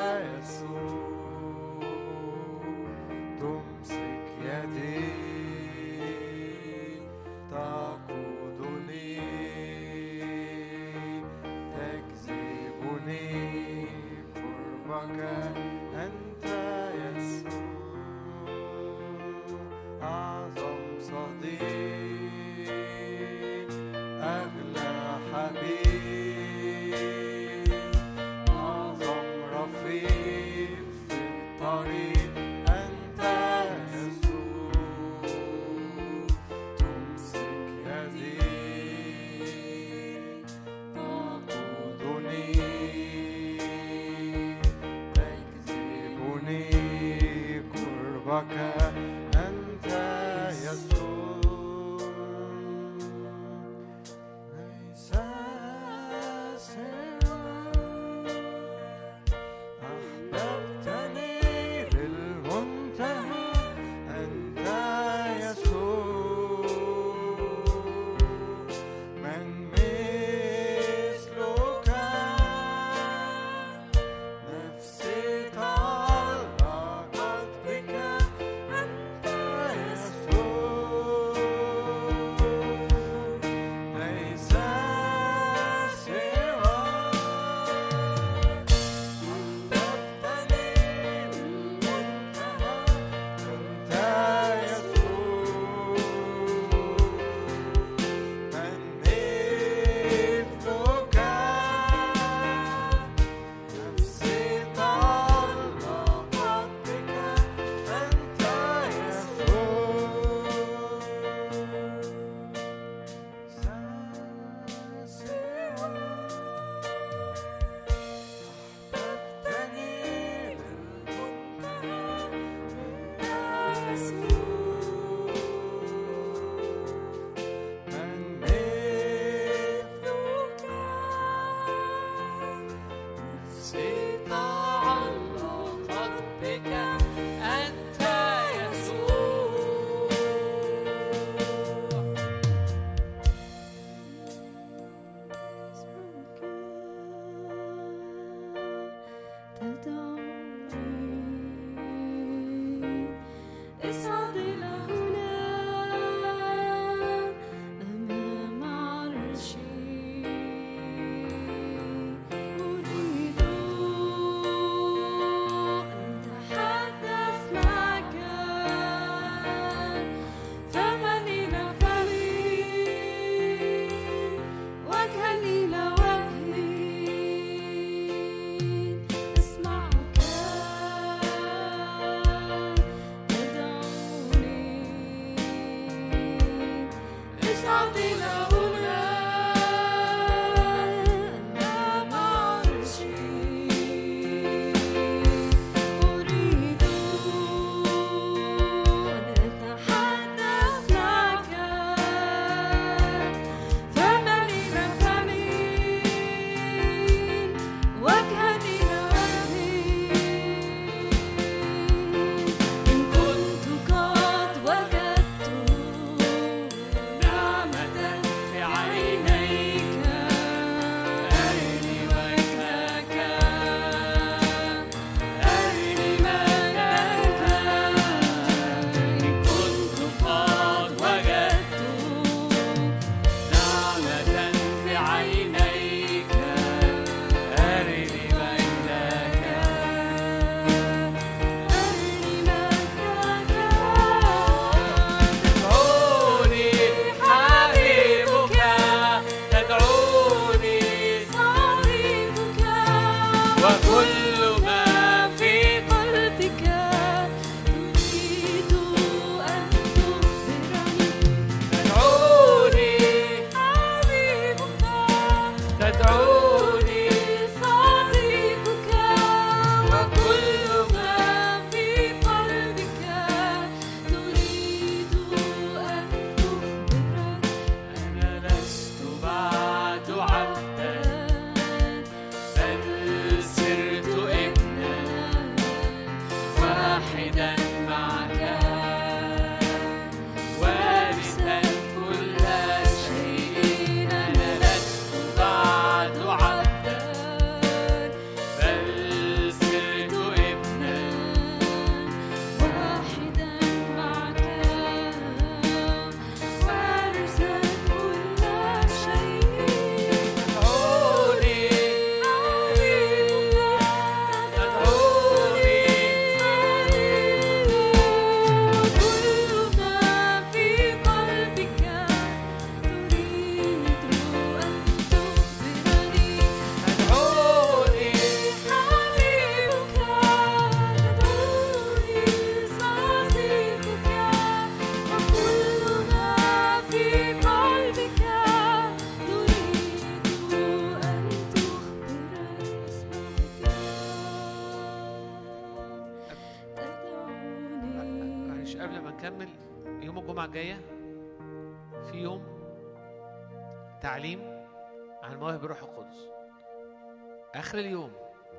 آخر 357.69 357.79
اليوم 357.79 358.11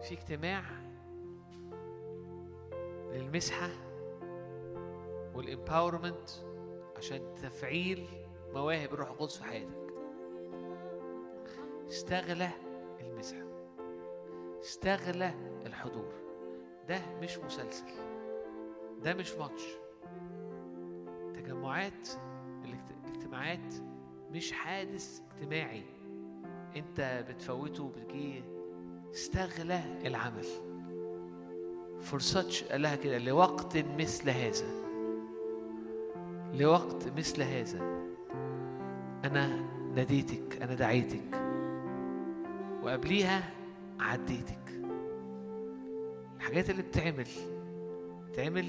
في 0.02 0.14
اجتماع 0.14 0.64
للمسحة 3.14 3.70
والإمباورمنت 5.36 6.30
عشان 6.98 7.36
تفعيل 7.36 8.08
مواهب 8.54 8.94
الروح 8.94 9.10
القدس 9.10 9.38
في 9.38 9.44
حياتك. 9.44 9.94
استغلى 11.88 12.50
المسحة. 13.00 13.44
استغلى 14.62 15.34
الحضور. 15.66 16.14
ده 16.90 17.00
مش 17.22 17.38
مسلسل. 17.38 17.86
ده 19.04 19.14
مش 19.14 19.32
ماتش. 19.34 19.64
تجمعات 21.34 22.10
الاجت- 22.66 22.92
الاجتماعات 23.06 23.74
مش 24.32 24.52
حادث 24.52 25.22
اجتماعي. 25.22 25.84
انت 26.76 27.26
بتفوته 27.30 27.84
وبتجي 27.84 28.44
استغلى 29.14 29.82
العمل. 30.06 30.46
For 32.12 32.20
such 32.20 32.72
قال 32.72 32.82
لها 32.82 32.96
كده 32.96 33.18
لوقت 33.18 33.78
مثل 33.78 34.30
هذا. 34.30 34.68
لوقت 36.54 37.08
مثل 37.18 37.42
هذا. 37.42 37.80
أنا 39.26 39.66
ناديتك 39.96 40.62
أنا 40.62 40.74
دعيتك. 40.74 41.42
وقبليها 42.84 43.54
عديتك. 44.00 44.82
الحاجات 46.36 46.70
اللي 46.70 46.82
بتعمل 46.82 47.28
بتعمل 48.30 48.66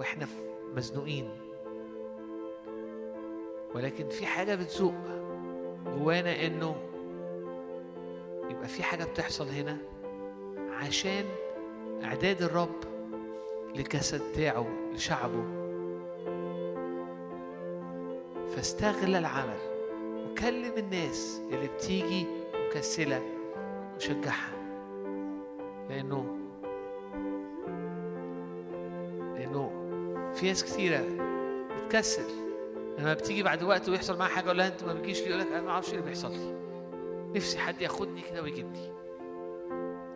وإحنا 0.00 0.26
مزنوقين. 0.76 1.30
ولكن 3.74 4.08
في 4.08 4.26
حاجة 4.26 4.54
بتزوق 4.54 4.94
جوانا 5.86 6.46
إنه 6.46 6.76
يبقى 8.50 8.68
في 8.68 8.82
حاجة 8.82 9.04
بتحصل 9.04 9.48
هنا 9.48 9.76
عشان 10.72 11.24
إعداد 12.04 12.42
الرب 12.42 12.80
للجسد 13.74 14.22
بتاعه 14.32 14.66
لشعبه. 14.94 15.44
فاستغل 18.56 19.16
العمل 19.16 19.58
وكلم 20.30 20.72
الناس 20.76 21.40
اللي 21.52 21.68
بتيجي 21.68 22.26
مكسلة 22.54 23.22
وشجعها. 23.96 24.52
لأنه 25.90 26.36
لأنه 29.34 29.70
في 30.34 30.46
ناس 30.46 30.64
كتيرة 30.64 31.04
بتكسل. 31.76 32.24
لما 32.98 33.14
بتيجي 33.14 33.42
بعد 33.42 33.62
وقت 33.62 33.88
ويحصل 33.88 34.18
معاها 34.18 34.28
حاجة 34.30 34.44
أقول 34.46 34.58
لها 34.58 34.66
أنت 34.68 34.84
ما 34.84 34.92
بتجيش 34.94 35.20
ليه؟ 35.20 35.28
يقول 35.28 35.40
لك 35.40 35.46
أنا 35.46 35.60
ما 35.60 35.70
أعرفش 35.70 35.88
إيه 35.88 35.94
اللي 35.94 36.06
بيحصل 36.06 36.30
لي. 36.32 36.59
نفسي 37.36 37.58
حد 37.58 37.82
ياخدني 37.82 38.20
كده 38.20 38.42
ويجيبني. 38.42 38.92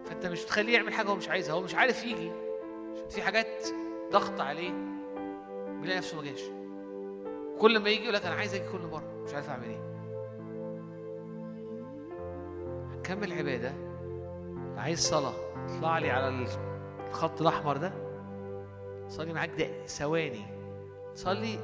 فأنت 0.05 0.27
مش 0.27 0.45
بتخليه 0.45 0.75
يعمل 0.75 0.93
حاجة 0.95 1.09
هو 1.09 1.17
مش 1.17 1.29
عايزها 1.29 1.55
هو 1.55 1.61
مش 1.61 1.75
عارف 1.75 2.05
يجي. 2.05 2.31
عشان 2.95 3.09
في 3.09 3.23
حاجات 3.23 3.67
ضغط 4.13 4.41
عليه 4.41 4.71
بيلاقي 5.81 5.99
نفسه 5.99 6.17
ما 6.17 6.23
جاش. 6.23 6.41
كل 7.61 7.79
ما 7.79 7.89
يجي 7.89 8.03
يقول 8.03 8.15
لك 8.15 8.27
أنا 8.27 8.35
عايز 8.35 8.55
أجي 8.55 8.65
كل 8.73 8.87
مرة 8.93 9.23
مش 9.25 9.35
عارف 9.35 9.49
أعمل 9.49 9.65
إيه. 9.65 9.95
هنكمل 12.95 13.33
عبادة. 13.33 13.73
عايز 14.77 15.01
صلاة. 15.01 15.35
اطلع 15.67 15.99
لي 15.99 16.11
على 16.11 16.47
الخط 17.09 17.41
الأحمر 17.41 17.77
ده. 17.77 17.93
صلي 19.09 19.33
معاك 19.33 19.51
ده 19.59 19.87
ثواني. 19.87 20.45
صلي 21.15 21.59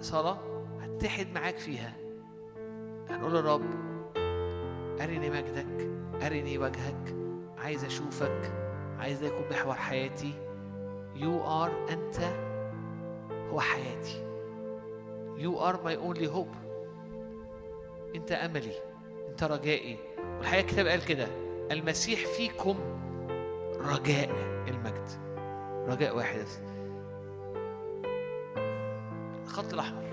صلاة 0.00 0.38
هتحد 0.80 1.26
معاك 1.34 1.58
فيها. 1.58 1.92
هنقول 3.10 3.34
للرب 3.34 3.93
أرني 5.00 5.30
مجدك 5.30 5.88
أرني 6.26 6.58
وجهك. 6.58 7.16
عايز 7.58 7.84
أشوفك 7.84 8.52
عايز 8.98 9.20
ده 9.20 9.26
يكون 9.26 9.48
محور 9.50 9.74
حياتي. 9.74 10.32
You 11.16 11.46
are 11.46 11.92
أنت 11.92 12.16
هو 13.50 13.60
حياتي. 13.60 14.24
You 15.38 15.58
are 15.58 15.76
my 15.76 15.96
only 15.96 16.28
hope. 16.36 16.56
أنت 18.14 18.32
أملي 18.32 18.74
أنت 19.28 19.44
رجائي. 19.44 19.98
والحقيقة 20.38 20.64
الكتاب 20.64 20.86
قال 20.86 21.04
كده 21.04 21.26
المسيح 21.70 22.26
فيكم 22.26 22.76
رجاء 23.76 24.30
المجد. 24.68 25.08
رجاء 25.88 26.16
واحد 26.16 26.46
الخط 29.44 29.72
الأحمر. 29.72 30.04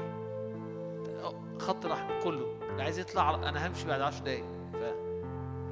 الخط 1.56 1.86
الأحمر 1.86 2.22
كله. 2.24 2.46
اللي 2.72 2.84
عايز 2.84 3.00
يطلع 3.00 3.36
أنا 3.36 3.68
همشي 3.68 3.88
بعد 3.88 4.02
عشر 4.02 4.24
دقايق. 4.24 4.61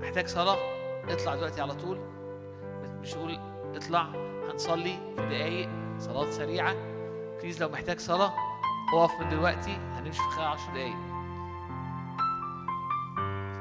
فمحتاج 0.10 0.27
صلاة 0.27 0.57
اطلع 1.10 1.36
دلوقتي 1.36 1.61
على 1.61 1.73
طول. 1.73 1.99
مش 3.02 3.15
قول 3.15 3.40
اطلع 3.76 4.02
هنصلي 4.52 5.14
في 5.15 5.26
دقايق 5.30 5.69
صلاة 5.98 6.31
سريعة. 6.31 6.76
بليز 7.41 7.64
لو 7.64 7.69
محتاج 7.69 7.99
صلاة 7.99 8.34
اقف 8.94 9.22
من 9.22 9.30
دلوقتي 9.30 9.72
هنمشي 9.72 10.22
في 10.22 10.30
خلال 10.30 10.48
عشر 10.48 10.72
دقايق. 10.72 10.95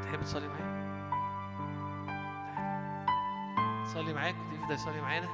تحب 0.03 0.23
تصلي 0.23 0.49
معايا؟ 0.49 0.69
صلي 3.95 4.15
معاك؟ 4.15 4.35
وديفيد 4.47 4.71
يصلي 4.71 5.01
معانا؟ 5.01 5.29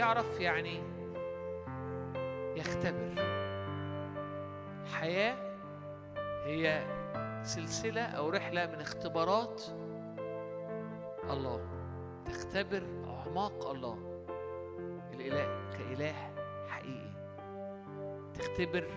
يعرف 0.00 0.40
يعني 0.40 0.82
يختبر. 2.56 3.14
الحياة 4.82 5.36
هي 6.44 6.84
سلسلة 7.42 8.02
أو 8.02 8.28
رحلة 8.28 8.66
من 8.66 8.80
اختبارات 8.80 9.62
الله. 11.30 11.60
تختبر 12.26 12.82
أعماق 13.04 13.70
الله 13.70 14.24
الإله 15.12 15.70
كإله 15.70 16.14
حقيقي. 16.68 17.10
تختبر 18.34 18.90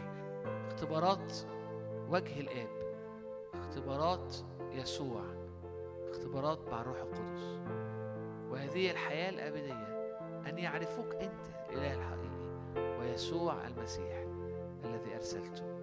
اختبارات 0.68 1.34
وجه 2.10 2.40
الآب 2.40 2.70
اختبارات 3.54 4.36
يسوع 4.72 5.24
اختبارات 6.10 6.60
مع 6.72 6.82
الروح 6.82 6.98
القدس. 6.98 7.60
وهذه 8.50 8.92
الحياة 8.92 9.30
الأبدية 9.30 9.83
أن 10.48 10.58
يعرفوك 10.58 11.16
أنت 11.16 11.46
الإله 11.70 11.94
الحقيقي 11.94 13.00
ويسوع 13.00 13.68
المسيح 13.68 14.26
الذي 14.84 15.16
أرسلته. 15.16 15.74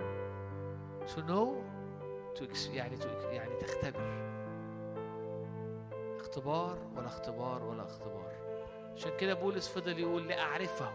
To 1.07 1.21
know 1.21 1.49
to 2.39 2.69
يعني 2.73 2.97
to 2.97 3.07
يعني 3.25 3.55
تختبر. 3.57 4.31
اختبار 6.21 6.79
ولا 6.97 7.07
اختبار 7.07 7.65
ولا 7.65 7.83
اختبار. 7.83 8.33
عشان 8.95 9.17
كده 9.17 9.35
بولس 9.35 9.69
فضل 9.69 9.99
يقول 9.99 10.29
لأعرفه. 10.29 10.93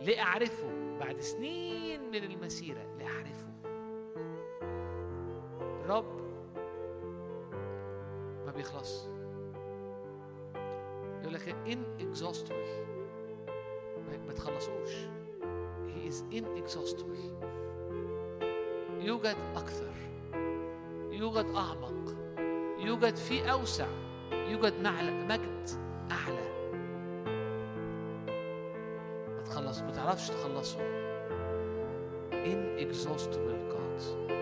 لأعرفه. 0.00 0.98
بعد 1.00 1.20
سنين 1.20 2.10
من 2.10 2.24
المسيرة 2.24 2.96
لأعرفه. 2.98 3.52
الرب 5.80 6.22
ما 8.46 8.52
بيخلص. 8.52 9.11
يقول 11.22 11.34
لك 11.34 11.56
inexhaustible 11.66 12.82
ما 14.26 14.32
تخلصوش. 14.32 14.90
He 15.86 16.10
is 16.10 16.22
inexhaustible 16.32 17.44
يوجد 19.00 19.36
أكثر. 19.56 19.92
يوجد 21.10 21.46
أعمق. 21.54 22.14
يوجد 22.78 23.16
في 23.16 23.52
أوسع. 23.52 23.86
يوجد 24.32 24.72
مجد 25.28 25.68
أعلى. 26.10 26.52
ما 29.36 29.42
تخلص 29.44 29.78
ما 29.80 29.90
تعرفش 29.90 30.28
تخلصه. 30.28 30.78
Inexhaustible 32.32 33.72
God. 33.72 34.32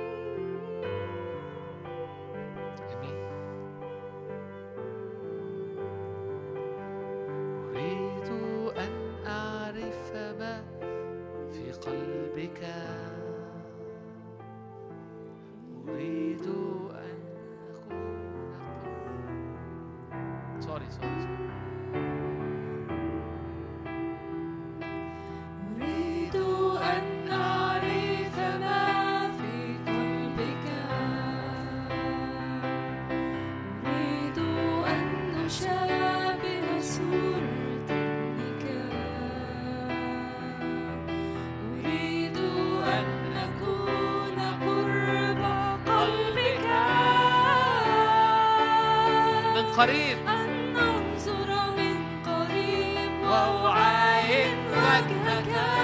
قريب. 49.81 50.19
أن 50.29 50.77
أنظر 50.77 51.49
من 51.77 51.97
قريب 52.27 53.13
وأعاين 53.25 54.57
وجهك. 54.69 55.80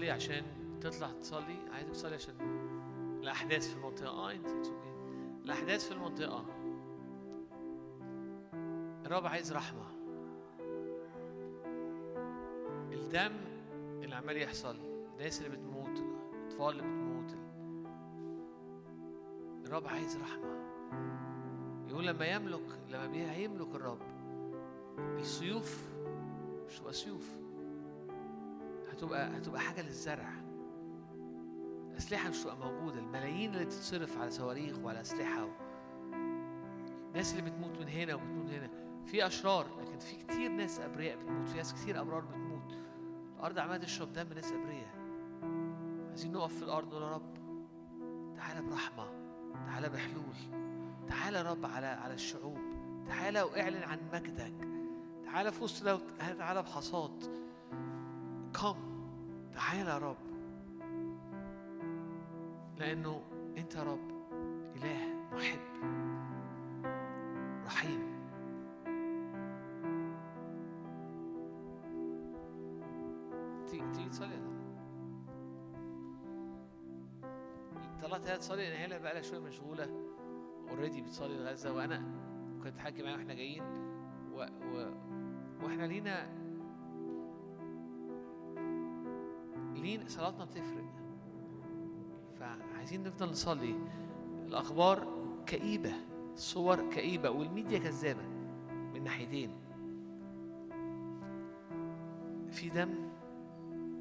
تصلي 0.00 0.10
عشان 0.10 0.42
تطلع 0.80 1.10
تصلي؟ 1.20 1.56
عايزك 1.72 1.90
تصلي 1.90 2.14
عشان 2.14 2.34
الأحداث 3.22 3.68
في 3.68 3.76
المنطقة. 3.76 4.08
آه 4.08 4.32
أنت 4.32 4.46
okay. 4.46 5.44
الأحداث 5.44 5.88
في 5.88 5.94
المنطقة. 5.94 6.44
الرب 9.06 9.26
عايز 9.26 9.52
رحمة. 9.52 9.86
الدم 12.92 13.32
اللي 14.02 14.14
عمال 14.14 14.36
يحصل. 14.36 14.76
الناس 15.12 15.42
اللي 15.42 15.56
بتموت 15.56 15.98
الأطفال 16.34 16.70
اللي 16.70 16.82
بتموت. 16.82 17.34
الرب 19.66 19.86
عايز 19.86 20.16
رحمة. 20.16 20.60
يقول 21.88 22.06
لما 22.06 22.26
يملك 22.26 22.78
لما 22.88 23.06
بي- 23.06 23.30
هيملك 23.30 23.74
الرب 23.74 24.00
السيوف 25.18 25.90
مش 26.66 26.78
هتبقى 26.78 26.92
سيوف. 26.92 27.36
هتبقى 29.00 29.38
هتبقى 29.38 29.60
حاجة 29.60 29.82
للزرع. 29.82 30.32
أسلحة 31.98 32.28
مش 32.28 32.40
هتبقى 32.40 32.56
موجودة. 32.56 32.98
الملايين 32.98 33.54
اللي 33.54 33.64
تتصرف 33.64 34.18
على 34.18 34.30
صواريخ 34.30 34.78
وعلى 34.78 35.00
أسلحة 35.00 35.44
و... 35.44 35.48
الناس 37.08 37.32
اللي 37.32 37.50
بتموت 37.50 37.78
من 37.80 37.88
هنا 37.88 38.14
وبتموت 38.14 38.44
من 38.44 38.52
هنا. 38.52 38.70
في 39.06 39.26
أشرار 39.26 39.66
لكن 39.80 39.98
في 39.98 40.16
كتير 40.16 40.50
ناس 40.50 40.80
أبرياء 40.80 41.16
بتموت. 41.16 41.48
في 41.48 41.56
ناس 41.56 41.74
كتير 41.74 42.00
أبرار 42.00 42.20
بتموت. 42.20 42.72
الأرض 43.36 43.58
عمالة 43.58 43.84
تشرب 43.84 44.12
دم 44.12 44.32
ناس 44.32 44.52
أبرياء. 44.52 44.94
عايزين 46.08 46.32
نقف 46.32 46.56
في 46.56 46.62
الأرض 46.62 46.88
نقول 46.88 47.02
يا 47.02 47.08
رب. 47.08 47.34
تعالى 48.36 48.62
برحمة. 48.66 49.06
تعالى 49.66 49.88
بحلول. 49.88 50.36
تعالى 51.08 51.36
يا 51.38 51.42
رب 51.42 51.66
على 51.66 51.86
على 51.86 52.14
الشعوب. 52.14 52.58
تعالى 53.08 53.42
واعلن 53.42 53.82
عن 53.82 53.98
مجدك. 54.12 54.68
تعالى 55.24 55.52
في 55.52 55.64
وسط 55.64 56.00
تعالى 56.38 56.62
بحصاد 56.62 57.24
كم 58.54 58.89
تعالى 59.60 59.90
يا 59.90 59.98
رب. 59.98 60.16
لأنه 62.78 63.22
أنت 63.58 63.74
يا 63.74 63.82
رب 63.82 64.10
إله 64.76 65.14
محب 65.32 65.60
رحيم. 67.66 68.10
تيجي 73.66 74.08
تصلي 74.08 74.40
طلعت 78.02 78.28
هي 78.28 78.38
تصلي؟ 78.38 78.70
لأن 78.70 78.92
هي 78.92 78.98
بقى 78.98 79.14
لها 79.14 79.22
شوية 79.22 79.40
مشغولة. 79.40 79.88
اوريدي 80.70 81.00
بتصلي 81.00 81.36
الغزة 81.36 81.72
وأنا 81.72 82.02
كنت 82.64 82.78
حاكي 82.78 83.02
معاها 83.02 83.16
وإحنا 83.16 83.34
جايين. 83.34 83.62
و... 84.32 84.46
و... 84.72 84.90
وإحنا 85.62 85.86
لينا 85.86 86.39
لين 89.82 90.08
صلاتنا 90.08 90.44
بتفرق؟ 90.44 90.84
فعايزين 92.38 93.02
نفضل 93.02 93.30
نصلي. 93.30 93.74
الأخبار 94.46 95.06
كئيبة 95.46 95.92
الصور 96.34 96.90
كئيبة 96.90 97.30
والميديا 97.30 97.78
كذابة 97.78 98.22
من 98.94 99.04
ناحيتين. 99.04 99.50
في 102.50 102.68
دم 102.68 103.10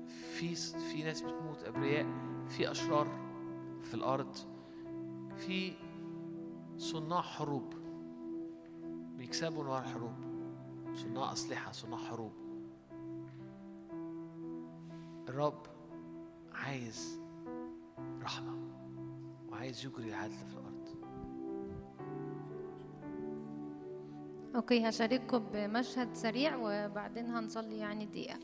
في 0.08 0.56
في 0.56 1.04
ناس 1.04 1.22
بتموت 1.22 1.64
أبرياء 1.64 2.06
في 2.48 2.72
أشرار 2.72 3.08
في 3.84 3.94
الأرض 3.94 4.36
في 5.38 5.74
صناع 6.78 7.22
حروب. 7.22 7.74
بيكسبوا 9.18 9.64
نوع 9.64 9.80
الحروب. 9.80 10.14
صناع 10.94 11.32
أسلحة 11.32 11.72
صناع 11.72 11.98
حروب. 11.98 12.32
الرب 15.30 15.69
عايز 16.66 17.20
رحمة 18.22 18.58
وعايز 19.50 19.86
يجري 19.86 20.10
العدل 20.10 20.34
في 20.34 20.54
الأرض. 20.54 20.70
أوكي 24.56 24.90
هشارككم 24.90 25.40
بمشهد 25.54 26.14
سريع 26.14 26.56
وبعدين 26.56 27.26
هنصلي 27.26 27.78
يعني 27.78 28.06
دقيقة. 28.06 28.40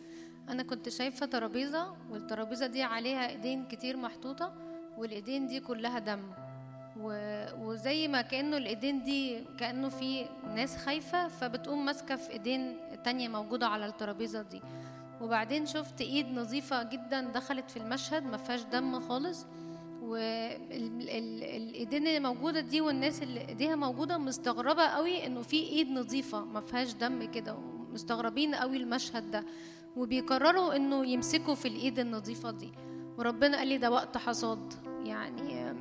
أنا 0.49 0.63
كنت 0.63 0.89
شايفة 0.89 1.25
ترابيزة 1.25 1.95
والترابيزة 2.09 2.67
دي 2.67 2.83
عليها 2.83 3.29
إيدين 3.29 3.67
كتير 3.67 3.97
محطوطة 3.97 4.53
والإيدين 4.97 5.47
دي 5.47 5.59
كلها 5.59 5.99
دم. 5.99 6.21
وزي 7.59 8.07
ما 8.07 8.21
كأنه 8.21 8.57
الإيدين 8.57 9.03
دي 9.03 9.43
كأنه 9.59 9.89
في 9.89 10.25
ناس 10.55 10.77
خايفة 10.77 11.27
فبتقوم 11.27 11.85
ماسكة 11.85 12.15
في 12.15 12.31
إيدين 12.31 12.77
تانية 13.03 13.27
موجودة 13.27 13.67
على 13.67 13.85
الترابيزة 13.85 14.41
دي. 14.41 14.61
وبعدين 15.21 15.65
شفت 15.65 16.01
ايد 16.01 16.27
نظيفة 16.31 16.83
جدا 16.83 17.21
دخلت 17.21 17.71
في 17.71 17.77
المشهد 17.77 18.23
ما 18.25 18.37
فيهاش 18.37 18.63
دم 18.63 18.99
خالص. 18.99 19.45
والايدين 20.75 22.07
اللي 22.07 22.19
موجودة 22.19 22.59
دي 22.59 22.81
والناس 22.81 23.23
اللي 23.23 23.47
ايديها 23.47 23.75
موجودة 23.75 24.17
مستغربة 24.17 24.83
قوي 24.83 25.25
انه 25.25 25.41
في 25.41 25.55
ايد 25.63 25.89
نظيفة 25.89 26.45
ما 26.45 26.61
فيهاش 26.61 26.93
دم 26.93 27.23
كده 27.31 27.57
مستغربين 27.93 28.55
قوي 28.55 28.77
المشهد 28.77 29.31
ده. 29.31 29.45
وبيقرروا 29.95 30.75
انه 30.75 31.05
يمسكوا 31.05 31.55
في 31.55 31.67
الايد 31.67 31.99
النظيفة 31.99 32.51
دي. 32.51 32.71
وربنا 33.17 33.57
قال 33.57 33.67
لي 33.67 33.77
ده 33.77 33.91
وقت 33.91 34.17
حصاد. 34.17 34.73
يعني 35.03 35.73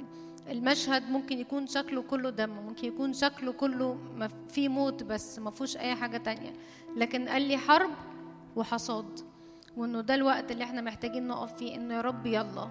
المشهد 0.51 1.11
ممكن 1.11 1.39
يكون 1.39 1.67
شكله 1.67 2.03
كله 2.03 2.31
دم 2.31 2.51
ممكن 2.51 2.89
يكون 2.89 3.13
شكله 3.13 3.53
كله 3.53 3.99
في 4.49 4.69
موت 4.69 5.03
بس 5.03 5.39
ما 5.39 5.51
فيهوش 5.51 5.77
أي 5.77 5.95
حاجة 5.95 6.17
تانية. 6.17 6.53
لكن 6.97 7.29
قال 7.29 7.43
لي 7.43 7.57
حرب 7.57 7.91
وحصاد 8.57 9.21
وإنه 9.77 10.01
ده 10.01 10.15
الوقت 10.15 10.51
اللي 10.53 10.65
إحنا 10.65 10.81
محتاجين 10.81 11.27
نقف 11.29 11.55
فيه 11.55 11.75
إنه 11.75 11.95
يا 11.95 12.01
رب 12.01 12.27
يلا 12.27 12.69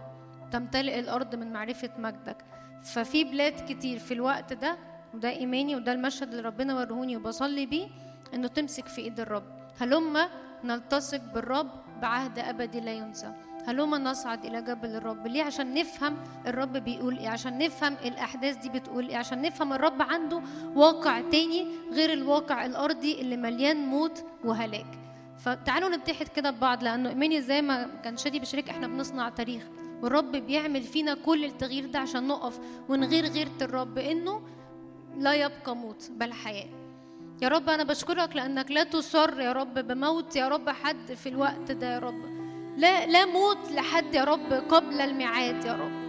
تمتلئ 0.51 0.99
الأرض 0.99 1.35
من 1.35 1.53
معرفة 1.53 1.89
مجدك. 1.97 2.37
ففي 2.83 3.23
بلاد 3.23 3.71
كتير 3.71 3.99
في 3.99 4.13
الوقت 4.13 4.53
ده 4.53 4.77
وده 5.13 5.29
إيماني 5.29 5.75
وده 5.75 5.91
المشهد 5.91 6.29
اللي 6.29 6.41
ربنا 6.41 6.75
ورهوني 6.75 7.17
وبصلي 7.17 7.65
بيه 7.65 7.87
إنه 8.33 8.47
تمسك 8.47 8.87
في 8.87 9.01
إيد 9.01 9.19
الرب. 9.19 9.43
هلما 9.79 10.29
نلتصق 10.63 11.21
بالرب 11.33 11.69
بعهد 12.01 12.39
أبدي 12.39 12.79
لا 12.79 12.91
ينسى. 12.91 13.33
هلما 13.67 13.97
نصعد 13.97 14.45
إلى 14.45 14.61
جبل 14.61 14.95
الرب. 14.95 15.27
ليه؟ 15.27 15.43
عشان 15.43 15.73
نفهم 15.73 16.17
الرب 16.47 16.73
بيقول 16.77 17.17
إيه 17.17 17.29
عشان 17.29 17.57
نفهم 17.57 17.93
الأحداث 17.93 18.57
دي 18.57 18.69
بتقول 18.69 19.07
إيه 19.09 19.17
عشان 19.17 19.41
نفهم 19.41 19.73
الرب 19.73 20.01
عنده 20.01 20.41
واقع 20.75 21.21
تاني 21.21 21.67
غير 21.91 22.13
الواقع 22.13 22.65
الأرضي 22.65 23.21
اللي 23.21 23.37
مليان 23.37 23.77
موت 23.85 24.25
وهلاك. 24.43 24.99
فتعالوا 25.43 25.89
نتحد 25.89 26.27
كده 26.27 26.51
ببعض 26.51 26.83
لأنه 26.83 27.09
ايماني 27.09 27.41
زي 27.41 27.61
ما 27.61 27.89
كان 28.03 28.17
شادي 28.17 28.39
بيشارك 28.39 28.69
إحنا 28.69 28.87
بنصنع 28.87 29.29
تاريخ 29.29 29.63
والرب 30.01 30.31
بيعمل 30.31 30.81
فينا 30.83 31.13
كل 31.13 31.45
التغيير 31.45 31.85
ده 31.85 31.99
عشان 31.99 32.27
نقف 32.27 32.59
ونغير 32.89 33.25
غيرة 33.25 33.57
الرب 33.61 33.97
إنه 33.97 34.41
لا 35.17 35.33
يبقى 35.33 35.75
موت 35.75 36.11
بل 36.11 36.33
حياة. 36.33 36.69
يا 37.41 37.47
رب 37.47 37.69
أنا 37.69 37.83
بشكرك 37.83 38.35
لأنك 38.35 38.71
لا 38.71 38.83
تصر 38.83 39.39
يا 39.39 39.51
رب 39.51 39.73
بموت 39.73 40.35
يا 40.35 40.47
رب 40.47 40.69
حد 40.69 41.13
في 41.13 41.29
الوقت 41.29 41.71
ده 41.71 41.93
يا 41.93 41.99
رب. 41.99 42.25
لا 42.77 43.05
لا 43.05 43.25
موت 43.25 43.71
لحد 43.71 44.15
يا 44.15 44.23
رب 44.23 44.53
قبل 44.53 45.01
الميعاد 45.01 45.65
يا 45.65 45.73
رب. 45.73 46.03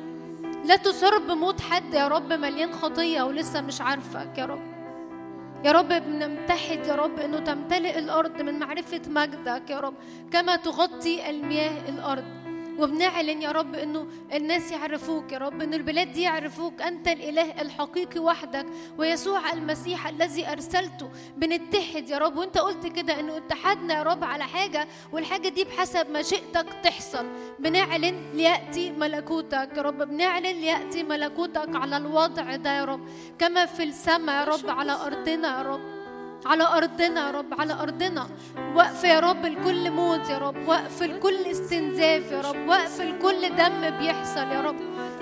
لا 0.66 0.76
تصر 0.76 1.18
بموت 1.18 1.60
حد 1.60 1.94
يا 1.94 2.08
رب 2.08 2.32
مليان 2.32 2.72
خطية 2.72 3.22
ولسه 3.22 3.60
مش 3.60 3.80
عارفك 3.80 4.38
يا 4.38 4.44
رب. 4.46 4.73
يا 5.64 5.72
رب 5.72 5.88
بنمتحد 5.88 6.86
يا 6.86 6.94
رب 6.94 7.20
إنه 7.20 7.38
تمتلئ 7.38 7.98
الأرض 7.98 8.42
من 8.42 8.58
معرفة 8.58 9.00
مجدك 9.08 9.70
يا 9.70 9.80
رب. 9.80 9.94
كما 10.32 10.56
تغطي 10.56 11.30
المياه 11.30 11.88
الأرض. 11.88 12.24
وبنعلن 12.78 13.42
يا 13.42 13.52
رب 13.52 13.74
إنه 13.74 14.06
الناس 14.34 14.72
يعرفوك 14.72 15.32
يا 15.32 15.38
رب 15.38 15.62
ان 15.62 15.74
البلاد 15.74 16.12
دي 16.12 16.22
يعرفوك. 16.22 16.82
أنت 16.82 17.08
الإله 17.08 17.60
الحقيقي 17.60 18.20
وحدك 18.20 18.66
ويسوع 18.98 19.52
المسيح 19.52 20.08
الذي 20.08 20.52
أرسلته. 20.52 21.10
بنتحد 21.36 22.08
يا 22.08 22.18
رب. 22.18 22.36
وأنت 22.36 22.58
قلت 22.58 22.86
كده 22.86 23.20
إنه 23.20 23.36
اتحدنا 23.36 23.94
يا 23.94 24.02
رب 24.02 24.24
على 24.24 24.44
حاجة 24.44 24.88
والحاجة 25.12 25.48
دي 25.48 25.64
بحسب 25.64 26.10
مشيئتك 26.10 26.66
تحصل. 26.82 27.26
بنعلن 27.58 28.22
ليأتي 28.34 28.92
ملكوتك 28.92 29.68
يا 29.76 29.82
رب. 29.82 30.02
بنعلن 30.02 30.60
ليأتي 30.60 31.02
ملكوتك 31.02 31.76
على 31.76 31.96
الوضع 31.96 32.56
ده 32.56 32.76
يا 32.78 32.84
رب. 32.84 33.08
كما 33.38 33.66
في 33.66 33.82
السماء 33.82 34.34
يا 34.40 34.44
رب 34.44 34.70
على 34.70 34.92
أرضنا 34.92 35.58
يا 35.58 35.62
رب. 35.62 35.93
على 36.46 36.64
أرضنا 36.64 37.26
يا 37.26 37.30
رب 37.30 37.60
على 37.60 37.72
أرضنا. 37.72 38.28
وقف 38.74 39.04
يا 39.04 39.20
رب 39.20 39.46
لكل 39.46 39.90
موت 39.90 40.28
يا 40.30 40.38
رب 40.38 40.68
وقف 40.68 41.02
لكل 41.02 41.46
استنزاف 41.46 42.32
يا 42.32 42.40
رب 42.40 42.68
وقف 42.68 43.00
لكل 43.00 43.56
دم 43.56 43.90
بيحصل 43.98 44.40
يا 44.40 44.60
رب. 44.60 44.76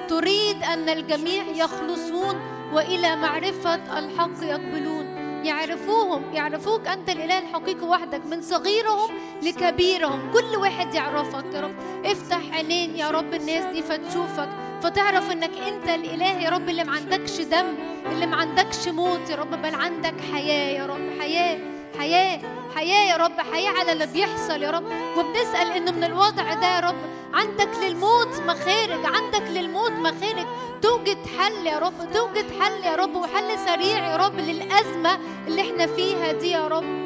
تريد 0.09 0.62
أن 0.62 0.89
الجميع 0.89 1.42
يخلصون 1.42 2.41
وإلى 2.73 3.17
معرفة 3.17 3.99
الحق 3.99 4.42
يقبلون. 4.42 5.23
يعرفوهم 5.44 6.33
يعرفوك 6.33 6.86
أنت 6.86 7.10
الإله 7.10 7.39
الحقيقي 7.39 7.86
وحدك 7.86 8.26
من 8.26 8.42
صغيرهم 8.42 9.10
لكبيرهم. 9.42 10.33
كل 10.33 10.57
واحد 10.57 10.94
يعرفك 10.94 11.55
يا 11.55 11.60
رب. 11.60 11.75
افتح 12.05 12.41
عينين 12.52 12.97
يا 12.97 13.10
رب 13.10 13.34
الناس 13.34 13.65
دي 13.65 13.83
فتشوفك. 13.83 14.49
فتعرف 14.83 15.31
إنك 15.33 15.51
أنت 15.69 15.89
الإله 15.89 16.41
يا 16.41 16.51
رب 16.51 16.69
اللي 16.69 16.85
ما 16.85 16.93
عندكش 16.93 17.41
دم 17.41 17.67
اللي 18.12 18.27
ما 18.27 18.36
عندكش 18.36 18.89
موت 18.89 19.31
يا 19.31 19.36
رب 19.36 19.62
بل 19.62 19.75
عندك 19.75 20.15
حياة 20.33 20.78
يا 20.78 20.86
رب 20.86 21.20
حياة 21.20 21.59
حياة 21.99 22.41
حياة 22.77 23.11
يا 23.11 23.17
رب 23.17 23.41
حياة 23.52 23.70
على 23.78 23.93
اللي 23.93 24.07
بيحصل 24.07 24.62
يا 24.62 24.70
رب. 24.70 24.85
وبنسأل 25.17 25.70
انه 25.77 25.91
من 25.91 26.05
الوضع 26.05 26.55
ده 26.55 26.67
يا 26.75 26.81
رب 26.81 26.94
عندك 27.35 27.69
للموت 27.83 28.41
مخارج 28.47 29.05
عندك 29.05 29.51
للموت 29.51 29.91
مخارج. 29.93 30.47
توجد 30.83 31.19
حل 31.39 31.67
يا 31.67 31.78
رب 31.78 32.12
توجد 32.15 32.47
حل 32.61 32.85
يا 32.85 32.94
رب 32.97 33.17
وحل 33.17 33.59
سريع 33.67 34.11
يا 34.11 34.17
رب 34.17 34.35
للأزمة 34.39 35.19
اللي 35.47 35.62
إحنا 35.62 35.86
فيها 35.86 36.33
دي 36.33 36.51
يا 36.51 36.69
رب. 36.69 37.02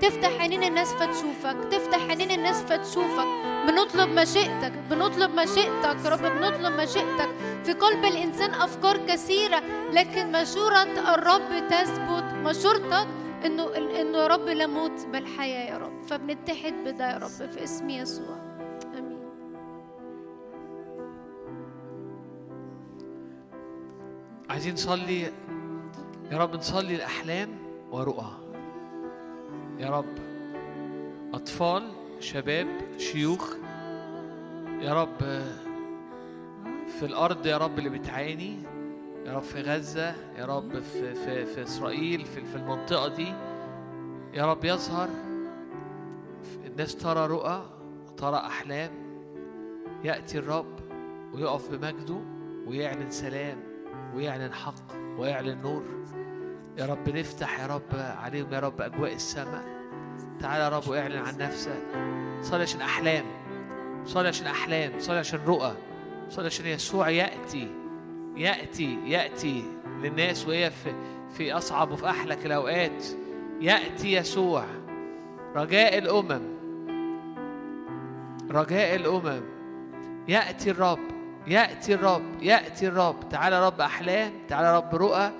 تفتح 0.00 0.40
عينين 0.40 0.62
الناس 0.62 0.92
فتشوفك 0.94 1.56
تفتح 1.70 2.02
عينين 2.08 2.30
الناس 2.30 2.62
فتشوفك. 2.62 3.26
بنطلب 3.66 4.08
مشيئتك 4.08 4.72
بنطلب 4.90 5.30
مشيئتك 5.30 6.06
رب 6.06 6.18
بنطلب 6.18 6.80
مشيئتك. 6.80 7.28
في 7.64 7.72
قلب 7.72 8.04
الإنسان 8.04 8.50
أفكار 8.50 8.96
كثيرة 9.06 9.62
لكن 9.92 10.32
مشورة 10.32 11.14
الرب 11.14 11.68
تثبت 11.68 12.24
مشورتك 12.44 13.06
إنه 13.44 13.76
إنه 13.76 14.18
يا 14.18 14.26
رب 14.26 14.48
لا 14.48 14.66
موت 14.66 15.06
بل 15.12 15.26
حياه 15.26 15.72
يا 15.72 15.78
رب. 15.78 16.02
فبنتحد 16.02 16.74
بده 16.84 17.12
يا 17.12 17.18
رب 17.18 17.50
في 17.50 17.64
اسم 17.64 17.90
يسوع. 17.90 18.36
آمين. 18.98 19.20
عايزين 24.50 24.74
نصلي 24.74 25.22
يا 26.30 26.38
رب 26.38 26.56
نصلي 26.56 26.94
الأحلام 26.94 27.48
ورؤى. 27.90 28.49
يا 29.80 29.90
رب. 29.90 30.18
أطفال 31.34 31.82
شباب 32.20 32.66
شيوخ 32.98 33.54
يا 34.80 35.02
رب 35.02 35.18
في 36.98 37.02
الأرض 37.02 37.46
يا 37.46 37.56
رب 37.58 37.78
اللي 37.78 37.90
بتعاني 37.90 38.56
يا 39.26 39.32
رب 39.32 39.42
في 39.42 39.60
غزة 39.60 40.14
يا 40.38 40.44
رب 40.46 40.80
في, 40.80 41.14
في, 41.14 41.46
في 41.46 41.62
إسرائيل 41.62 42.24
في, 42.24 42.44
في 42.44 42.56
المنطقة 42.56 43.08
دي 43.08 43.32
يا 44.34 44.46
رب 44.46 44.64
يظهر. 44.64 45.08
الناس 46.66 46.96
ترى 46.96 47.26
رؤى 47.26 47.62
ترى 48.16 48.36
أحلام. 48.36 48.90
يأتي 50.04 50.38
الرب 50.38 50.80
ويقف 51.34 51.70
بمجده 51.70 52.20
ويعلن 52.66 53.10
سلام 53.10 53.58
ويعلن 54.14 54.52
حق 54.52 54.94
ويعلن 55.18 55.62
نور. 55.62 55.82
يا 56.80 56.86
رب 56.86 57.08
نفتح 57.08 57.60
يا 57.60 57.66
رب 57.66 58.16
عليهم 58.22 58.54
يا 58.54 58.60
رب 58.60 58.80
أجواء 58.80 59.14
السماء. 59.14 59.64
تعالى 60.40 60.64
يا 60.64 60.68
رب 60.68 60.88
واعلن 60.88 61.18
عن 61.18 61.38
نفسك. 61.38 61.82
صلي 62.42 62.62
عشان 62.62 62.80
أحلام. 62.80 63.24
صلي 64.04 64.28
عشان 64.28 64.46
أحلام. 64.46 64.92
صلي 64.98 65.18
عشان 65.18 65.40
رؤى. 65.46 65.74
صلي 66.30 66.46
عشان 66.46 66.66
يسوع 66.66 67.10
يأتي. 67.10 67.68
يأتي 68.36 68.98
يأتي 69.06 69.64
للناس 70.02 70.46
وهي 70.48 70.70
في 70.70 70.92
في 71.32 71.52
أصعب 71.52 71.90
وفي 71.90 72.10
أحلك 72.10 72.46
الأوقات. 72.46 73.04
يأتي 73.60 74.12
يسوع. 74.12 74.64
رجاء 75.56 75.98
الأمم. 75.98 76.42
رجاء 78.50 78.94
الأمم. 78.96 79.42
يأتي 80.28 80.70
الرب. 80.70 81.08
يأتي 81.46 81.94
الرب. 81.94 82.42
يأتي 82.42 82.88
الرب. 82.88 83.28
تعالى 83.28 83.66
رب 83.66 83.80
أحلام. 83.80 84.32
تعالى 84.48 84.76
رب 84.76 84.94
رؤى. 84.94 85.30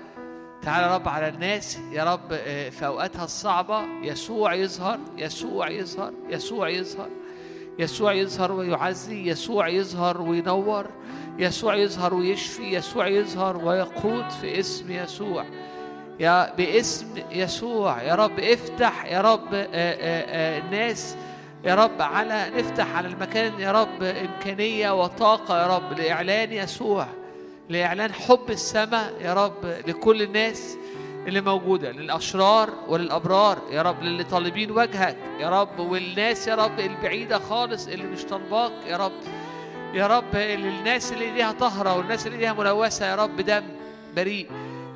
تعالى 0.63 0.87
يا 0.87 0.95
رب 0.95 1.07
على 1.07 1.27
الناس 1.29 1.79
يا 1.91 2.03
رب 2.03 2.31
آه، 2.31 2.69
في 2.69 2.85
أوقاتها 2.85 3.23
الصعبة 3.23 3.81
يسوع 4.03 4.53
يظهر 4.53 4.99
يسوع 5.17 5.69
يظهر 5.69 6.13
يسوع 6.29 6.69
يظهر 6.69 7.09
يسوع 7.79 8.13
يظهر 8.13 8.51
ويعزي 8.51 9.29
يسوع 9.29 9.67
يظهر 9.67 10.21
وينور 10.21 10.85
يسوع 11.37 11.75
يظهر 11.75 12.13
ويشفي 12.13 12.73
يسوع 12.75 13.07
يظهر 13.07 13.57
ويقود 13.57 14.29
في 14.29 14.59
اسم 14.59 14.91
يسوع. 14.91 15.45
يا 16.19 16.55
باسم 16.55 17.07
يسوع 17.31 18.01
يا 18.03 18.15
رب 18.15 18.39
افتح 18.39 19.05
يا 19.05 19.21
رب 19.21 19.53
آه، 19.53 19.67
آه، 19.73 20.59
الناس 20.59 21.15
يا 21.63 21.75
رب 21.75 22.01
على 22.01 22.51
نفتح 22.57 22.95
على 22.95 23.07
المكان 23.07 23.59
يا 23.59 23.71
رب 23.71 24.03
إمكانية 24.03 25.01
وطاقة 25.03 25.61
يا 25.61 25.67
رب 25.67 25.99
لإعلان 25.99 26.51
يسوع. 26.53 27.07
لإعلان 27.71 28.13
حب 28.13 28.49
السماء 28.49 29.13
يا 29.21 29.33
رب 29.33 29.65
لكل 29.87 30.21
الناس 30.21 30.77
اللي 31.27 31.41
موجودة 31.41 31.91
للأشرار 31.91 32.69
وللأبرار 32.87 33.57
يا 33.71 33.81
رب 33.81 34.03
للي 34.03 34.23
طالبين 34.23 34.71
وجهك 34.71 35.17
يا 35.39 35.49
رب 35.61 35.79
والناس 35.79 36.47
يا 36.47 36.55
رب 36.55 36.79
البعيدة 36.79 37.39
خالص 37.39 37.87
اللي 37.87 38.03
مش 38.07 38.23
طالباك 38.23 38.71
يا 38.87 38.97
رب 38.97 39.11
يا 39.93 40.07
رب 40.07 40.35
للناس 40.35 41.11
اللي 41.13 41.25
إيديها 41.25 41.51
طهرة 41.51 41.97
والناس 41.97 42.25
اللي 42.27 42.35
إيديها 42.35 42.53
ملوثة 42.53 43.05
يا 43.05 43.15
رب 43.15 43.41
دم 43.41 43.63
بريء. 44.15 44.49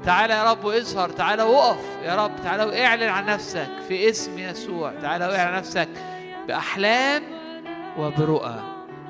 تعالى 0.06 0.34
يا 0.34 0.52
رب 0.52 0.64
واظهر 0.66 1.10
تعالى 1.10 1.44
وقف 1.44 1.86
يا 2.04 2.26
رب 2.26 2.32
تعالى 2.44 2.64
واعلن 2.64 3.10
عن 3.10 3.26
نفسك 3.26 3.70
في 3.88 4.10
اسم 4.10 4.40
يسوع 4.40 4.94
تعالى 5.02 5.26
واعلن 5.28 5.40
عن 5.54 5.58
نفسك 5.58 5.90
بأحلام 6.48 7.24
وبرؤى 7.98 8.64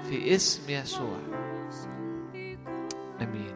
في 0.09 0.35
اسم 0.35 0.61
يسوع. 0.69 1.17
آمين. 3.21 3.54